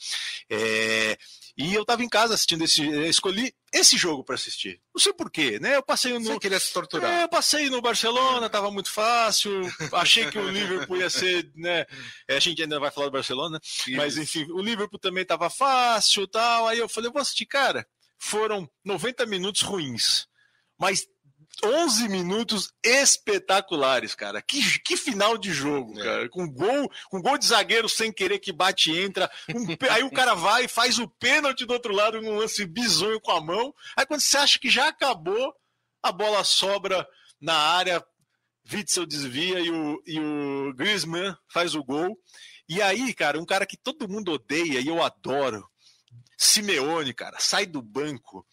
É... 0.50 1.16
E 1.56 1.72
eu 1.74 1.82
estava 1.82 2.02
em 2.02 2.08
casa 2.08 2.34
assistindo 2.34 2.64
esse. 2.64 2.86
Escolhi 3.06 3.54
esse 3.72 3.96
jogo 3.96 4.24
para 4.24 4.34
assistir. 4.34 4.80
Não 4.94 5.00
sei 5.00 5.12
porquê, 5.12 5.58
né? 5.60 5.76
Eu 5.76 5.82
passei 5.82 6.12
no. 6.12 6.20
Você 6.20 6.38
queria 6.38 6.58
se 6.58 6.72
torturar. 6.72 7.10
É, 7.10 7.22
eu 7.22 7.28
passei 7.28 7.70
no 7.70 7.80
Barcelona, 7.80 8.46
estava 8.46 8.70
muito 8.70 8.90
fácil. 8.90 9.62
Achei 9.92 10.30
que 10.30 10.38
o 10.38 10.48
Liverpool 10.48 10.96
ia 10.96 11.10
ser, 11.10 11.50
né? 11.54 11.86
É, 12.28 12.36
a 12.36 12.40
gente 12.40 12.62
ainda 12.62 12.80
vai 12.80 12.90
falar 12.90 13.06
do 13.06 13.12
Barcelona, 13.12 13.60
Isso. 13.62 13.96
mas 13.96 14.16
enfim, 14.16 14.46
o 14.50 14.60
Liverpool 14.60 14.98
também 14.98 15.22
estava 15.22 15.48
fácil 15.48 16.26
tal. 16.26 16.68
Aí 16.68 16.78
eu 16.78 16.88
falei, 16.88 17.08
eu 17.08 17.12
vou 17.12 17.22
assistir, 17.22 17.46
cara. 17.46 17.86
Foram 18.18 18.68
90 18.84 19.24
minutos 19.26 19.62
ruins. 19.62 20.26
Mas 20.78 21.06
11 21.64 22.08
minutos 22.08 22.72
espetaculares, 22.82 24.14
cara. 24.14 24.42
Que, 24.42 24.78
que 24.80 24.96
final 24.96 25.38
de 25.38 25.52
jogo, 25.52 25.98
é. 26.00 26.04
cara. 26.04 26.28
Com 26.28 26.48
gol, 26.48 26.90
com 27.10 27.20
gol 27.20 27.38
de 27.38 27.46
zagueiro 27.46 27.88
sem 27.88 28.12
querer 28.12 28.38
que 28.38 28.52
bate 28.52 28.90
e 28.90 29.02
entra. 29.02 29.30
Um, 29.48 29.66
aí 29.90 30.02
o 30.02 30.10
cara 30.10 30.34
vai 30.34 30.64
e 30.64 30.68
faz 30.68 30.98
o 30.98 31.08
pênalti 31.08 31.64
do 31.64 31.72
outro 31.72 31.94
lado 31.94 32.20
num 32.20 32.36
lance 32.36 32.64
bizonho 32.66 33.20
com 33.20 33.30
a 33.30 33.40
mão. 33.40 33.74
Aí 33.96 34.04
quando 34.06 34.20
você 34.20 34.36
acha 34.36 34.58
que 34.58 34.68
já 34.68 34.88
acabou, 34.88 35.54
a 36.02 36.12
bola 36.12 36.44
sobra 36.44 37.06
na 37.40 37.54
área, 37.54 38.04
Witzel 38.72 39.06
desvia 39.06 39.60
e 39.60 39.70
o, 39.70 40.02
e 40.06 40.20
o 40.20 40.74
Griezmann 40.74 41.36
faz 41.48 41.74
o 41.74 41.84
gol. 41.84 42.18
E 42.68 42.82
aí, 42.82 43.14
cara, 43.14 43.38
um 43.38 43.46
cara 43.46 43.64
que 43.64 43.76
todo 43.76 44.08
mundo 44.08 44.32
odeia 44.32 44.80
e 44.80 44.88
eu 44.88 45.02
adoro, 45.02 45.68
Simeone, 46.36 47.14
cara, 47.14 47.38
sai 47.38 47.64
do 47.64 47.80
banco 47.80 48.46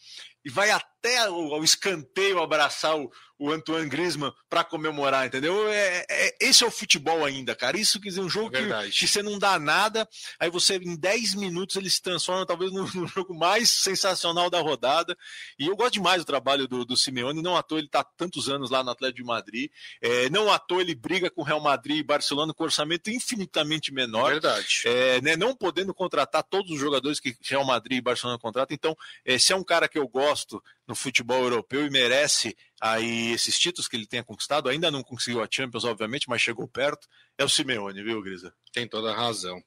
e 0.45 0.49
vai 0.49 0.69
até 0.69 0.92
o, 1.29 1.59
o 1.59 1.63
escanteio 1.63 2.41
abraçar 2.41 2.97
o, 2.97 3.11
o 3.43 3.51
Antoine 3.51 3.89
Griezmann 3.89 4.31
para 4.49 4.63
comemorar, 4.63 5.25
entendeu? 5.25 5.67
É, 5.69 6.05
é, 6.09 6.35
esse 6.39 6.63
é 6.63 6.67
o 6.67 6.71
futebol 6.71 7.25
ainda, 7.25 7.53
cara. 7.53 7.77
Isso 7.77 7.99
quer 7.99 8.07
dizer, 8.07 8.21
um 8.21 8.29
jogo 8.29 8.55
é 8.55 8.85
que, 8.85 8.91
que, 8.91 9.07
você 9.07 9.21
não 9.21 9.37
dá 9.37 9.59
nada, 9.59 10.07
aí 10.39 10.49
você 10.49 10.77
em 10.77 10.95
10 10.95 11.35
minutos 11.35 11.75
ele 11.75 11.89
se 11.89 12.01
transforma 12.01 12.45
talvez 12.45 12.71
no, 12.71 12.83
no, 12.93 13.05
jogo 13.05 13.33
mais 13.33 13.69
sensacional 13.69 14.49
da 14.49 14.61
rodada. 14.61 15.17
E 15.59 15.67
eu 15.67 15.75
gosto 15.75 15.93
demais 15.93 16.21
do 16.21 16.25
trabalho 16.25 16.69
do, 16.69 16.85
do 16.85 16.95
Simeone, 16.95 17.41
não 17.41 17.57
à 17.57 17.63
toa 17.63 17.79
ele 17.79 17.87
está 17.87 18.01
tantos 18.01 18.47
anos 18.47 18.69
lá 18.69 18.81
no 18.81 18.91
Atlético 18.91 19.17
de 19.17 19.27
Madrid, 19.27 19.69
é, 20.01 20.29
não 20.29 20.49
à 20.49 20.57
toa 20.57 20.81
ele 20.81 20.95
briga 20.95 21.29
com 21.29 21.43
Real 21.43 21.59
Madrid 21.59 21.97
e 21.97 22.03
Barcelona 22.03 22.53
com 22.53 22.63
orçamento 22.63 23.09
infinitamente 23.09 23.93
menor. 23.93 24.31
Verdade. 24.31 24.83
É, 24.85 25.19
né, 25.21 25.35
não 25.35 25.53
podendo 25.53 25.93
contratar 25.93 26.43
todos 26.43 26.71
os 26.71 26.79
jogadores 26.79 27.19
que 27.19 27.35
Real 27.41 27.65
Madrid 27.65 27.97
e 27.97 28.01
Barcelona 28.01 28.39
contratam. 28.39 28.73
Então, 28.73 28.95
é, 29.25 29.37
se 29.37 29.51
é 29.51 29.55
um 29.55 29.63
cara 29.65 29.89
que 29.89 29.99
eu 29.99 30.07
gosto 30.07 30.63
no 30.87 30.95
futebol 30.95 31.43
europeu 31.43 31.85
e 31.85 31.89
merece 31.89 32.55
aí 32.81 33.31
esses 33.31 33.57
títulos 33.57 33.87
que 33.87 33.95
ele 33.95 34.07
tenha 34.07 34.23
conquistado. 34.23 34.69
Ainda 34.69 34.91
não 34.91 35.03
conseguiu 35.03 35.41
a 35.41 35.47
Champions, 35.49 35.83
obviamente, 35.83 36.29
mas 36.29 36.41
chegou 36.41 36.67
perto. 36.67 37.07
É 37.37 37.43
o 37.43 37.49
Simeone, 37.49 38.03
viu, 38.03 38.21
Grisa? 38.21 38.53
Tem 38.71 38.87
toda 38.87 39.11
a 39.11 39.15
razão. 39.15 39.61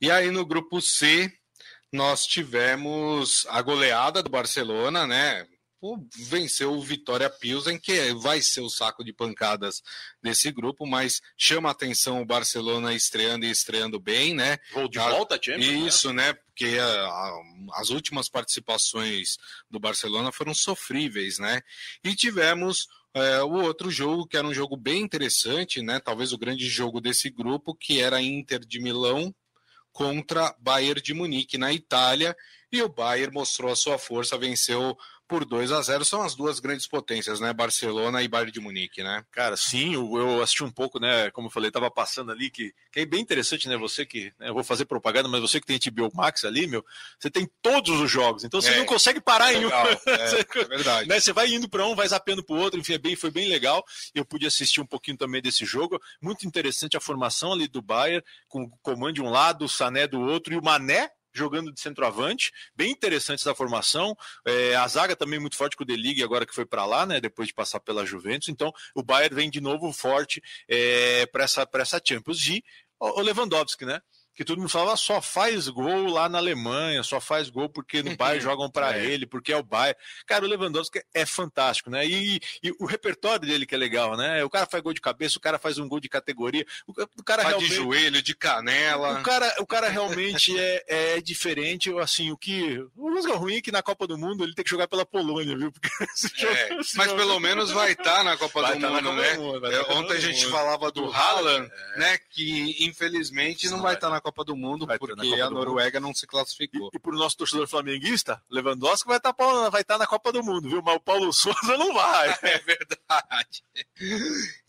E 0.00 0.10
aí 0.10 0.30
no 0.30 0.44
grupo 0.44 0.80
C, 0.80 1.32
nós 1.92 2.26
tivemos 2.26 3.46
a 3.48 3.62
goleada 3.62 4.22
do 4.22 4.30
Barcelona, 4.30 5.06
né? 5.06 5.46
Venceu 6.16 6.72
o 6.72 6.82
Vitória 6.82 7.30
Pilsen, 7.30 7.78
que 7.78 8.12
vai 8.14 8.42
ser 8.42 8.60
o 8.60 8.68
saco 8.68 9.04
de 9.04 9.12
pancadas 9.12 9.82
desse 10.22 10.50
grupo, 10.50 10.86
mas 10.86 11.20
chama 11.36 11.68
a 11.68 11.72
atenção 11.72 12.20
o 12.20 12.26
Barcelona 12.26 12.94
estreando 12.94 13.46
e 13.46 13.50
estreando 13.50 14.00
bem, 14.00 14.34
né? 14.34 14.58
De 14.90 14.98
volta, 14.98 15.38
Champions, 15.40 15.66
né? 15.66 15.88
Isso, 15.88 16.12
né? 16.12 16.32
Porque 16.32 16.78
a, 16.78 17.06
a, 17.06 17.40
as 17.74 17.90
últimas 17.90 18.28
participações 18.28 19.36
do 19.70 19.78
Barcelona 19.78 20.32
foram 20.32 20.54
sofríveis, 20.54 21.38
né? 21.38 21.60
E 22.02 22.14
tivemos 22.14 22.88
é, 23.14 23.42
o 23.42 23.52
outro 23.52 23.90
jogo, 23.90 24.26
que 24.26 24.36
era 24.36 24.46
um 24.46 24.54
jogo 24.54 24.76
bem 24.76 25.02
interessante, 25.02 25.80
né? 25.80 26.00
Talvez 26.00 26.32
o 26.32 26.38
grande 26.38 26.68
jogo 26.68 27.00
desse 27.00 27.30
grupo, 27.30 27.74
que 27.74 28.00
era 28.00 28.20
Inter 28.20 28.60
de 28.60 28.80
Milão 28.80 29.34
contra 29.92 30.54
Bayern 30.60 31.00
de 31.00 31.14
Munique 31.14 31.58
na 31.58 31.72
Itália, 31.72 32.36
e 32.70 32.82
o 32.82 32.88
Bayern 32.88 33.32
mostrou 33.32 33.72
a 33.72 33.76
sua 33.76 33.98
força, 33.98 34.38
venceu 34.38 34.96
por 35.28 35.44
2 35.44 35.70
a 35.72 35.82
0 35.82 36.04
são 36.04 36.22
as 36.22 36.34
duas 36.34 36.58
grandes 36.58 36.86
potências, 36.86 37.38
né? 37.38 37.52
Barcelona 37.52 38.22
e 38.22 38.28
Bayern 38.28 38.50
de 38.50 38.60
Munique, 38.60 39.02
né? 39.02 39.22
Cara, 39.30 39.56
sim, 39.56 39.94
eu, 39.94 40.42
assisti 40.42 40.64
um 40.64 40.70
pouco, 40.70 40.98
né? 40.98 41.30
Como 41.32 41.48
eu 41.48 41.52
falei, 41.52 41.70
tava 41.70 41.90
passando 41.90 42.32
ali, 42.32 42.50
que, 42.50 42.74
que 42.90 43.00
é 43.00 43.06
bem 43.06 43.20
interessante, 43.20 43.68
né? 43.68 43.76
Você 43.76 44.06
que, 44.06 44.32
né, 44.38 44.48
eu 44.48 44.54
vou 44.54 44.64
fazer 44.64 44.86
propaganda, 44.86 45.28
mas 45.28 45.42
você 45.42 45.60
que 45.60 45.66
tem 45.66 45.78
HBO 45.78 46.10
Max 46.14 46.44
ali, 46.44 46.66
meu, 46.66 46.84
você 47.20 47.30
tem 47.30 47.48
todos 47.60 48.00
os 48.00 48.10
jogos, 48.10 48.42
então 48.42 48.60
você 48.60 48.70
é, 48.70 48.78
não 48.78 48.86
consegue 48.86 49.20
parar 49.20 49.52
em 49.52 49.66
um. 49.66 49.68
É, 50.08 50.60
é 50.60 50.64
verdade. 50.64 51.08
né, 51.08 51.20
você 51.20 51.32
vai 51.32 51.48
indo 51.48 51.68
para 51.68 51.86
um, 51.86 51.94
vai 51.94 52.08
zapeando 52.08 52.42
para 52.42 52.56
o 52.56 52.58
outro, 52.58 52.80
enfim, 52.80 52.94
é 52.94 52.98
bem, 52.98 53.14
foi 53.14 53.30
bem 53.30 53.48
legal. 53.48 53.84
Eu 54.14 54.24
pude 54.24 54.46
assistir 54.46 54.80
um 54.80 54.86
pouquinho 54.86 55.16
também 55.16 55.42
desse 55.42 55.64
jogo. 55.64 56.00
Muito 56.20 56.46
interessante 56.46 56.96
a 56.96 57.00
formação 57.00 57.52
ali 57.52 57.68
do 57.68 57.82
Bayern, 57.82 58.24
com 58.48 58.62
o 58.62 58.70
comando 58.82 59.14
de 59.14 59.22
um 59.22 59.28
lado, 59.28 59.66
o 59.66 59.68
Sané 59.68 60.06
do 60.06 60.20
outro 60.20 60.54
e 60.54 60.56
o 60.56 60.62
Mané 60.62 61.10
jogando 61.32 61.72
de 61.72 61.80
centroavante, 61.80 62.52
bem 62.74 62.90
interessante 62.90 63.40
essa 63.40 63.54
formação. 63.54 64.16
É, 64.46 64.74
a 64.76 64.86
zaga 64.88 65.16
também 65.16 65.38
muito 65.38 65.56
forte 65.56 65.76
com 65.76 65.82
o 65.82 65.86
Delig, 65.86 66.22
agora 66.22 66.46
que 66.46 66.54
foi 66.54 66.66
para 66.66 66.84
lá, 66.84 67.06
né? 67.06 67.20
Depois 67.20 67.48
de 67.48 67.54
passar 67.54 67.80
pela 67.80 68.04
Juventus. 68.04 68.48
Então, 68.48 68.72
o 68.94 69.02
Bayern 69.02 69.34
vem 69.34 69.50
de 69.50 69.60
novo 69.60 69.92
forte 69.92 70.42
é, 70.68 71.26
para 71.26 71.44
essa, 71.44 71.68
essa 71.74 72.00
Champions. 72.04 72.46
E 72.46 72.62
o 72.98 73.20
Lewandowski, 73.20 73.84
né? 73.84 74.00
Que 74.38 74.44
todo 74.44 74.58
mundo 74.58 74.68
falava 74.68 74.96
só 74.96 75.20
faz 75.20 75.66
gol 75.66 76.06
lá 76.06 76.28
na 76.28 76.38
Alemanha, 76.38 77.02
só 77.02 77.20
faz 77.20 77.50
gol 77.50 77.68
porque 77.68 78.04
no 78.04 78.16
Bayern 78.16 78.38
jogam 78.40 78.70
para 78.70 78.96
é. 78.96 79.04
ele, 79.04 79.26
porque 79.26 79.52
é 79.52 79.56
o 79.56 79.64
Bayern. 79.64 79.98
Cara, 80.28 80.44
o 80.44 80.48
Lewandowski 80.48 81.02
é 81.12 81.26
fantástico, 81.26 81.90
né? 81.90 82.06
E, 82.06 82.38
e, 82.62 82.72
o 82.78 82.86
repertório 82.86 83.48
dele 83.48 83.66
que 83.66 83.74
é 83.74 83.78
legal, 83.78 84.16
né? 84.16 84.44
O 84.44 84.48
cara 84.48 84.64
faz 84.64 84.80
gol 84.80 84.94
de 84.94 85.00
cabeça, 85.00 85.38
o 85.38 85.40
cara 85.40 85.58
faz 85.58 85.78
um 85.78 85.88
gol 85.88 85.98
de 85.98 86.08
categoria, 86.08 86.64
o, 86.86 86.92
o 87.18 87.24
cara 87.24 87.42
faz 87.42 87.58
de 87.58 87.66
joelho, 87.66 88.22
de 88.22 88.32
canela. 88.32 89.18
O 89.18 89.22
cara, 89.24 89.56
o 89.58 89.66
cara 89.66 89.88
realmente 89.88 90.56
é, 90.56 90.84
é 91.16 91.20
diferente, 91.20 91.90
assim, 91.98 92.30
o 92.30 92.36
que 92.36 92.78
o 92.96 93.10
música 93.10 93.34
ruim 93.34 93.56
é 93.56 93.60
que 93.60 93.72
na 93.72 93.82
Copa 93.82 94.06
do 94.06 94.16
Mundo 94.16 94.44
ele 94.44 94.54
tem 94.54 94.64
que 94.64 94.70
jogar 94.70 94.86
pela 94.86 95.04
Polônia, 95.04 95.56
viu? 95.56 95.72
Porque 95.72 95.88
é, 96.46 96.76
mas 96.94 97.12
pelo 97.12 97.40
menos 97.40 97.72
vai 97.72 97.90
estar 97.90 98.18
tá 98.18 98.24
na 98.24 98.36
Copa 98.36 98.62
vai 98.62 98.76
do 98.76 98.80
tá 98.80 98.88
Mundo, 98.88 99.12
né? 99.14 99.34
Mundo, 99.34 99.66
é, 99.66 99.82
tá 99.82 99.94
ontem 99.94 100.12
a 100.12 100.20
gente 100.20 100.46
falava 100.46 100.92
do, 100.92 101.10
Haaland, 101.10 101.68
é. 101.94 101.98
né? 101.98 102.18
Que 102.30 102.86
infelizmente 102.86 103.68
não, 103.68 103.82
vai 103.82 103.94
estar 103.94 104.06
tá 104.06 104.14
na 104.14 104.20
Copa 104.20 104.27
do 104.44 104.56
Mundo, 104.56 104.86
vai 104.86 104.98
porque 104.98 105.40
a 105.40 105.50
Noruega 105.50 106.00
não 106.00 106.14
se 106.14 106.26
classificou. 106.26 106.90
E, 106.92 106.96
e 106.96 106.98
para 106.98 107.14
o 107.14 107.18
nosso 107.18 107.36
torcedor 107.36 107.66
flamenguista, 107.66 108.42
Lewandowski 108.50 109.08
vai 109.08 109.18
estar, 109.18 109.32
tá, 109.32 109.70
vai 109.70 109.82
estar 109.82 109.94
tá 109.94 109.98
na 109.98 110.06
Copa 110.06 110.32
do 110.32 110.42
Mundo, 110.42 110.68
viu? 110.68 110.82
Mas 110.82 110.96
o 110.96 111.00
Paulo 111.00 111.32
Souza 111.34 111.76
não 111.76 111.92
vai. 111.94 112.30
é 112.42 112.58
verdade. 112.58 113.62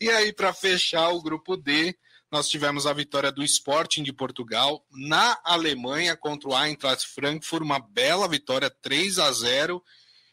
E 0.00 0.10
aí, 0.10 0.32
para 0.32 0.52
fechar 0.52 1.10
o 1.10 1.22
grupo 1.22 1.56
D, 1.56 1.96
nós 2.30 2.48
tivemos 2.48 2.86
a 2.86 2.92
vitória 2.92 3.32
do 3.32 3.42
Sporting 3.42 4.02
de 4.02 4.12
Portugal 4.12 4.84
na 4.92 5.38
Alemanha 5.44 6.16
contra 6.16 6.48
o 6.48 6.56
Eintracht 6.56 7.06
Frankfurt, 7.08 7.62
uma 7.62 7.80
bela 7.80 8.28
vitória 8.28 8.70
3 8.70 9.18
a 9.18 9.32
0. 9.32 9.82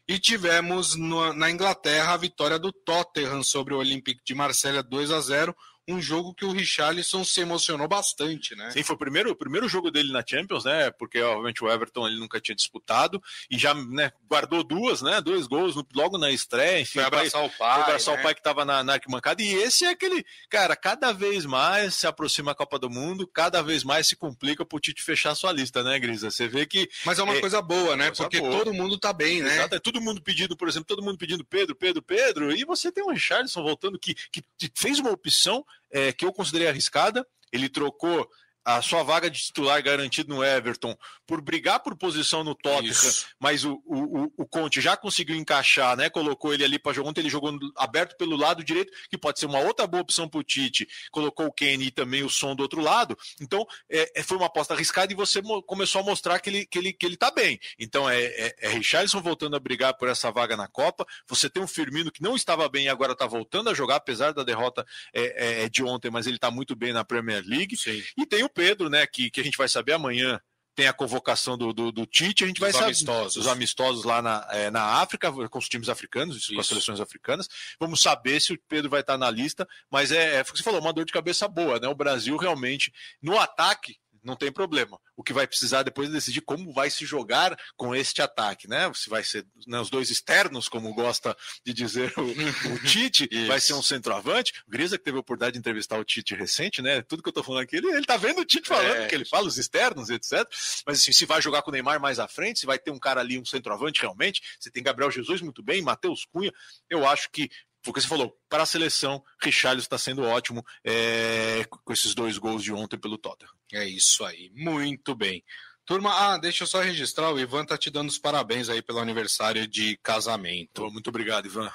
E 0.07 0.19
tivemos 0.19 0.95
no, 0.95 1.33
na 1.33 1.51
Inglaterra 1.51 2.13
a 2.13 2.17
vitória 2.17 2.57
do 2.57 2.71
Tottenham 2.71 3.43
sobre 3.43 3.73
o 3.73 3.79
Olympique 3.79 4.21
de 4.23 4.33
Marselha 4.33 4.81
2 4.81 5.11
a 5.11 5.19
0 5.19 5.55
um 5.87 6.01
jogo 6.01 6.33
que 6.33 6.43
o 6.43 6.51
Richarlison 6.51 7.23
se 7.23 7.39
emocionou 7.39 7.87
bastante, 7.87 8.55
né? 8.55 8.69
Sim, 8.71 8.83
foi 8.83 8.95
o 8.95 8.99
primeiro, 8.99 9.31
o 9.31 9.35
primeiro 9.35 9.69
jogo 9.69 9.89
dele 9.89 10.11
na 10.11 10.23
Champions, 10.27 10.65
né? 10.65 10.91
Porque 10.91 11.21
obviamente 11.21 11.63
o 11.63 11.71
Everton 11.71 12.07
ele 12.07 12.19
nunca 12.19 12.41
tinha 12.41 12.55
disputado 12.55 13.21
e 13.49 13.57
já 13.57 13.73
né, 13.73 14.11
guardou 14.29 14.63
duas, 14.63 15.01
né? 15.01 15.21
Dois 15.21 15.47
gols 15.47 15.75
logo 15.95 16.17
na 16.17 16.29
estreia, 16.29 16.81
enfim. 16.81 16.99
Foi 16.99 17.03
abraçar 17.03 17.45
o 17.45 17.49
pai. 17.49 17.73
Foi 17.75 17.83
abraçar 17.83 18.15
né? 18.15 18.19
o 18.19 18.23
pai 18.23 18.33
que 18.33 18.41
estava 18.41 18.65
na, 18.65 18.83
na 18.83 18.93
arquibancada. 18.93 19.41
E 19.41 19.53
esse 19.53 19.85
é 19.85 19.89
aquele, 19.89 20.25
cara, 20.49 20.75
cada 20.75 21.13
vez 21.13 21.45
mais 21.45 21.95
se 21.95 22.05
aproxima 22.05 22.51
a 22.51 22.55
Copa 22.55 22.77
do 22.77 22.89
Mundo, 22.89 23.25
cada 23.25 23.61
vez 23.61 23.83
mais 23.83 24.07
se 24.07 24.15
complica 24.15 24.65
pro 24.65 24.79
Tite 24.79 25.01
fechar 25.01 25.35
sua 25.35 25.53
lista, 25.53 25.83
né, 25.83 25.97
Grisa? 25.99 26.29
Você 26.29 26.47
vê 26.49 26.65
que. 26.65 26.89
Mas 27.05 27.17
é 27.17 27.23
uma 27.23 27.35
é, 27.35 27.39
coisa 27.39 27.61
boa, 27.61 27.95
né? 27.95 28.11
Porque 28.11 28.41
boa. 28.41 28.57
todo 28.57 28.73
mundo 28.73 28.97
tá 28.97 29.13
bem, 29.13 29.41
né? 29.41 29.55
Exato, 29.55 29.75
é 29.75 29.79
todo 29.79 30.01
mundo 30.01 30.21
pedindo, 30.21 30.57
por 30.57 30.67
exemplo, 30.67 30.87
todo 30.87 31.03
mundo 31.03 31.17
pedindo 31.17 31.45
Pedro, 31.45 31.75
Pedro, 31.75 32.01
Pedro, 32.01 32.51
e 32.51 32.65
você 32.65 32.91
tem 32.91 33.03
o 33.03 33.11
Richardson 33.11 33.63
voltando 33.63 33.97
que, 33.97 34.13
que 34.13 34.43
fez 34.75 34.99
uma 34.99 35.11
opção 35.11 35.63
é, 35.91 36.11
que 36.11 36.25
eu 36.25 36.33
considerei 36.33 36.67
arriscada. 36.67 37.25
Ele 37.51 37.69
trocou 37.69 38.27
a 38.67 38.81
sua 38.81 39.01
vaga 39.01 39.29
de 39.29 39.39
titular 39.39 39.81
garantida 39.81 40.27
no 40.27 40.43
Everton 40.43 40.93
por 41.25 41.39
brigar 41.39 41.79
por 41.79 41.95
posição 41.95 42.43
no 42.43 42.53
Tottenham, 42.53 42.91
Isso. 42.91 43.25
mas 43.39 43.63
o, 43.63 43.81
o, 43.85 44.31
o 44.35 44.45
Conte 44.45 44.81
já 44.81 44.97
conseguiu 44.97 45.37
encaixar, 45.37 45.95
né? 45.95 46.09
Colocou 46.09 46.53
ele 46.53 46.65
ali 46.65 46.77
para 46.77 46.91
jogar. 46.91 47.09
Ontem 47.09 47.21
ele 47.21 47.29
jogou 47.29 47.57
aberto 47.77 48.17
pelo 48.17 48.35
lado 48.35 48.61
direito, 48.65 48.91
que 49.09 49.17
pode 49.17 49.39
ser 49.39 49.45
uma 49.45 49.59
outra 49.59 49.87
boa 49.87 50.01
opção 50.01 50.27
para 50.27 50.41
o 50.41 50.43
Tite. 50.43 50.85
Colocou 51.11 51.45
o 51.45 51.51
Kenny 51.51 51.85
e 51.85 51.91
também 51.91 52.23
o 52.23 52.29
som 52.29 52.53
do 52.53 52.61
outro 52.61 52.81
lado. 52.81 53.17
Então, 53.39 53.65
é, 53.89 54.19
é 54.19 54.23
foi 54.23 54.35
uma 54.35 54.47
aposta 54.47 54.73
arriscada 54.73 55.13
e 55.13 55.15
você 55.15 55.41
começou 55.65 56.01
a 56.01 56.03
mostrar 56.03 56.37
que 56.41 56.49
ele, 56.49 56.65
que 56.65 56.77
ele, 56.77 56.91
que 56.91 57.05
ele 57.05 57.15
tá 57.15 57.31
bem. 57.31 57.57
Então, 57.79 58.09
é, 58.09 58.21
é, 58.21 58.55
é 58.63 58.69
Richarlison 58.69 59.21
voltando 59.21 59.55
a 59.55 59.59
brigar 59.61 59.93
por 59.93 60.09
essa 60.09 60.29
vaga 60.29 60.57
na 60.57 60.67
Copa. 60.67 61.05
Você 61.27 61.49
tem 61.49 61.63
um 61.63 61.67
Firmino 61.67 62.11
que 62.11 62.21
não 62.21 62.35
estava 62.35 62.67
bem 62.67 62.85
e 62.85 62.89
agora 62.89 63.13
está 63.13 63.25
voltando 63.25 63.69
a 63.69 63.73
jogar, 63.73 63.95
apesar 63.95 64.33
da 64.33 64.43
derrota 64.43 64.85
é, 65.13 65.63
é, 65.63 65.69
de 65.69 65.83
ontem, 65.85 66.11
mas 66.11 66.27
ele 66.27 66.35
está 66.35 66.51
muito 66.51 66.75
bem 66.75 66.91
na 66.91 67.05
Premier 67.05 67.41
League. 67.45 67.77
Sim. 67.77 68.03
E 68.17 68.25
tem 68.25 68.43
o 68.43 68.56
Pedro, 68.57 68.89
né, 68.89 69.05
que, 69.07 69.29
que 69.29 69.39
a 69.39 69.43
gente 69.43 69.57
vai 69.57 69.69
saber 69.69 69.93
amanhã 69.93 70.39
tem 70.77 70.87
a 70.87 70.93
convocação 70.93 71.57
do, 71.57 71.73
do, 71.73 71.91
do, 71.91 72.05
Tite, 72.05 72.43
a 72.43 72.47
gente 72.47 72.59
vai 72.59 72.71
saber 72.71 72.85
amistosos. 72.85 73.35
os 73.35 73.47
amistosos 73.47 74.03
lá 74.03 74.21
na, 74.21 74.47
é, 74.51 74.69
na 74.69 74.83
África, 75.01 75.31
com 75.49 75.57
os 75.57 75.67
times 75.67 75.89
africanos, 75.89 76.37
Isso. 76.37 76.53
com 76.53 76.59
as 76.59 76.67
seleções 76.67 76.99
africanas. 76.99 77.49
Vamos 77.79 77.99
saber 77.99 78.39
se 78.39 78.53
o 78.53 78.59
Pedro 78.69 78.87
vai 78.87 79.01
estar 79.01 79.17
na 79.17 79.31
lista, 79.31 79.67
mas 79.89 80.11
é, 80.11 80.35
é 80.35 80.43
você 80.43 80.61
falou, 80.61 80.79
uma 80.79 80.93
dor 80.93 81.03
de 81.03 81.11
cabeça 81.11 81.47
boa, 81.47 81.79
né? 81.79 81.87
O 81.87 81.95
Brasil 81.95 82.37
realmente, 82.37 82.93
no 83.19 83.39
ataque, 83.39 83.97
não 84.27 84.35
tem 84.35 84.51
problema. 84.51 84.99
O 85.15 85.23
que 85.23 85.31
vai 85.31 85.47
precisar 85.47 85.83
depois 85.83 86.09
é 86.09 86.11
decidir 86.11 86.41
como 86.41 86.73
vai 86.73 86.89
se 86.89 87.05
jogar 87.05 87.57
com 87.77 87.95
este 87.95 88.21
ataque, 88.21 88.67
né? 88.67 88.91
Se 88.93 89.09
vai 89.09 89.23
ser 89.23 89.45
né, 89.65 89.79
os 89.79 89.89
dois 89.89 90.11
externos, 90.11 90.67
como 90.67 90.93
gosta 90.93 91.35
de 91.65 91.73
dizer 91.73 92.13
o, 92.17 92.21
o 92.21 92.79
Tite, 92.85 93.29
vai 93.47 93.61
ser 93.61 93.73
um 93.73 93.81
centroavante. 93.81 94.51
O 94.67 94.69
Grisa, 94.69 94.97
que 94.97 95.05
teve 95.05 95.17
a 95.17 95.21
oportunidade 95.21 95.53
de 95.53 95.59
entrevistar 95.59 95.97
o 95.97 96.03
Tite 96.03 96.35
recente, 96.35 96.81
né? 96.81 97.01
Tudo 97.01 97.23
que 97.23 97.29
eu 97.29 97.33
tô 97.33 97.41
falando 97.41 97.63
aqui, 97.63 97.77
ele, 97.77 97.87
ele 97.87 98.05
tá 98.05 98.17
vendo 98.17 98.41
o 98.41 98.45
Tite 98.45 98.67
falando, 98.67 99.03
é. 99.03 99.07
que 99.07 99.15
ele 99.15 99.25
fala 99.25 99.47
os 99.47 99.57
externos, 99.57 100.09
etc. 100.09 100.45
Mas 100.85 100.99
assim, 100.99 101.13
se 101.13 101.25
vai 101.25 101.41
jogar 101.41 101.61
com 101.61 101.71
o 101.71 101.73
Neymar 101.73 101.99
mais 102.01 102.19
à 102.19 102.27
frente, 102.27 102.59
se 102.59 102.65
vai 102.65 102.77
ter 102.77 102.91
um 102.91 102.99
cara 102.99 103.21
ali, 103.21 103.39
um 103.39 103.45
centroavante 103.45 104.01
realmente, 104.01 104.41
você 104.59 104.69
tem 104.69 104.83
Gabriel 104.83 105.09
Jesus 105.09 105.41
muito 105.41 105.63
bem, 105.63 105.81
Matheus 105.81 106.25
Cunha, 106.25 106.53
eu 106.89 107.07
acho 107.07 107.29
que 107.31 107.49
porque 107.87 108.01
você 108.01 108.07
falou, 108.07 108.37
para 108.49 108.63
a 108.63 108.65
seleção, 108.65 109.23
Richarlison 109.41 109.85
está 109.85 109.97
sendo 109.97 110.23
ótimo 110.23 110.61
é, 110.83 111.63
com 111.69 111.93
esses 111.93 112.13
dois 112.13 112.37
gols 112.37 112.61
de 112.61 112.73
ontem 112.73 112.97
pelo 112.97 113.17
Tottenham. 113.17 113.51
É 113.73 113.85
isso 113.85 114.25
aí, 114.25 114.51
muito 114.53 115.15
bem. 115.15 115.41
Turma, 115.87 116.11
ah, 116.13 116.37
deixa 116.37 116.65
eu 116.65 116.67
só 116.67 116.81
registrar, 116.81 117.31
o 117.31 117.39
Ivan 117.39 117.63
tá 117.63 117.77
te 117.77 117.89
dando 117.89 118.09
os 118.09 118.19
parabéns 118.19 118.67
aí 118.67 118.81
pelo 118.81 118.99
aniversário 118.99 119.65
de 119.65 119.97
casamento. 120.03 120.91
muito 120.91 121.07
obrigado, 121.07 121.45
Ivan. 121.45 121.71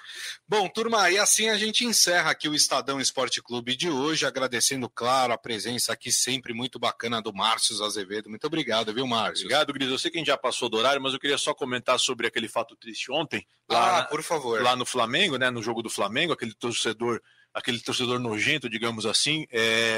Bom, 0.47 0.69
turma, 0.69 1.11
e 1.11 1.17
assim 1.17 1.49
a 1.49 1.57
gente 1.57 1.87
encerra 1.87 2.31
aqui 2.31 2.47
o 2.47 2.55
Estadão 2.55 3.01
Esporte 3.01 3.41
Clube 3.41 3.75
de 3.75 3.89
hoje, 3.89 4.27
agradecendo, 4.27 4.87
claro, 4.91 5.33
a 5.33 5.39
presença 5.39 5.95
aqui 5.95 6.13
sempre 6.13 6.53
muito 6.53 6.79
bacana 6.79 7.23
do 7.23 7.33
Márcio 7.33 7.83
Azevedo. 7.83 8.29
Muito 8.29 8.47
obrigado, 8.47 8.93
viu, 8.93 9.07
Márcio? 9.07 9.47
Obrigado, 9.47 9.73
Gris. 9.73 9.89
Eu 9.89 9.99
sei 9.99 10.11
que 10.11 10.19
a 10.19 10.21
gente 10.21 10.27
já 10.27 10.37
passou 10.37 10.69
do 10.69 10.77
horário, 10.77 11.01
mas 11.01 11.15
eu 11.15 11.19
queria 11.19 11.39
só 11.39 11.55
comentar 11.55 11.99
sobre 11.99 12.27
aquele 12.27 12.49
fato 12.49 12.77
triste 12.77 13.11
ontem. 13.11 13.47
Lá, 13.67 14.01
ah, 14.01 14.05
por 14.05 14.23
favor. 14.23 14.61
Lá 14.61 14.77
no 14.77 14.85
Flamengo, 14.85 15.39
né, 15.39 15.49
no 15.49 15.63
jogo 15.63 15.81
do 15.81 15.89
Flamengo, 15.89 16.35
aquele 16.35 16.53
torcedor 16.53 17.19
aquele 17.55 17.81
torcedor 17.81 18.19
nojento, 18.19 18.69
digamos 18.69 19.07
assim. 19.07 19.47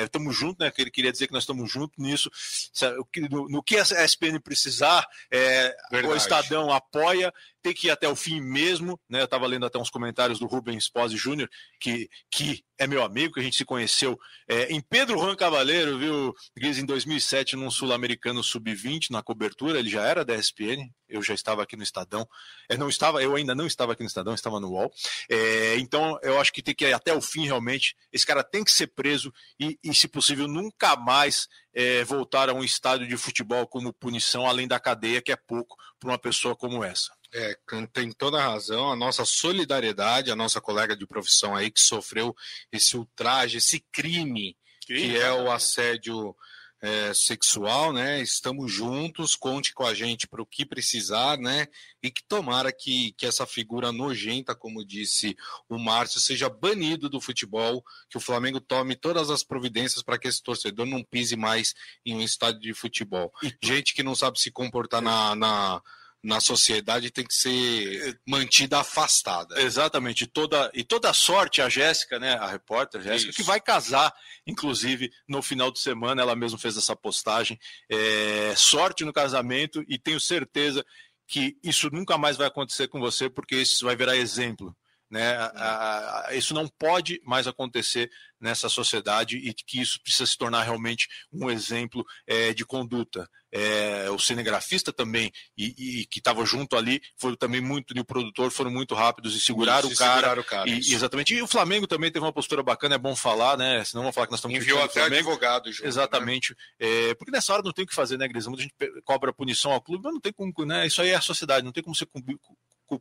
Estamos 0.02 0.34
é, 0.34 0.38
juntos, 0.38 0.58
né? 0.58 0.70
Queria 0.70 1.12
dizer 1.12 1.26
que 1.26 1.32
nós 1.32 1.44
estamos 1.44 1.70
juntos 1.70 1.96
nisso. 1.98 2.30
No, 3.30 3.48
no 3.48 3.62
que 3.62 3.76
a 3.76 3.82
SPN 3.82 4.40
precisar, 4.40 5.06
é, 5.30 5.74
o 6.04 6.14
Estadão 6.14 6.72
apoia 6.72 7.32
tem 7.62 7.72
que 7.72 7.86
ir 7.86 7.90
até 7.90 8.06
o 8.06 8.14
fim 8.14 8.40
mesmo, 8.42 9.00
né? 9.08 9.20
Eu 9.20 9.24
estava 9.24 9.46
lendo 9.46 9.64
até 9.64 9.78
uns 9.78 9.88
comentários 9.88 10.38
do 10.38 10.46
Rubens 10.46 10.86
Pose 10.88 11.16
Júnior, 11.16 11.48
que, 11.80 12.10
que 12.30 12.62
é 12.78 12.86
meu 12.86 13.02
amigo, 13.02 13.32
que 13.32 13.40
a 13.40 13.42
gente 13.42 13.56
se 13.56 13.64
conheceu 13.64 14.18
é, 14.46 14.70
em 14.70 14.82
Pedro 14.82 15.18
Juan 15.18 15.34
Cavaleiro, 15.34 15.98
viu, 15.98 16.34
Gris, 16.54 16.76
em 16.76 16.84
2007, 16.84 17.56
num 17.56 17.70
Sul-Americano 17.70 18.44
Sub-20, 18.44 19.10
na 19.10 19.22
cobertura, 19.22 19.78
ele 19.78 19.88
já 19.88 20.04
era 20.04 20.24
da 20.24 20.34
ESPN, 20.34 20.90
eu 21.08 21.22
já 21.22 21.34
estava 21.34 21.62
aqui 21.62 21.76
no 21.76 21.82
Estadão, 21.82 22.28
eu 22.68 22.78
não 22.78 22.88
estava, 22.88 23.22
eu 23.22 23.34
ainda 23.36 23.54
não 23.54 23.66
estava 23.66 23.92
aqui 23.92 24.02
no 24.02 24.08
Estadão, 24.08 24.34
estava 24.34 24.60
no 24.60 24.70
UOL, 24.70 24.92
é, 25.28 25.76
então 25.78 26.18
eu 26.22 26.40
acho 26.40 26.52
que 26.52 26.62
tem 26.62 26.74
que 26.74 26.86
ir 26.86 26.92
até 26.92 27.14
o 27.14 27.20
fim 27.20 27.44
realmente, 27.44 27.96
esse 28.12 28.26
cara 28.26 28.42
tem 28.42 28.64
que 28.64 28.72
ser 28.72 28.88
preso 28.88 29.32
e, 29.58 29.78
e 29.82 29.94
se 29.94 30.08
possível, 30.08 30.48
nunca 30.48 30.96
mais 30.96 31.48
é, 31.74 32.04
voltar 32.04 32.48
a 32.48 32.54
um 32.54 32.62
estádio 32.62 33.06
de 33.06 33.16
futebol 33.16 33.66
como 33.66 33.92
punição, 33.92 34.46
além 34.46 34.68
da 34.68 34.78
cadeia, 34.78 35.20
que 35.20 35.32
é 35.32 35.36
pouco 35.36 35.76
para 35.98 36.10
uma 36.10 36.18
pessoa 36.18 36.54
como 36.54 36.84
essa. 36.84 37.12
É, 37.32 37.56
tem 37.92 38.12
toda 38.12 38.38
a 38.38 38.46
razão. 38.46 38.92
A 38.92 38.96
nossa 38.96 39.24
solidariedade, 39.24 40.30
a 40.30 40.36
nossa 40.36 40.60
colega 40.60 40.96
de 40.96 41.04
profissão 41.04 41.56
aí 41.56 41.68
que 41.68 41.80
sofreu 41.80 42.32
esse 42.70 42.96
ultraje, 42.96 43.58
esse 43.58 43.84
crime, 43.90 44.56
que, 44.80 44.94
que 44.94 45.16
é 45.16 45.32
o 45.32 45.50
assédio 45.50 46.36
é, 46.84 47.14
sexual, 47.14 47.94
né? 47.94 48.20
Estamos 48.20 48.70
juntos, 48.70 49.34
conte 49.34 49.72
com 49.72 49.86
a 49.86 49.94
gente 49.94 50.28
para 50.28 50.42
o 50.42 50.46
que 50.46 50.66
precisar, 50.66 51.38
né? 51.38 51.66
E 52.02 52.10
que 52.10 52.22
tomara 52.22 52.70
que, 52.70 53.12
que 53.12 53.24
essa 53.24 53.46
figura 53.46 53.90
nojenta, 53.90 54.54
como 54.54 54.84
disse 54.84 55.34
o 55.66 55.78
Márcio, 55.78 56.20
seja 56.20 56.50
banido 56.50 57.08
do 57.08 57.22
futebol, 57.22 57.82
que 58.10 58.18
o 58.18 58.20
Flamengo 58.20 58.60
tome 58.60 58.94
todas 58.94 59.30
as 59.30 59.42
providências 59.42 60.02
para 60.02 60.18
que 60.18 60.28
esse 60.28 60.42
torcedor 60.42 60.84
não 60.84 61.02
pise 61.02 61.36
mais 61.36 61.72
em 62.04 62.16
um 62.16 62.20
estádio 62.20 62.60
de 62.60 62.74
futebol. 62.74 63.32
Gente 63.62 63.94
que 63.94 64.02
não 64.02 64.14
sabe 64.14 64.38
se 64.38 64.50
comportar 64.50 65.00
na, 65.00 65.34
na 65.34 65.82
na 66.24 66.40
sociedade 66.40 67.10
tem 67.10 67.24
que 67.24 67.34
ser 67.34 68.18
mantida 68.26 68.80
afastada. 68.80 69.60
Exatamente. 69.60 70.26
Toda, 70.26 70.70
e 70.72 70.82
toda 70.82 71.12
sorte 71.12 71.60
a 71.60 71.68
Jéssica, 71.68 72.18
né, 72.18 72.32
a 72.34 72.46
repórter 72.46 73.02
Jéssica, 73.02 73.32
que 73.32 73.42
vai 73.42 73.60
casar, 73.60 74.12
inclusive, 74.46 75.12
no 75.28 75.42
final 75.42 75.70
de 75.70 75.78
semana, 75.78 76.22
ela 76.22 76.34
mesma 76.34 76.58
fez 76.58 76.76
essa 76.78 76.96
postagem. 76.96 77.60
É, 77.90 78.54
sorte 78.56 79.04
no 79.04 79.12
casamento 79.12 79.84
e 79.86 79.98
tenho 79.98 80.18
certeza 80.18 80.84
que 81.26 81.56
isso 81.62 81.90
nunca 81.92 82.16
mais 82.16 82.38
vai 82.38 82.46
acontecer 82.46 82.88
com 82.88 82.98
você, 82.98 83.28
porque 83.28 83.56
isso 83.56 83.84
vai 83.84 83.94
virar 83.94 84.16
exemplo 84.16 84.74
né? 85.10 85.36
A, 85.36 86.26
a, 86.28 86.34
isso 86.34 86.54
não 86.54 86.68
pode 86.68 87.20
mais 87.24 87.46
acontecer 87.46 88.10
nessa 88.40 88.68
sociedade 88.68 89.38
e 89.38 89.54
que 89.54 89.80
isso 89.80 90.00
precisa 90.02 90.26
se 90.26 90.36
tornar 90.36 90.62
realmente 90.62 91.08
um 91.32 91.50
exemplo 91.50 92.04
é, 92.26 92.52
de 92.52 92.64
conduta. 92.64 93.28
É, 93.56 94.10
o 94.10 94.18
cinegrafista 94.18 94.92
também, 94.92 95.30
e, 95.56 96.00
e 96.00 96.06
que 96.06 96.18
estava 96.18 96.44
junto 96.44 96.76
ali, 96.76 97.00
foi 97.16 97.36
também 97.36 97.60
muito, 97.60 97.96
e 97.96 98.00
o 98.00 98.04
produtor 98.04 98.50
foram 98.50 98.70
muito 98.70 98.96
rápidos 98.96 99.36
e 99.36 99.40
seguraram 99.40 99.88
o 99.88 99.94
cara. 99.94 100.14
Seguraram 100.14 100.42
o 100.42 100.44
cara 100.44 100.68
e, 100.68 100.92
exatamente. 100.92 101.34
E 101.34 101.40
o 101.40 101.46
Flamengo 101.46 101.86
também 101.86 102.10
teve 102.10 102.24
uma 102.24 102.32
postura 102.32 102.64
bacana, 102.64 102.96
é 102.96 102.98
bom 102.98 103.14
falar, 103.14 103.56
né? 103.56 103.84
Senão 103.84 104.02
vamos 104.02 104.14
falar 104.14 104.26
que 104.26 104.32
nós 104.32 104.40
estamos 104.40 104.56
Enviou 104.56 104.82
até 104.82 105.00
Flamengo. 105.00 105.30
advogado 105.30 105.70
junto, 105.70 105.84
né? 105.84 105.88
Exatamente. 105.88 106.50
Né? 106.80 106.88
É, 107.10 107.14
porque 107.14 107.30
nessa 107.30 107.52
hora 107.52 107.62
não 107.62 107.72
tem 107.72 107.84
o 107.84 107.88
que 107.88 107.94
fazer, 107.94 108.18
né, 108.18 108.26
Gris? 108.26 108.48
Muita 108.48 108.64
gente 108.64 108.74
cobra 109.04 109.32
punição 109.32 109.70
ao 109.70 109.80
clube, 109.80 110.02
mas 110.02 110.14
não 110.14 110.20
tem 110.20 110.32
como, 110.32 110.52
né? 110.66 110.86
Isso 110.88 111.00
aí 111.00 111.10
é 111.10 111.14
a 111.14 111.20
sociedade, 111.20 111.64
não 111.64 111.72
tem 111.72 111.82
como 111.82 111.94
você 111.94 112.06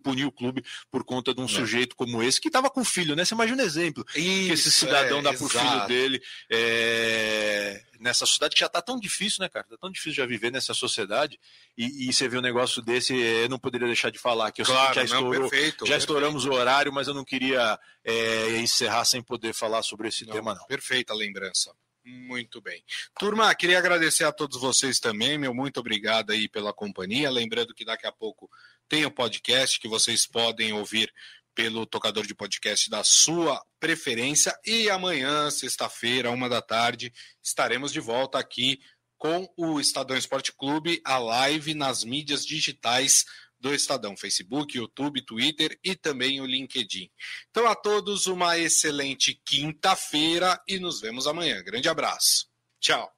punir 0.03 0.25
o 0.25 0.31
clube 0.31 0.63
por 0.89 1.03
conta 1.03 1.33
de 1.33 1.41
um 1.41 1.45
é. 1.45 1.47
sujeito 1.47 1.95
como 1.95 2.21
esse 2.23 2.39
que 2.39 2.47
estava 2.47 2.69
com 2.69 2.83
filho, 2.83 3.15
né? 3.15 3.25
Você 3.25 3.33
imagina 3.33 3.61
o 3.61 3.65
exemplo 3.65 4.05
Isso, 4.15 4.47
que 4.47 4.51
esse 4.51 4.71
cidadão 4.71 5.19
é, 5.19 5.21
dá 5.21 5.33
pro 5.33 5.45
exato. 5.45 5.59
filho 5.59 5.87
dele 5.87 6.21
é, 6.51 7.83
nessa 7.99 8.25
sociedade 8.25 8.55
que 8.55 8.59
já 8.59 8.67
está 8.67 8.81
tão 8.81 8.99
difícil, 8.99 9.41
né, 9.41 9.49
cara? 9.49 9.65
Tá 9.69 9.77
tão 9.77 9.91
difícil 9.91 10.13
já 10.13 10.25
viver 10.25 10.51
nessa 10.51 10.73
sociedade 10.73 11.39
e, 11.77 12.09
e 12.09 12.13
você 12.13 12.27
vê 12.27 12.37
um 12.37 12.41
negócio 12.41 12.81
desse, 12.81 13.15
eu 13.15 13.49
não 13.49 13.59
poderia 13.59 13.87
deixar 13.87 14.11
de 14.11 14.19
falar 14.19 14.51
que 14.51 14.61
eu 14.61 14.65
claro, 14.65 14.93
já, 14.93 15.03
estourou, 15.03 15.33
não, 15.33 15.49
perfeito, 15.49 15.85
já 15.85 15.97
estouramos 15.97 16.43
perfeito. 16.43 16.57
o 16.57 16.59
horário, 16.59 16.93
mas 16.93 17.07
eu 17.07 17.13
não 17.13 17.25
queria 17.25 17.79
é, 18.03 18.57
encerrar 18.57 19.05
sem 19.05 19.21
poder 19.21 19.53
falar 19.53 19.83
sobre 19.83 20.07
esse 20.07 20.25
não, 20.25 20.33
tema, 20.33 20.53
não. 20.53 20.65
Perfeita 20.65 21.13
lembrança. 21.13 21.73
Muito 22.05 22.61
bem. 22.61 22.83
Turma, 23.17 23.55
queria 23.55 23.77
agradecer 23.77 24.25
a 24.25 24.31
todos 24.31 24.59
vocês 24.59 24.99
também, 24.99 25.37
meu 25.37 25.53
muito 25.53 25.79
obrigado 25.79 26.31
aí 26.31 26.49
pela 26.49 26.73
companhia. 26.73 27.31
Lembrando 27.31 27.73
que 27.73 27.85
daqui 27.85 28.05
a 28.05 28.11
pouco 28.11 28.49
tem 28.87 29.05
o 29.05 29.11
podcast 29.11 29.79
que 29.79 29.87
vocês 29.87 30.25
podem 30.25 30.73
ouvir 30.73 31.11
pelo 31.55 31.85
tocador 31.85 32.25
de 32.25 32.35
podcast 32.35 32.89
da 32.89 33.03
sua 33.03 33.63
preferência. 33.79 34.57
E 34.65 34.89
amanhã, 34.89 35.49
sexta-feira, 35.51 36.31
uma 36.31 36.49
da 36.49 36.61
tarde, 36.61 37.13
estaremos 37.41 37.91
de 37.91 37.99
volta 37.99 38.39
aqui 38.39 38.79
com 39.17 39.47
o 39.55 39.79
Estadão 39.79 40.17
Esporte 40.17 40.51
Clube, 40.51 41.01
a 41.05 41.17
live 41.17 41.73
nas 41.73 42.03
mídias 42.03 42.45
digitais 42.45 43.23
do 43.57 43.73
Estadão, 43.73 44.17
Facebook, 44.17 44.77
YouTube, 44.77 45.25
Twitter 45.25 45.79
e 45.81 45.95
também 45.95 46.41
o 46.41 46.45
LinkedIn. 46.45 47.09
Então, 47.49 47.65
a 47.65 47.75
todos 47.75 48.27
uma 48.27 48.57
excelente 48.57 49.39
quinta-feira 49.45 50.61
e 50.67 50.77
nos 50.79 50.99
vemos 50.99 51.25
amanhã. 51.25 51.63
Grande 51.63 51.87
abraço. 51.87 52.47
Tchau. 52.81 53.09